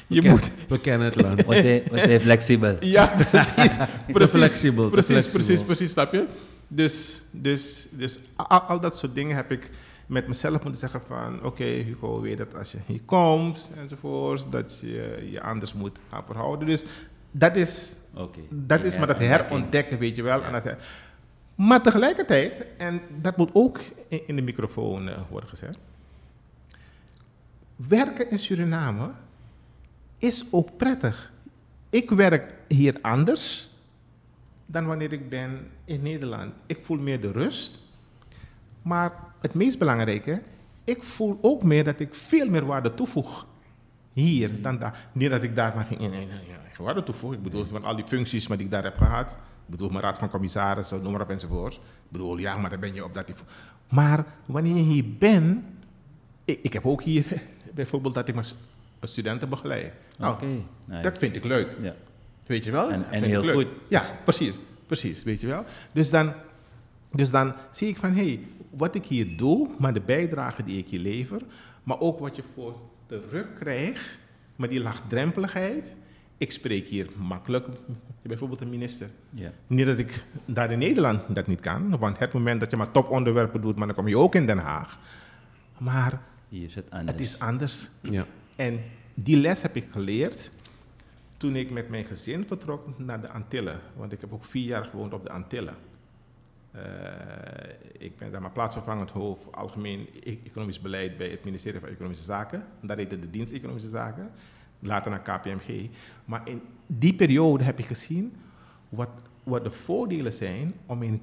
Je 0.06 0.20
ken- 0.20 0.30
moet... 0.30 0.50
We 0.68 0.80
kennen 0.80 1.06
het 1.06 1.22
land. 1.22 1.46
We 1.46 1.54
zijn, 1.54 1.82
we 1.90 1.98
zijn 1.98 2.20
flexibel. 2.20 2.76
Ja, 2.96 3.06
precies. 3.30 3.76
precies 4.12 4.30
flexibel, 4.30 4.90
Precies, 4.90 5.28
precies, 5.28 5.62
precies, 5.62 5.90
snap 5.90 6.12
je? 6.12 6.26
Dus, 6.68 7.22
dus, 7.30 7.86
dus 7.90 8.18
al, 8.36 8.60
al 8.60 8.80
dat 8.80 8.96
soort 8.96 9.14
dingen 9.14 9.36
heb 9.36 9.50
ik 9.50 9.70
met 10.06 10.28
mezelf 10.28 10.62
moeten 10.62 10.80
zeggen 10.80 11.00
van... 11.06 11.44
Oké, 11.44 11.64
Hugo, 11.64 12.20
weet 12.20 12.38
dat 12.38 12.58
als 12.58 12.72
je 12.72 12.78
hier 12.86 13.00
komt 13.04 13.70
enzovoorts... 13.76 14.50
dat 14.50 14.78
je 14.80 15.28
je 15.30 15.42
anders 15.42 15.72
moet 15.74 15.98
gaan 16.10 16.24
verhouden. 16.26 16.68
Dus 16.68 16.84
dat 17.38 17.56
is, 17.56 17.96
dat 18.48 18.84
is 18.84 18.98
maar 18.98 19.06
dat 19.06 19.18
herontdekken, 19.18 19.98
weet 19.98 20.16
je 20.16 20.22
wel. 20.22 20.40
Ja. 20.40 20.46
En 20.46 20.52
dat 20.52 20.76
maar 21.54 21.82
tegelijkertijd, 21.82 22.66
en 22.76 23.00
dat 23.20 23.36
moet 23.36 23.50
ook 23.52 23.80
in, 24.08 24.20
in 24.26 24.36
de 24.36 24.42
microfoon 24.42 25.08
eh, 25.08 25.20
worden 25.30 25.48
gezegd... 25.48 25.78
Werken 27.88 28.30
in 28.30 28.38
Suriname 28.38 29.10
is 30.18 30.44
ook 30.50 30.76
prettig. 30.76 31.32
Ik 31.90 32.10
werk 32.10 32.54
hier 32.68 32.98
anders 33.02 33.70
dan 34.66 34.86
wanneer 34.86 35.12
ik 35.12 35.28
ben 35.28 35.70
in 35.84 36.02
Nederland. 36.02 36.52
Ik 36.66 36.78
voel 36.82 36.98
meer 36.98 37.20
de 37.20 37.30
rust. 37.30 37.78
Maar 38.82 39.12
het 39.40 39.54
meest 39.54 39.78
belangrijke, 39.78 40.42
ik 40.84 41.02
voel 41.02 41.38
ook 41.40 41.62
meer 41.62 41.84
dat 41.84 42.00
ik 42.00 42.14
veel 42.14 42.50
meer 42.50 42.66
waarde 42.66 42.94
toevoeg 42.94 43.46
hier 44.12 44.62
dan 44.62 44.78
daar. 44.78 45.08
Niet 45.12 45.30
dat 45.30 45.42
ik 45.42 45.56
daar 45.56 45.74
maar 45.74 45.84
geen, 45.84 45.98
nee, 45.98 46.08
nee, 46.08 46.26
nee, 46.26 46.65
geen 46.76 46.84
waarde 46.86 47.02
toevoeg. 47.02 47.32
Ik 47.32 47.42
bedoel, 47.42 47.66
want 47.70 47.84
al 47.84 47.96
die 47.96 48.06
functies 48.06 48.48
maar 48.48 48.56
die 48.56 48.66
ik 48.66 48.72
daar 48.72 48.82
heb 48.84 48.96
gehad. 48.96 49.30
Ik 49.32 49.72
bedoel, 49.72 49.88
mijn 49.88 50.02
raad 50.02 50.18
van 50.18 50.30
commissarissen, 50.30 51.02
noem 51.02 51.12
maar 51.12 51.20
op 51.20 51.30
enzovoort. 51.30 51.74
Ik 51.74 51.80
bedoel, 52.08 52.36
ja, 52.36 52.56
maar 52.56 52.70
dan 52.70 52.80
ben 52.80 52.94
je 52.94 53.04
op 53.04 53.14
dat 53.14 53.26
niveau. 53.28 53.46
Maar 53.88 54.24
wanneer 54.46 54.76
je 54.76 54.82
hier 54.82 55.04
bent, 55.18 55.64
ik, 56.44 56.62
ik 56.62 56.72
heb 56.72 56.86
ook 56.86 57.02
hier 57.02 57.24
bijvoorbeeld 57.74 58.14
dat 58.14 58.28
ik 58.28 58.34
maar 58.34 58.44
st- 58.44 58.56
studenten 59.02 59.48
begeleid. 59.48 59.92
Nou, 60.18 60.34
Oké, 60.34 60.46
nice. 60.86 61.02
dat 61.02 61.18
vind 61.18 61.34
ik 61.36 61.44
leuk. 61.44 61.76
Ja. 61.80 61.94
Weet 62.46 62.64
je 62.64 62.70
wel? 62.70 62.90
En- 62.90 62.98
Dat 62.98 63.08
en 63.10 63.18
vind 63.18 63.30
heel 63.30 63.40
ik 63.40 63.46
leuk. 63.46 63.54
goed. 63.54 63.66
Ja, 63.88 64.02
precies. 64.24 64.58
Precies, 64.86 65.22
weet 65.22 65.40
je 65.40 65.46
wel. 65.46 65.64
Dus 65.92 66.10
dan, 66.10 66.32
dus 67.12 67.30
dan 67.30 67.54
zie 67.70 67.88
ik 67.88 67.96
van, 67.96 68.10
hé, 68.12 68.24
hey, 68.24 68.46
wat 68.70 68.94
ik 68.94 69.04
hier 69.06 69.36
doe, 69.36 69.68
maar 69.78 69.94
de 69.94 70.00
bijdrage 70.00 70.62
die 70.64 70.78
ik 70.78 70.88
hier 70.88 71.00
lever, 71.00 71.42
maar 71.82 72.00
ook 72.00 72.18
wat 72.18 72.36
je 72.36 72.42
voor 72.54 72.74
terug 73.06 73.46
krijgt, 73.54 74.18
met 74.56 74.70
die 74.70 74.80
laagdrempeligheid. 74.80 75.94
Ik 76.38 76.52
spreek 76.52 76.86
hier 76.86 77.10
makkelijk, 77.16 77.66
bijvoorbeeld 78.22 78.60
een 78.60 78.70
minister. 78.70 79.10
Ja. 79.30 79.52
Niet 79.66 79.86
dat 79.86 79.98
ik 79.98 80.24
daar 80.44 80.70
in 80.70 80.78
Nederland 80.78 81.34
dat 81.34 81.46
niet 81.46 81.60
kan, 81.60 81.98
want 81.98 82.18
het 82.18 82.32
moment 82.32 82.60
dat 82.60 82.70
je 82.70 82.76
maar 82.76 82.90
toponderwerpen 82.90 83.60
doet, 83.60 83.76
maar 83.76 83.86
dan 83.86 83.96
kom 83.96 84.08
je 84.08 84.18
ook 84.18 84.34
in 84.34 84.46
Den 84.46 84.58
Haag. 84.58 84.98
Maar 85.78 86.20
Hier 86.48 86.64
is 86.64 86.74
het 86.74 86.90
anders. 86.90 87.10
het 87.10 87.20
is 87.20 87.38
anders. 87.38 87.90
Ja. 88.00 88.26
En 88.56 88.80
die 89.14 89.36
les 89.36 89.62
heb 89.62 89.76
ik 89.76 89.86
geleerd 89.90 90.50
toen 91.36 91.56
ik 91.56 91.70
met 91.70 91.88
mijn 91.88 92.04
gezin 92.04 92.46
vertrok 92.46 92.98
naar 92.98 93.20
de 93.20 93.28
Antillen. 93.28 93.80
Want 93.96 94.12
ik 94.12 94.20
heb 94.20 94.32
ook 94.32 94.44
vier 94.44 94.66
jaar 94.66 94.84
gewoond 94.84 95.12
op 95.12 95.22
de 95.22 95.30
Antillen. 95.30 95.74
Eh, 96.70 96.82
ik 97.98 98.16
ben 98.16 98.32
daar 98.32 98.40
maar 98.40 98.50
plaatsvervangend 98.50 99.10
hoofd 99.10 99.52
algemeen 99.52 100.08
economisch 100.44 100.80
beleid 100.80 101.16
bij 101.16 101.28
het 101.28 101.44
ministerie 101.44 101.80
van 101.80 101.88
Economische 101.88 102.24
Zaken. 102.24 102.64
Daar 102.80 102.96
heette 102.96 103.18
de 103.18 103.30
dienst 103.30 103.52
Economische 103.52 103.88
Zaken. 103.88 104.30
Later 104.78 105.10
naar 105.10 105.22
KPMG. 105.38 105.88
Maar 106.24 106.40
in 106.48 106.62
die 106.86 107.14
periode 107.14 107.64
heb 107.64 107.78
ik 107.78 107.86
gezien 107.86 108.32
wat, 108.88 109.08
wat 109.42 109.64
de 109.64 109.70
voordelen 109.70 110.32
zijn 110.32 110.74
om 110.86 111.02
in 111.02 111.22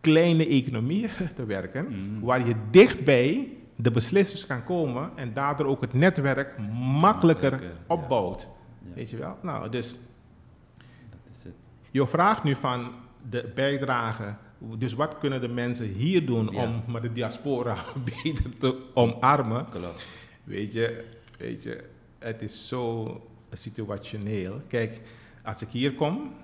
kleine 0.00 0.46
economieën 0.46 1.10
te 1.34 1.44
werken. 1.46 1.84
Mhm. 1.88 2.20
Waar 2.24 2.46
je 2.46 2.54
dichtbij 2.70 3.48
de 3.76 3.90
beslissers 3.90 4.46
kan 4.46 4.64
komen 4.64 5.10
en 5.14 5.32
daardoor 5.32 5.66
ook 5.66 5.80
het 5.80 5.92
netwerk 5.92 6.58
makkelijker, 6.58 7.50
Makkelijker, 7.50 7.62
ja. 7.62 7.72
opbouwt. 7.94 8.48
Ja, 8.88 8.94
Weet 8.94 9.10
je 9.10 9.16
wel? 9.16 9.36
Nou, 9.42 9.68
dus 9.68 9.98
dat 11.10 11.18
is 11.36 11.42
het. 11.42 11.52
je 11.90 12.06
vraagt 12.06 12.44
nu 12.44 12.54
van 12.54 12.90
de 13.30 13.52
bijdrage. 13.54 14.34
Dus 14.78 14.92
wat 14.94 15.18
kunnen 15.18 15.40
de 15.40 15.48
mensen 15.48 15.86
hier 15.86 16.26
doen 16.26 16.48
Ja. 16.52 16.62
om 16.64 16.82
maar 16.86 17.00
de 17.02 17.12
diaspora 17.12 17.76
beter 18.22 18.58
te 18.58 18.82
omarmen? 18.94 19.66
Klopt. 19.70 20.06
Weet 20.44 20.72
je, 20.72 21.04
weet 21.38 21.62
je, 21.62 21.84
het 22.18 22.42
is 22.42 22.68
zo 22.68 23.20
situationeel. 23.52 24.62
Kijk, 24.68 25.00
als 25.42 25.62
ik 25.62 25.68
hier 25.68 25.94
kom, 25.94 26.34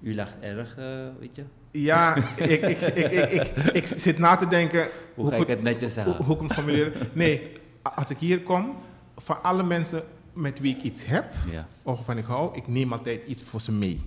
U 0.00 0.14
lacht 0.14 0.34
erg, 0.40 0.76
eh, 0.76 1.06
weet 1.18 1.36
je? 1.36 1.44
ja, 1.70 2.16
ik, 2.36 2.62
ik, 2.62 2.80
ik, 2.80 3.46
ik, 3.72 3.86
zit 3.86 4.18
na 4.18 4.36
te 4.36 4.46
denken. 4.46 4.88
Hoe 5.14 5.30
ga 5.30 5.36
ik 5.36 5.46
het 5.46 5.62
netjes 5.62 5.92
zeggen? 5.92 6.24
hoe 6.24 6.44
ik 6.44 6.50
hem. 6.50 6.92
Nee, 7.12 7.52
als 7.82 8.10
ik 8.10 8.18
hier 8.18 8.42
kom, 8.42 8.76
van 9.16 9.42
alle 9.42 9.62
mensen 9.62 10.04
met 10.32 10.60
wie 10.60 10.76
ik 10.76 10.82
iets 10.82 11.04
heb, 11.04 11.32
of 11.82 11.96
waarvan 11.96 12.18
ik 12.18 12.24
hou, 12.24 12.56
ik 12.56 12.66
neem 12.66 12.92
altijd 12.92 13.26
iets 13.26 13.42
voor 13.42 13.60
ze 13.60 13.72
mee. 13.72 14.00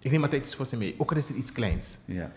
Ik 0.00 0.10
neem 0.10 0.22
altijd 0.22 0.44
iets 0.44 0.54
voor 0.54 0.66
ze 0.66 0.76
mee, 0.76 0.94
ook 0.98 1.10
al 1.10 1.16
is 1.16 1.28
het 1.28 1.36
iets 1.36 1.52
kleins. 1.52 1.96
Ja. 2.04 2.32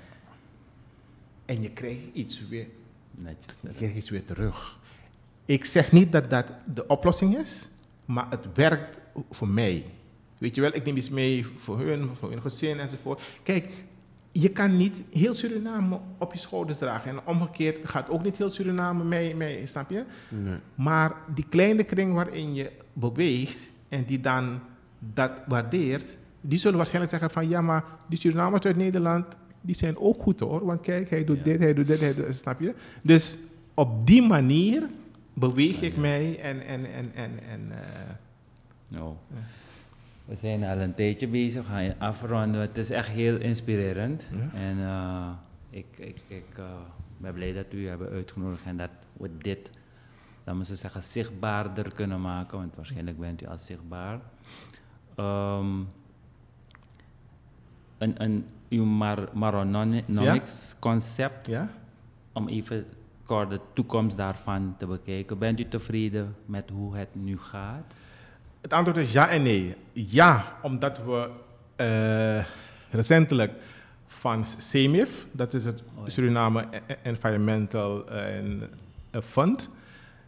En 1.45 1.61
je 1.61 1.69
krijgt 1.69 2.01
iets 2.13 2.47
weer, 2.47 2.67
Netjes. 3.11 3.55
je 3.61 3.73
krijgt 3.73 3.95
iets 3.95 4.09
weer 4.09 4.25
terug. 4.25 4.79
Ik 5.45 5.65
zeg 5.65 5.91
niet 5.91 6.11
dat 6.11 6.29
dat 6.29 6.51
de 6.73 6.87
oplossing 6.87 7.37
is, 7.37 7.67
maar 8.05 8.25
het 8.29 8.45
werkt 8.53 8.97
voor 9.31 9.47
mij. 9.47 9.85
Weet 10.37 10.55
je 10.55 10.61
wel, 10.61 10.75
ik 10.75 10.85
neem 10.85 10.97
iets 10.97 11.09
mee 11.09 11.45
voor 11.45 11.79
hun, 11.79 12.09
voor 12.15 12.29
hun 12.29 12.41
gezin 12.41 12.79
enzovoort. 12.79 13.21
Kijk, 13.43 13.69
je 14.31 14.49
kan 14.49 14.77
niet 14.77 15.03
heel 15.11 15.33
Suriname 15.33 15.99
op 16.17 16.33
je 16.33 16.39
schouders 16.39 16.77
dragen. 16.77 17.09
En 17.09 17.25
omgekeerd 17.25 17.89
gaat 17.89 18.09
ook 18.09 18.23
niet 18.23 18.37
heel 18.37 18.49
Suriname 18.49 19.03
mee, 19.03 19.35
mee 19.35 19.65
snap 19.65 19.89
je? 19.89 20.03
Nee. 20.29 20.57
Maar 20.75 21.15
die 21.35 21.45
kleine 21.49 21.83
kring 21.83 22.13
waarin 22.13 22.53
je 22.53 22.71
beweegt 22.93 23.71
en 23.89 24.03
die 24.05 24.19
dan 24.19 24.59
dat 25.13 25.31
waardeert, 25.47 26.17
die 26.41 26.59
zullen 26.59 26.77
waarschijnlijk 26.77 27.13
zeggen 27.13 27.31
van 27.31 27.49
ja, 27.49 27.61
maar 27.61 27.83
die 28.09 28.19
Surinamers 28.19 28.65
uit 28.65 28.75
Nederland, 28.77 29.25
die 29.61 29.75
zijn 29.75 29.97
ook 29.97 30.21
goed 30.21 30.39
hoor. 30.39 30.65
Want 30.65 30.81
kijk, 30.81 31.09
hij 31.09 31.23
doet 31.23 31.37
Ja. 31.37 31.43
dit, 31.43 31.59
hij 31.59 31.73
doet 31.73 31.87
dit, 31.87 31.99
hij 31.99 32.13
doet 32.13 32.25
dit, 32.25 32.35
snap 32.37 32.59
je? 32.59 32.73
Dus 33.01 33.37
op 33.73 34.07
die 34.07 34.21
manier 34.21 34.89
beweeg 35.36 35.81
ik 35.81 35.97
mij 35.97 36.39
en, 36.39 36.65
en, 36.65 36.86
en, 36.86 37.13
en, 37.13 37.39
en 37.49 37.71
eh, 37.71 38.09
Nou, 38.88 39.13
we 40.25 40.36
zijn 40.36 40.63
al 40.63 40.77
een 40.77 40.93
tijdje 40.93 41.27
bezig, 41.27 41.61
we 41.61 41.67
gaan 41.67 41.83
je 41.83 41.97
afronden. 41.97 42.61
Het 42.61 42.77
is 42.77 42.89
echt 42.89 43.07
heel 43.07 43.38
inspirerend. 43.38 44.29
Ja. 44.31 44.59
En 44.59 44.79
eh, 44.79 45.29
ik, 45.69 45.86
ik, 45.97 46.21
ik 46.27 46.57
eh, 46.57 46.65
ben 47.17 47.33
blij 47.33 47.53
dat 47.53 47.73
u 47.73 47.88
hebben 47.88 48.09
uitgenodigd 48.09 48.65
en 48.65 48.77
dat 48.77 48.89
we 49.13 49.38
dit, 49.38 49.71
dan 50.43 50.55
moeten 50.55 50.73
we 50.73 50.79
zeggen, 50.79 51.03
zichtbaarder 51.03 51.93
kunnen 51.93 52.21
maken. 52.21 52.57
Want 52.57 52.75
waarschijnlijk 52.75 53.19
bent 53.19 53.41
u 53.41 53.45
al 53.45 53.57
zichtbaar. 53.57 54.19
Ehm, 55.15 55.79
een, 57.97 58.23
een, 58.23 58.45
uw 58.69 58.86
Mar 58.86 59.29
Maronomics 59.33 60.75
concept, 60.79 61.47
ja? 61.47 61.69
om 62.33 62.47
even 62.47 62.86
kort 63.26 63.49
de 63.49 63.59
toekomst 63.73 64.17
daarvan 64.17 64.76
te 64.78 64.86
bekijken. 64.86 65.38
Bent 65.38 65.59
u 65.59 65.67
tevreden 65.67 66.36
met 66.45 66.69
hoe 66.69 66.95
het 66.97 67.09
nu 67.15 67.38
gaat? 67.39 67.93
Het 68.61 68.73
antwoord 68.73 68.97
is 68.97 69.11
ja 69.11 69.30
en 69.30 69.41
nee. 69.43 69.76
Ja, 69.93 70.43
omdat 70.61 71.01
we 71.05 71.30
eh, 71.76 72.45
recentelijk 72.91 73.53
van 74.07 74.45
CEMIF, 74.57 75.26
dat 75.32 75.53
is 75.53 75.65
het 75.65 75.84
Oh 75.97 76.03
ja. 76.05 76.09
Suriname 76.11 76.67
Environmental 77.03 78.09
en, 78.09 78.69
eh, 79.11 79.21
Fund, 79.21 79.69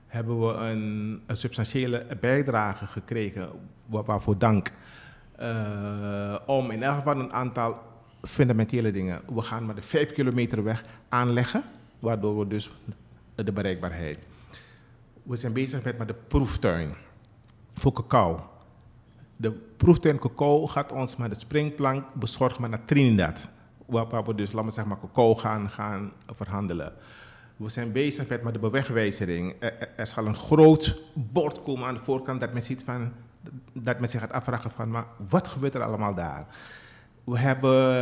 hebben 0.08 0.48
we 0.48 0.54
een, 0.54 1.22
een 1.26 1.38
substantiële 1.38 2.06
bijdrage 2.20 2.86
gekregen, 2.86 3.50
wa- 3.86 4.04
waarvoor 4.04 4.38
dank. 4.38 4.72
Eh, 5.36 6.36
om 6.46 6.72
in 6.72 6.84
elk 6.84 6.96
geval 6.96 7.20
een 7.20 7.34
aantal 7.34 7.82
fundamentele 8.22 8.92
dingen. 8.92 9.22
We 9.34 9.42
gaan 9.42 9.66
maar 9.66 9.76
de 9.76 9.82
vijf 9.82 10.12
kilometer 10.14 10.64
weg 10.64 10.84
aanleggen, 11.10 11.64
waardoor 12.00 12.40
we 12.40 12.48
dus 12.48 12.72
de 13.36 13.52
bereikbaarheid. 13.54 14.18
We 15.24 15.36
zijn 15.36 15.54
bezig 15.54 15.84
met 15.84 16.08
de 16.08 16.16
proeftuin 16.28 16.94
voor 17.74 17.94
cacao. 17.94 18.50
De 19.36 19.52
proeftuin 19.52 20.20
cacao 20.20 20.68
gaat 20.68 20.92
ons 20.92 21.16
met 21.16 21.34
de 21.34 21.40
springplank 21.40 22.06
bezorgen 22.14 22.70
naar 22.70 22.86
Trinidad. 22.86 23.48
Waar, 23.86 24.24
we 24.24 24.36
dus, 24.36 24.52
laten 24.52 24.84
we 24.84 24.90
maar 24.90 25.00
cacao 25.00 25.36
gaan, 25.36 25.70
gaan 25.70 26.12
verhandelen. 26.26 26.94
We 27.56 27.70
zijn 27.70 27.92
bezig 27.92 28.28
met, 28.44 28.54
de 28.54 28.60
bewegwijzering. 28.60 29.56
Er, 29.60 29.78
er- 29.80 29.90
er 29.96 30.08
zal 30.08 30.26
een 30.26 30.36
groot 30.36 31.02
bord 31.14 31.64
komen 31.64 31.88
aan 31.88 31.94
de 31.94 32.04
voorkant 32.04 32.40
dat 32.40 32.54
men, 32.54 32.62
ziet 32.62 32.84
van, 32.84 33.12
dat 33.74 34.00
men 34.00 34.10
zich 34.10 34.20
gaat 34.20 34.32
afvragen 34.32 34.72
van, 34.72 34.90
maar 34.90 35.06
wat 35.30 35.48
gebeurt 35.48 35.76
er 35.76 35.84
allemaal 35.84 36.14
daar? 36.14 36.46
We 37.24 37.38
hebben 37.40 37.96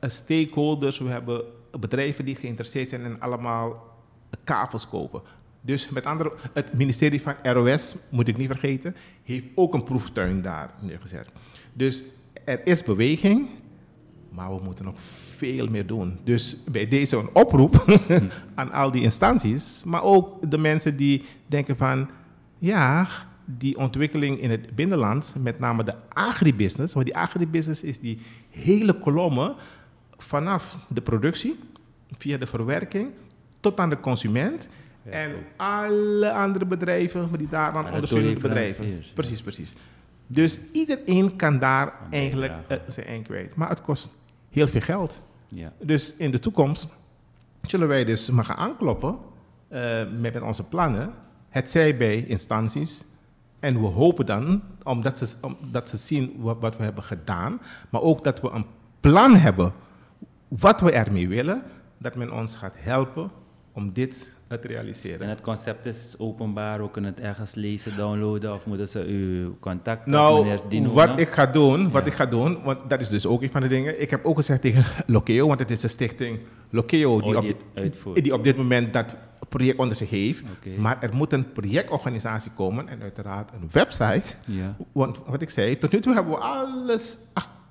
eh, 0.00 0.10
stakeholders, 0.10 0.98
we 0.98 1.08
hebben 1.08 1.44
bedrijven 1.78 2.24
die 2.24 2.34
geïnteresseerd 2.34 2.88
zijn 2.88 3.04
in 3.04 3.20
allemaal 3.20 3.92
kavels 4.44 4.88
kopen. 4.88 5.22
Dus 5.60 5.88
met 5.88 6.06
andere 6.06 6.32
het 6.52 6.74
ministerie 6.74 7.22
van 7.22 7.34
ROS, 7.42 7.96
moet 8.08 8.28
ik 8.28 8.36
niet 8.36 8.50
vergeten, 8.50 8.96
heeft 9.22 9.44
ook 9.54 9.74
een 9.74 9.82
proeftuin 9.82 10.42
daar 10.42 10.70
neergezet. 10.80 11.28
Dus 11.72 12.04
er 12.44 12.66
is 12.66 12.82
beweging, 12.82 13.48
maar 14.30 14.56
we 14.56 14.60
moeten 14.64 14.84
nog 14.84 15.00
veel 15.36 15.68
meer 15.68 15.86
doen. 15.86 16.18
Dus 16.24 16.56
bij 16.70 16.88
deze 16.88 17.16
een 17.16 17.34
oproep 17.34 18.00
aan 18.54 18.72
al 18.72 18.90
die 18.90 19.02
instanties, 19.02 19.82
maar 19.84 20.02
ook 20.02 20.50
de 20.50 20.58
mensen 20.58 20.96
die 20.96 21.24
denken 21.46 21.76
van, 21.76 22.10
Ja, 22.58 23.08
die 23.44 23.76
ontwikkeling 23.76 24.40
in 24.40 24.50
het 24.50 24.74
binnenland, 24.74 25.34
met 25.38 25.58
name 25.58 25.84
de 25.84 25.94
agribusiness. 26.08 26.94
Want 26.94 27.06
die 27.06 27.16
agribusiness 27.16 27.82
is 27.82 28.00
die 28.00 28.20
hele 28.50 28.98
kolommen 28.98 29.54
vanaf 30.16 30.78
de 30.88 31.02
productie, 31.02 31.58
via 32.16 32.38
de 32.38 32.46
verwerking, 32.46 33.10
tot 33.60 33.80
aan 33.80 33.90
de 33.90 34.00
consument. 34.00 34.68
Ja, 35.04 35.10
en 35.10 35.32
alle 35.56 36.32
andere 36.32 36.66
bedrijven 36.66 37.28
die 37.38 37.48
daaraan 37.48 37.92
ondersteunende 37.92 38.40
bedrijven. 38.40 39.02
Precies, 39.14 39.42
precies. 39.42 39.74
Dus 40.26 40.60
iedereen 40.72 41.36
kan 41.36 41.58
daar 41.58 41.92
eigenlijk 42.10 42.52
eh, 42.66 42.78
zijn 42.88 43.06
eind 43.06 43.26
kwijt. 43.26 43.54
Maar 43.54 43.68
het 43.68 43.82
kost 43.82 44.14
heel 44.50 44.66
veel 44.66 44.80
geld. 44.80 45.20
Ja. 45.48 45.72
Dus 45.80 46.14
in 46.16 46.30
de 46.30 46.38
toekomst 46.38 46.88
zullen 47.62 47.88
wij 47.88 48.04
dus 48.04 48.30
maar 48.30 48.44
gaan 48.44 48.56
aankloppen 48.56 49.18
eh, 49.68 49.80
met, 50.18 50.32
met 50.32 50.42
onze 50.42 50.64
plannen. 50.64 51.12
Het 51.48 51.70
zij 51.70 51.96
bij 51.96 52.24
instanties. 52.24 53.04
En 53.60 53.80
we 53.80 53.86
hopen 53.86 54.26
dan, 54.26 54.62
omdat 54.82 55.18
ze, 55.18 55.26
omdat 55.40 55.88
ze 55.88 55.96
zien 55.96 56.34
wat, 56.38 56.60
wat 56.60 56.76
we 56.76 56.82
hebben 56.82 57.04
gedaan, 57.04 57.60
maar 57.90 58.00
ook 58.00 58.24
dat 58.24 58.40
we 58.40 58.50
een 58.50 58.66
plan 59.00 59.36
hebben 59.36 59.72
wat 60.48 60.80
we 60.80 60.90
ermee 60.92 61.28
willen, 61.28 61.62
dat 61.98 62.14
men 62.14 62.32
ons 62.32 62.56
gaat 62.56 62.74
helpen 62.78 63.30
om 63.72 63.92
dit 63.92 64.32
te 64.48 64.56
En 64.60 64.68
realiseren. 64.68 65.28
het 65.28 65.40
concept 65.40 65.86
is 65.86 66.14
openbaar, 66.18 66.82
we 66.82 66.90
kunnen 66.90 67.14
het 67.14 67.24
ergens 67.24 67.54
lezen, 67.54 67.96
downloaden 67.96 68.54
of 68.54 68.66
moeten 68.66 68.88
ze 68.88 69.04
uw 69.04 69.56
contact 69.60 70.06
Nou, 70.06 70.58
wat 70.92 71.18
ik 71.18 71.28
ga 71.28 71.46
doen, 71.46 71.90
wat 71.90 72.04
Ja. 72.04 72.10
ik 72.10 72.16
ga 72.16 72.26
doen, 72.26 72.62
want 72.62 72.78
dat 72.88 73.00
is 73.00 73.08
dus 73.08 73.26
ook 73.26 73.42
een 73.42 73.50
van 73.50 73.60
de 73.60 73.68
dingen. 73.68 74.00
Ik 74.00 74.10
heb 74.10 74.24
ook 74.24 74.36
gezegd 74.36 74.60
tegen 74.60 74.84
Lokeo, 75.14 75.46
want 75.46 75.58
het 75.58 75.70
is 75.70 75.80
de 75.80 75.88
stichting 75.88 76.38
Lokeo 76.70 77.20
die, 77.20 77.30
Oh, 77.30 77.36
op, 77.36 77.42
die 77.42 77.52
dit, 77.52 77.64
het 77.74 77.82
uitvoert. 77.84 78.22
die 78.24 78.34
op 78.34 78.44
dit 78.44 78.56
moment 78.56 78.92
dat 78.92 79.16
project 79.48 79.78
onder 79.78 79.96
zich 79.96 80.10
heeft. 80.10 80.42
Maar 80.78 80.96
er 81.00 81.14
moet 81.14 81.32
een 81.32 81.52
projectorganisatie 81.52 82.50
komen 82.56 82.88
en 82.88 83.02
uiteraard 83.02 83.50
een 83.52 83.68
website. 83.72 84.34
Ja. 84.46 84.76
Want 84.92 85.18
wat 85.26 85.42
ik 85.42 85.50
zei, 85.50 85.78
tot 85.78 85.92
nu 85.92 86.00
toe 86.00 86.14
hebben 86.14 86.32
we 86.32 86.38
alles 86.38 87.16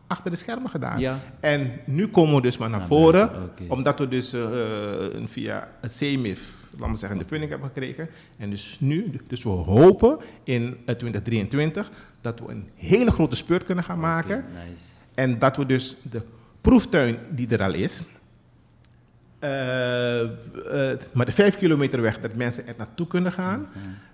achter 0.07 0.31
de 0.31 0.37
schermen 0.37 0.69
gedaan. 0.69 0.99
Ja. 0.99 1.19
En 1.39 1.71
nu 1.85 2.07
komen 2.07 2.35
we 2.35 2.41
dus 2.41 2.57
maar 2.57 2.69
naar 2.69 2.85
voren, 2.85 3.51
omdat 3.67 3.99
we 3.99 4.07
dus 4.07 4.33
eh, 4.33 5.05
eh, 5.05 5.21
via 5.25 5.67
het 5.81 5.97
CMIF, 5.97 6.53
laten 6.71 6.91
we 6.91 6.97
zeggen, 6.97 7.19
de 7.19 7.25
funding 7.25 7.51
hebben 7.51 7.69
gekregen. 7.69 8.09
En 8.37 8.49
dus 8.49 8.77
nu, 8.79 9.19
dus 9.27 9.43
we 9.43 9.49
hopen 9.49 10.17
in 10.43 10.63
eh, 10.63 10.95
2023 10.95 11.91
dat 12.21 12.39
we 12.39 12.51
een 12.51 12.69
hele 12.75 13.11
grote 13.11 13.35
spurt 13.35 13.63
kunnen 13.63 13.83
gaan 13.83 13.99
maken. 13.99 14.45
Nice. 14.53 14.85
En 15.13 15.39
dat 15.39 15.57
we 15.57 15.65
dus 15.65 15.97
de 16.01 16.21
proeftuin 16.61 17.17
die 17.29 17.47
er 17.47 17.63
al 17.63 17.73
is, 17.73 17.99
eh, 17.99 18.05
eh, 18.05 18.22
maar 21.11 21.25
de 21.25 21.31
vijf 21.31 21.57
kilometer 21.57 22.01
weg, 22.01 22.19
dat 22.19 22.33
mensen 22.33 22.67
er 22.67 22.75
naartoe 22.77 23.07
kunnen 23.07 23.31
gaan. 23.31 23.67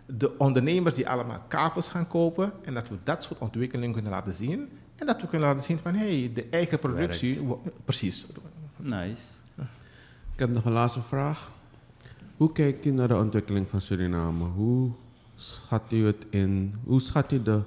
De 0.05 0.37
ondernemers 0.37 0.95
die 0.95 1.09
allemaal 1.09 1.43
kavels 1.47 1.89
gaan 1.89 2.07
kopen. 2.07 2.51
En 2.63 2.73
dat 2.73 2.89
we 2.89 2.95
dat 3.03 3.23
soort 3.23 3.39
ontwikkelingen 3.39 3.93
kunnen 3.93 4.11
laten 4.11 4.33
zien. 4.33 4.69
En 4.95 5.05
dat 5.05 5.21
we 5.21 5.27
kunnen 5.27 5.47
laten 5.47 5.63
zien 5.63 5.79
van, 5.79 5.93
hé, 5.93 6.19
hey, 6.19 6.31
de 6.33 6.47
eigen 6.49 6.79
productie. 6.79 7.39
Precies. 7.85 8.27
Nice. 8.75 9.23
Ik 10.33 10.39
heb 10.45 10.49
nog 10.49 10.65
een 10.65 10.71
laatste 10.71 11.01
vraag. 11.01 11.51
Hoe 12.37 12.51
kijkt 12.51 12.85
u 12.85 12.89
naar 12.91 13.07
de 13.07 13.17
ontwikkeling 13.17 13.69
van 13.69 13.81
Suriname? 13.81 14.43
Hoe 14.43 14.91
schat 15.35 15.83
u 15.89 16.05
het 16.05 16.25
in? 16.29 16.75
Hoe 16.83 17.01
schat 17.01 17.31
u 17.31 17.43
de 17.43 17.61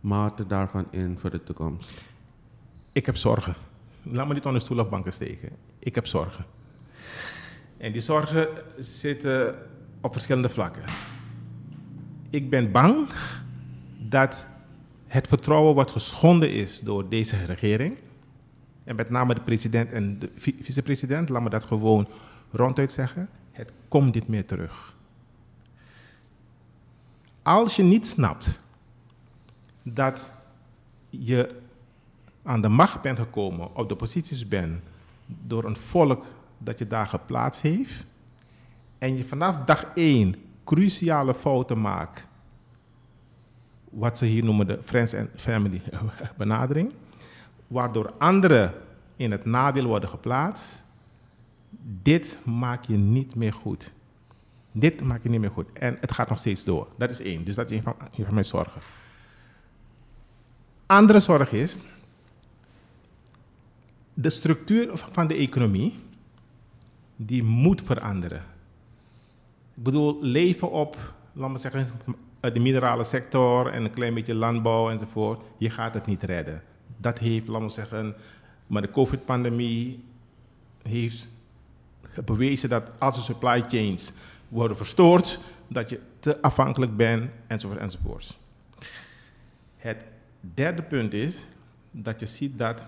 mate 0.00 0.46
daarvan 0.46 0.86
in 0.90 1.18
voor 1.20 1.30
de 1.30 1.42
toekomst? 1.42 1.90
Ik 2.92 3.06
heb 3.06 3.16
zorgen. 3.16 3.54
Laat 4.02 4.28
me 4.28 4.34
niet 4.34 4.44
onder 4.44 4.60
stoel 4.60 4.78
of 4.78 4.88
banken 4.88 5.12
steken. 5.12 5.50
Ik 5.78 5.94
heb 5.94 6.06
zorgen. 6.06 6.44
En 7.76 7.92
die 7.92 8.00
zorgen 8.02 8.48
zitten 8.76 9.58
op 10.00 10.12
verschillende 10.12 10.48
vlakken. 10.48 10.82
Ik 12.30 12.50
ben 12.50 12.72
bang 12.72 13.08
dat 13.98 14.46
het 15.06 15.28
vertrouwen 15.28 15.74
wat 15.74 15.90
geschonden 15.90 16.52
is 16.52 16.80
door 16.80 17.08
deze 17.08 17.44
regering, 17.44 17.96
en 18.84 18.96
met 18.96 19.10
name 19.10 19.34
de 19.34 19.40
president 19.40 19.90
en 19.90 20.18
de 20.18 20.30
vi- 20.34 20.58
vicepresident, 20.62 21.28
laat 21.28 21.42
me 21.42 21.50
dat 21.50 21.64
gewoon 21.64 22.08
ronduit 22.50 22.92
zeggen, 22.92 23.28
het 23.52 23.70
komt 23.88 24.14
niet 24.14 24.28
meer 24.28 24.46
terug. 24.46 24.94
Als 27.42 27.76
je 27.76 27.82
niet 27.82 28.06
snapt 28.06 28.60
dat 29.82 30.32
je 31.10 31.60
aan 32.42 32.60
de 32.60 32.68
macht 32.68 33.02
bent 33.02 33.18
gekomen, 33.18 33.76
op 33.76 33.88
de 33.88 33.96
posities 33.96 34.48
bent, 34.48 34.82
door 35.26 35.64
een 35.64 35.76
volk 35.76 36.24
dat 36.58 36.78
je 36.78 36.86
daar 36.86 37.06
geplaatst 37.06 37.60
heeft, 37.60 38.04
en 38.98 39.16
je 39.16 39.24
vanaf 39.24 39.64
dag 39.64 39.84
één 39.94 40.34
cruciale 40.64 41.34
fouten 41.34 41.80
maakt, 41.80 42.26
wat 43.90 44.18
ze 44.18 44.24
hier 44.24 44.44
noemen 44.44 44.66
de 44.66 44.78
friends 44.82 45.14
and 45.14 45.28
family 45.36 45.82
benadering, 46.36 46.92
waardoor 47.66 48.12
anderen 48.18 48.74
in 49.16 49.30
het 49.30 49.44
nadeel 49.44 49.84
worden 49.84 50.08
geplaatst, 50.08 50.84
dit 52.02 52.38
maak 52.44 52.84
je 52.84 52.96
niet 52.96 53.34
meer 53.34 53.52
goed. 53.52 53.92
Dit 54.72 55.02
maak 55.02 55.22
je 55.22 55.28
niet 55.28 55.40
meer 55.40 55.50
goed. 55.50 55.72
En 55.72 55.96
het 56.00 56.12
gaat 56.12 56.28
nog 56.28 56.38
steeds 56.38 56.64
door. 56.64 56.88
Dat 56.96 57.10
is 57.10 57.20
één. 57.20 57.44
Dus 57.44 57.54
dat 57.54 57.70
is 57.70 57.76
een 57.76 57.82
van, 57.82 57.94
een 58.16 58.24
van 58.24 58.34
mijn 58.34 58.46
zorgen. 58.46 58.80
Andere 60.86 61.20
zorg 61.20 61.52
is 61.52 61.80
de 64.14 64.30
structuur 64.30 64.90
van 64.92 65.26
de 65.26 65.34
economie, 65.34 65.94
die 67.16 67.42
moet 67.42 67.82
veranderen. 67.82 68.42
Ik 69.74 69.82
bedoel, 69.82 70.22
leven 70.22 70.70
op, 70.70 71.14
laten 71.32 71.54
we 71.54 71.60
zeggen, 71.60 71.90
de 72.40 72.60
minerale 72.60 73.04
sector 73.04 73.70
en 73.70 73.84
een 73.84 73.90
klein 73.90 74.14
beetje 74.14 74.34
landbouw 74.34 74.90
enzovoort, 74.90 75.42
je 75.58 75.70
gaat 75.70 75.94
het 75.94 76.06
niet 76.06 76.22
redden. 76.22 76.62
Dat 76.96 77.18
heeft, 77.18 77.46
laten 77.46 77.66
we 77.66 77.72
zeggen, 77.72 78.14
maar 78.66 78.82
de 78.82 78.90
COVID-pandemie 78.90 80.04
heeft 80.82 81.30
bewezen 82.24 82.68
dat 82.68 82.90
als 82.98 83.16
de 83.16 83.22
supply 83.22 83.64
chains 83.68 84.12
worden 84.48 84.76
verstoord, 84.76 85.40
dat 85.68 85.90
je 85.90 86.00
te 86.20 86.42
afhankelijk 86.42 86.96
bent, 86.96 87.30
enzovoort, 87.46 87.80
enzovoort. 87.80 88.38
Het 89.76 90.04
derde 90.40 90.82
punt 90.82 91.12
is 91.12 91.46
dat 91.90 92.20
je 92.20 92.26
ziet 92.26 92.58
dat, 92.58 92.86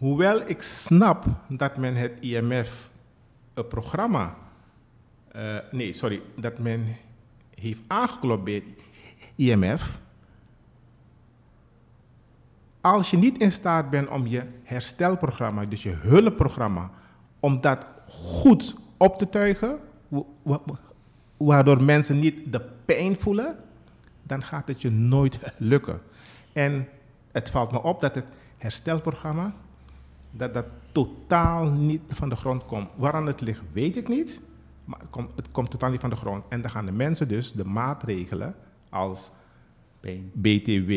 hoewel 0.00 0.48
ik 0.48 0.62
snap 0.62 1.24
dat 1.48 1.76
men 1.76 1.94
het 1.96 2.12
IMF 2.20 2.90
een 3.54 3.66
programma, 3.66 4.36
eh, 5.32 5.56
nee, 5.70 5.92
sorry, 5.92 6.22
dat 6.36 6.58
men 6.58 6.96
heeft 7.54 7.80
aangeklopt 7.86 8.44
bij 8.44 8.54
het 8.54 8.64
IMF, 9.34 10.00
als 12.80 13.10
je 13.10 13.16
niet 13.16 13.38
in 13.38 13.52
staat 13.52 13.90
bent 13.90 14.08
om 14.08 14.26
je 14.26 14.42
herstelprogramma, 14.62 15.64
dus 15.64 15.82
je 15.82 15.90
hulpprogramma, 15.90 16.90
om 17.40 17.60
dat 17.60 17.86
goed 18.08 18.76
op 18.96 19.18
te 19.18 19.28
tuigen, 19.28 19.78
wa- 20.08 20.22
wa- 20.42 20.60
wa- 20.66 20.80
waardoor 21.36 21.82
mensen 21.82 22.18
niet 22.18 22.52
de 22.52 22.60
pijn 22.84 23.16
voelen, 23.16 23.56
dan 24.22 24.42
gaat 24.42 24.68
het 24.68 24.82
je 24.82 24.90
nooit 24.90 25.38
lukken. 25.58 26.00
En 26.52 26.88
het 27.32 27.50
valt 27.50 27.72
me 27.72 27.82
op 27.82 28.00
dat 28.00 28.14
het 28.14 28.26
herstelprogramma, 28.58 29.54
dat 30.32 30.54
dat 30.54 30.66
totaal 30.92 31.70
niet 31.70 32.02
van 32.08 32.28
de 32.28 32.36
grond 32.36 32.64
komt. 32.66 32.88
Waaraan 32.96 33.26
het 33.26 33.40
ligt, 33.40 33.60
weet 33.72 33.96
ik 33.96 34.08
niet, 34.08 34.40
maar 34.84 34.98
het 34.98 35.10
komt, 35.10 35.30
het 35.36 35.50
komt 35.50 35.70
totaal 35.70 35.90
niet 35.90 36.00
van 36.00 36.10
de 36.10 36.16
grond. 36.16 36.44
En 36.48 36.60
dan 36.60 36.70
gaan 36.70 36.86
de 36.86 36.92
mensen 36.92 37.28
dus 37.28 37.52
de 37.52 37.64
maatregelen 37.64 38.54
als. 38.88 39.30
BTW, 40.32 40.90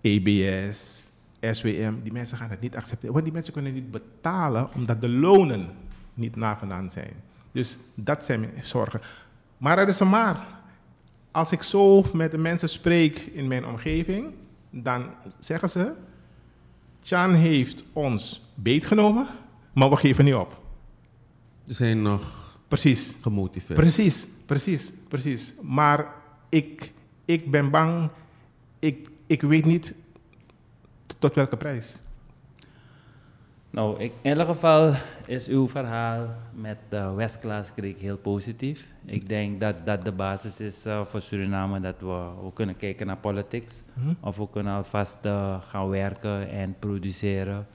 EBS, 0.00 1.10
SWM, 1.40 1.94
die 2.02 2.12
mensen 2.12 2.36
gaan 2.36 2.50
het 2.50 2.60
niet 2.60 2.76
accepteren. 2.76 3.12
Want 3.12 3.24
die 3.24 3.32
mensen 3.32 3.52
kunnen 3.52 3.72
niet 3.72 3.90
betalen 3.90 4.68
omdat 4.74 5.00
de 5.00 5.08
lonen 5.08 5.68
niet 6.14 6.36
navenant 6.36 6.92
zijn. 6.92 7.12
Dus 7.52 7.78
dat 7.94 8.24
zijn 8.24 8.40
mijn 8.40 8.64
zorgen. 8.64 9.00
Maar 9.58 9.78
er 9.78 9.88
is 9.88 10.00
een 10.00 10.08
maar. 10.08 10.46
Als 11.30 11.52
ik 11.52 11.62
zo 11.62 12.04
met 12.12 12.30
de 12.30 12.38
mensen 12.38 12.68
spreek 12.68 13.18
in 13.18 13.48
mijn 13.48 13.66
omgeving, 13.66 14.34
dan 14.70 15.06
zeggen 15.38 15.68
ze: 15.68 15.92
Chan 17.02 17.34
heeft 17.34 17.84
ons 17.92 18.42
beetgenomen, 18.54 19.26
maar 19.72 19.90
we 19.90 19.96
geven 19.96 20.24
niet 20.24 20.34
op. 20.34 20.60
Ze 21.66 21.74
zijn 21.74 22.02
nog 22.02 22.58
Precies. 22.68 23.16
gemotiveerd. 23.20 23.80
Precies, 23.80 24.26
precies, 24.46 24.92
precies. 25.08 25.54
Maar 25.60 26.14
ik, 26.48 26.92
ik 27.24 27.50
ben 27.50 27.70
bang, 27.70 28.10
ik, 28.78 29.08
ik 29.26 29.42
weet 29.42 29.64
niet 29.64 29.94
tot, 31.06 31.20
tot 31.20 31.34
welke 31.34 31.56
prijs. 31.56 31.96
Nou, 33.72 34.00
ik, 34.00 34.12
in 34.22 34.30
ieder 34.30 34.44
geval 34.44 34.92
is 35.26 35.48
uw 35.48 35.68
verhaal 35.68 36.26
met 36.54 36.78
de 36.88 37.10
West-Class 37.10 37.72
Creek 37.74 37.98
heel 37.98 38.16
positief. 38.16 38.86
Ik 39.04 39.28
denk 39.28 39.60
dat 39.60 39.74
dat 39.84 40.04
de 40.04 40.12
basis 40.12 40.60
is 40.60 40.86
eh, 40.86 41.04
voor 41.04 41.20
Suriname, 41.20 41.80
dat 41.80 41.94
we, 41.98 42.28
we 42.42 42.52
kunnen 42.52 42.76
kijken 42.76 43.06
naar 43.06 43.16
politics. 43.16 43.82
Mhm. 43.92 44.14
Of 44.20 44.36
we 44.36 44.48
kunnen 44.50 44.74
alvast 44.74 45.18
eh, 45.22 45.62
gaan 45.68 45.88
werken 45.88 46.50
en 46.50 46.76
produceren. 46.78 47.66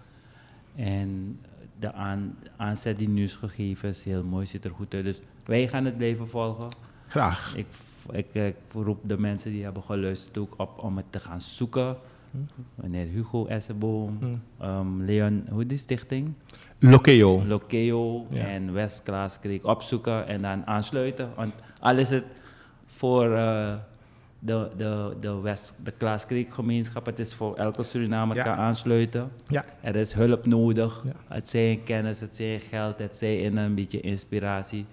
En 0.76 1.39
de 1.80 1.93
aan, 1.93 2.38
aanzet 2.58 2.98
die 2.98 3.10
nu 3.10 3.24
is 3.24 3.36
gegeven 3.36 3.89
is 3.89 4.04
heel 4.04 4.24
mooi, 4.24 4.45
ziet 4.45 4.66
er 4.66 4.72
goed 4.72 4.93
uit. 4.93 5.04
Dus 5.04 5.22
wij 5.45 5.68
gaan 5.68 5.86
het 5.86 5.98
blijven 5.98 6.30
volgen. 6.30 6.70
Graag. 7.08 7.56
Ik, 7.56 7.68
ik, 8.12 8.34
ik 8.34 8.56
roep 8.74 9.00
de 9.04 9.18
mensen 9.18 9.52
die 9.52 9.64
hebben 9.64 9.84
geluisterd 9.84 10.38
ook 10.38 10.54
op 10.58 10.84
om 10.84 10.98
het 10.98 11.06
te 11.10 11.20
gaan 11.20 11.41
zoeken. 11.41 11.98
Meneer 12.76 13.06
Hugo 13.08 13.46
Esseboom, 13.46 14.42
ehm, 14.60 15.02
Leon, 15.02 15.46
hoe 15.50 15.66
die 15.66 15.78
stichting? 15.78 16.34
Lokeo. 16.80 17.46
Lokeo 17.46 18.28
Ja. 18.30 18.46
en 18.46 18.74
West 18.74 19.04
Klaaskreek 19.04 19.66
opzoeken 19.66 20.28
en 20.28 20.42
dan 20.42 20.66
aansluiten. 20.66 21.30
Want 21.36 21.54
al 21.80 21.98
is 21.98 22.10
het 22.10 22.24
voor 22.86 23.34
eh, 23.36 23.74
de, 24.40 24.70
de, 24.78 25.16
de 25.20 25.40
West 25.40 25.74
de 25.84 25.92
Klaaskreek 25.92 26.54
gemeenschap, 26.54 27.06
het 27.06 27.20
is 27.20 27.34
voor 27.34 27.56
elke 27.56 27.84
Surinamer 27.84 28.36
Ja. 28.36 28.44
kan 28.44 28.54
aansluiten. 28.56 29.32
Ja. 29.46 29.64
Er 29.82 29.96
is 29.96 30.14
hulp 30.14 30.46
nodig. 30.46 31.04
Ja. 31.06 31.12
Het 31.36 31.50
zij 31.50 31.72
in 31.72 31.84
kennis, 31.84 32.20
het 32.20 32.36
zij 32.36 32.54
in 32.54 32.60
geld, 32.60 32.98
het 33.00 33.18
zij 33.18 33.38
in 33.38 33.58
een 33.58 33.76
beetje 33.76 34.00
inspiratie. 34.02 34.86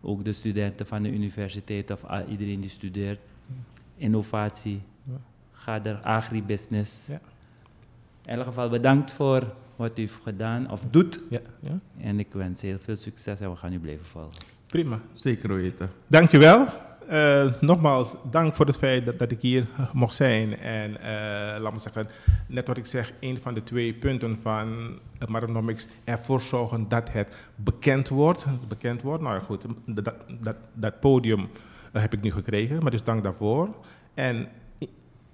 Ook 0.00 0.24
de 0.24 0.32
studenten 0.32 0.86
van 0.86 1.02
de 1.02 1.10
universiteit 1.12 1.90
of 1.90 2.02
iedereen 2.28 2.60
die 2.60 2.70
studeert. 2.70 3.18
Innovatie. 3.96 4.80
Ga 5.62 5.84
er 5.84 6.00
agribusiness. 6.02 7.06
Ja. 7.06 7.20
In 8.24 8.34
elk 8.34 8.44
geval 8.44 8.68
bedankt 8.68 9.12
voor 9.12 9.54
wat 9.76 9.98
u 9.98 10.00
heeft 10.00 10.18
gedaan 10.22 10.70
of 10.70 10.80
doet. 10.90 11.20
Ja, 11.30 11.40
ja. 11.60 11.78
En 12.00 12.18
ik 12.18 12.28
wens 12.32 12.60
heel 12.60 12.78
veel 12.78 12.96
succes 12.96 13.40
en 13.40 13.50
we 13.50 13.56
gaan 13.56 13.72
u 13.72 13.78
blijven 13.78 14.06
volgen. 14.06 14.32
Prima. 14.66 15.00
Zeker 15.12 15.54
weten. 15.54 15.90
Dankjewel. 16.06 16.66
Eh 17.08 17.52
nogmaals, 17.60 18.14
dank 18.30 18.54
voor 18.54 18.66
het 18.66 18.76
feit 18.76 19.04
dat, 19.04 19.18
dat 19.18 19.30
ik 19.30 19.40
hier 19.40 19.66
mocht 19.92 20.14
zijn. 20.14 20.58
En 20.58 21.00
eh, 21.00 21.60
laat 21.60 21.72
me 21.72 21.78
zeggen, 21.78 22.08
net 22.46 22.66
wat 22.66 22.76
ik 22.76 22.86
zeg, 22.86 23.12
een 23.20 23.38
van 23.38 23.54
de 23.54 23.62
twee 23.62 23.94
punten 23.94 24.38
van 24.38 24.98
uh, 25.22 25.28
Marathonics, 25.28 25.88
ervoor 26.04 26.40
zorgen 26.40 26.88
dat 26.88 27.10
het 27.12 27.34
bekend 27.56 28.08
wordt. 28.08 28.46
Bekend 28.68 29.02
wordt, 29.02 29.22
nou 29.22 29.34
ja, 29.34 29.40
goed, 29.40 29.64
dat, 29.86 30.14
dat, 30.40 30.56
dat, 30.72 31.00
podium 31.00 31.48
eh, 31.92 32.02
heb 32.02 32.12
ik 32.12 32.20
nu 32.20 32.30
gekregen, 32.30 32.82
maar 32.82 32.90
dus 32.90 33.04
dank 33.04 33.22
daarvoor. 33.22 33.68
En 34.14 34.48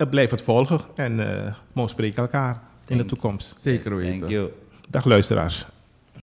blijf 0.06 0.30
het 0.30 0.42
volgen 0.42 0.80
en 0.94 1.20
eh 1.46 1.54
we 1.72 1.88
spreken 1.88 2.22
elkaar 2.22 2.62
in 2.86 2.96
de 2.96 3.04
toekomst. 3.04 3.60
Zeker 3.60 3.90
Yes, 3.94 4.00
weten. 4.02 4.18
Thank 4.18 4.30
you. 4.30 4.50
Dag 4.90 5.04
luisteraars. 5.04 5.66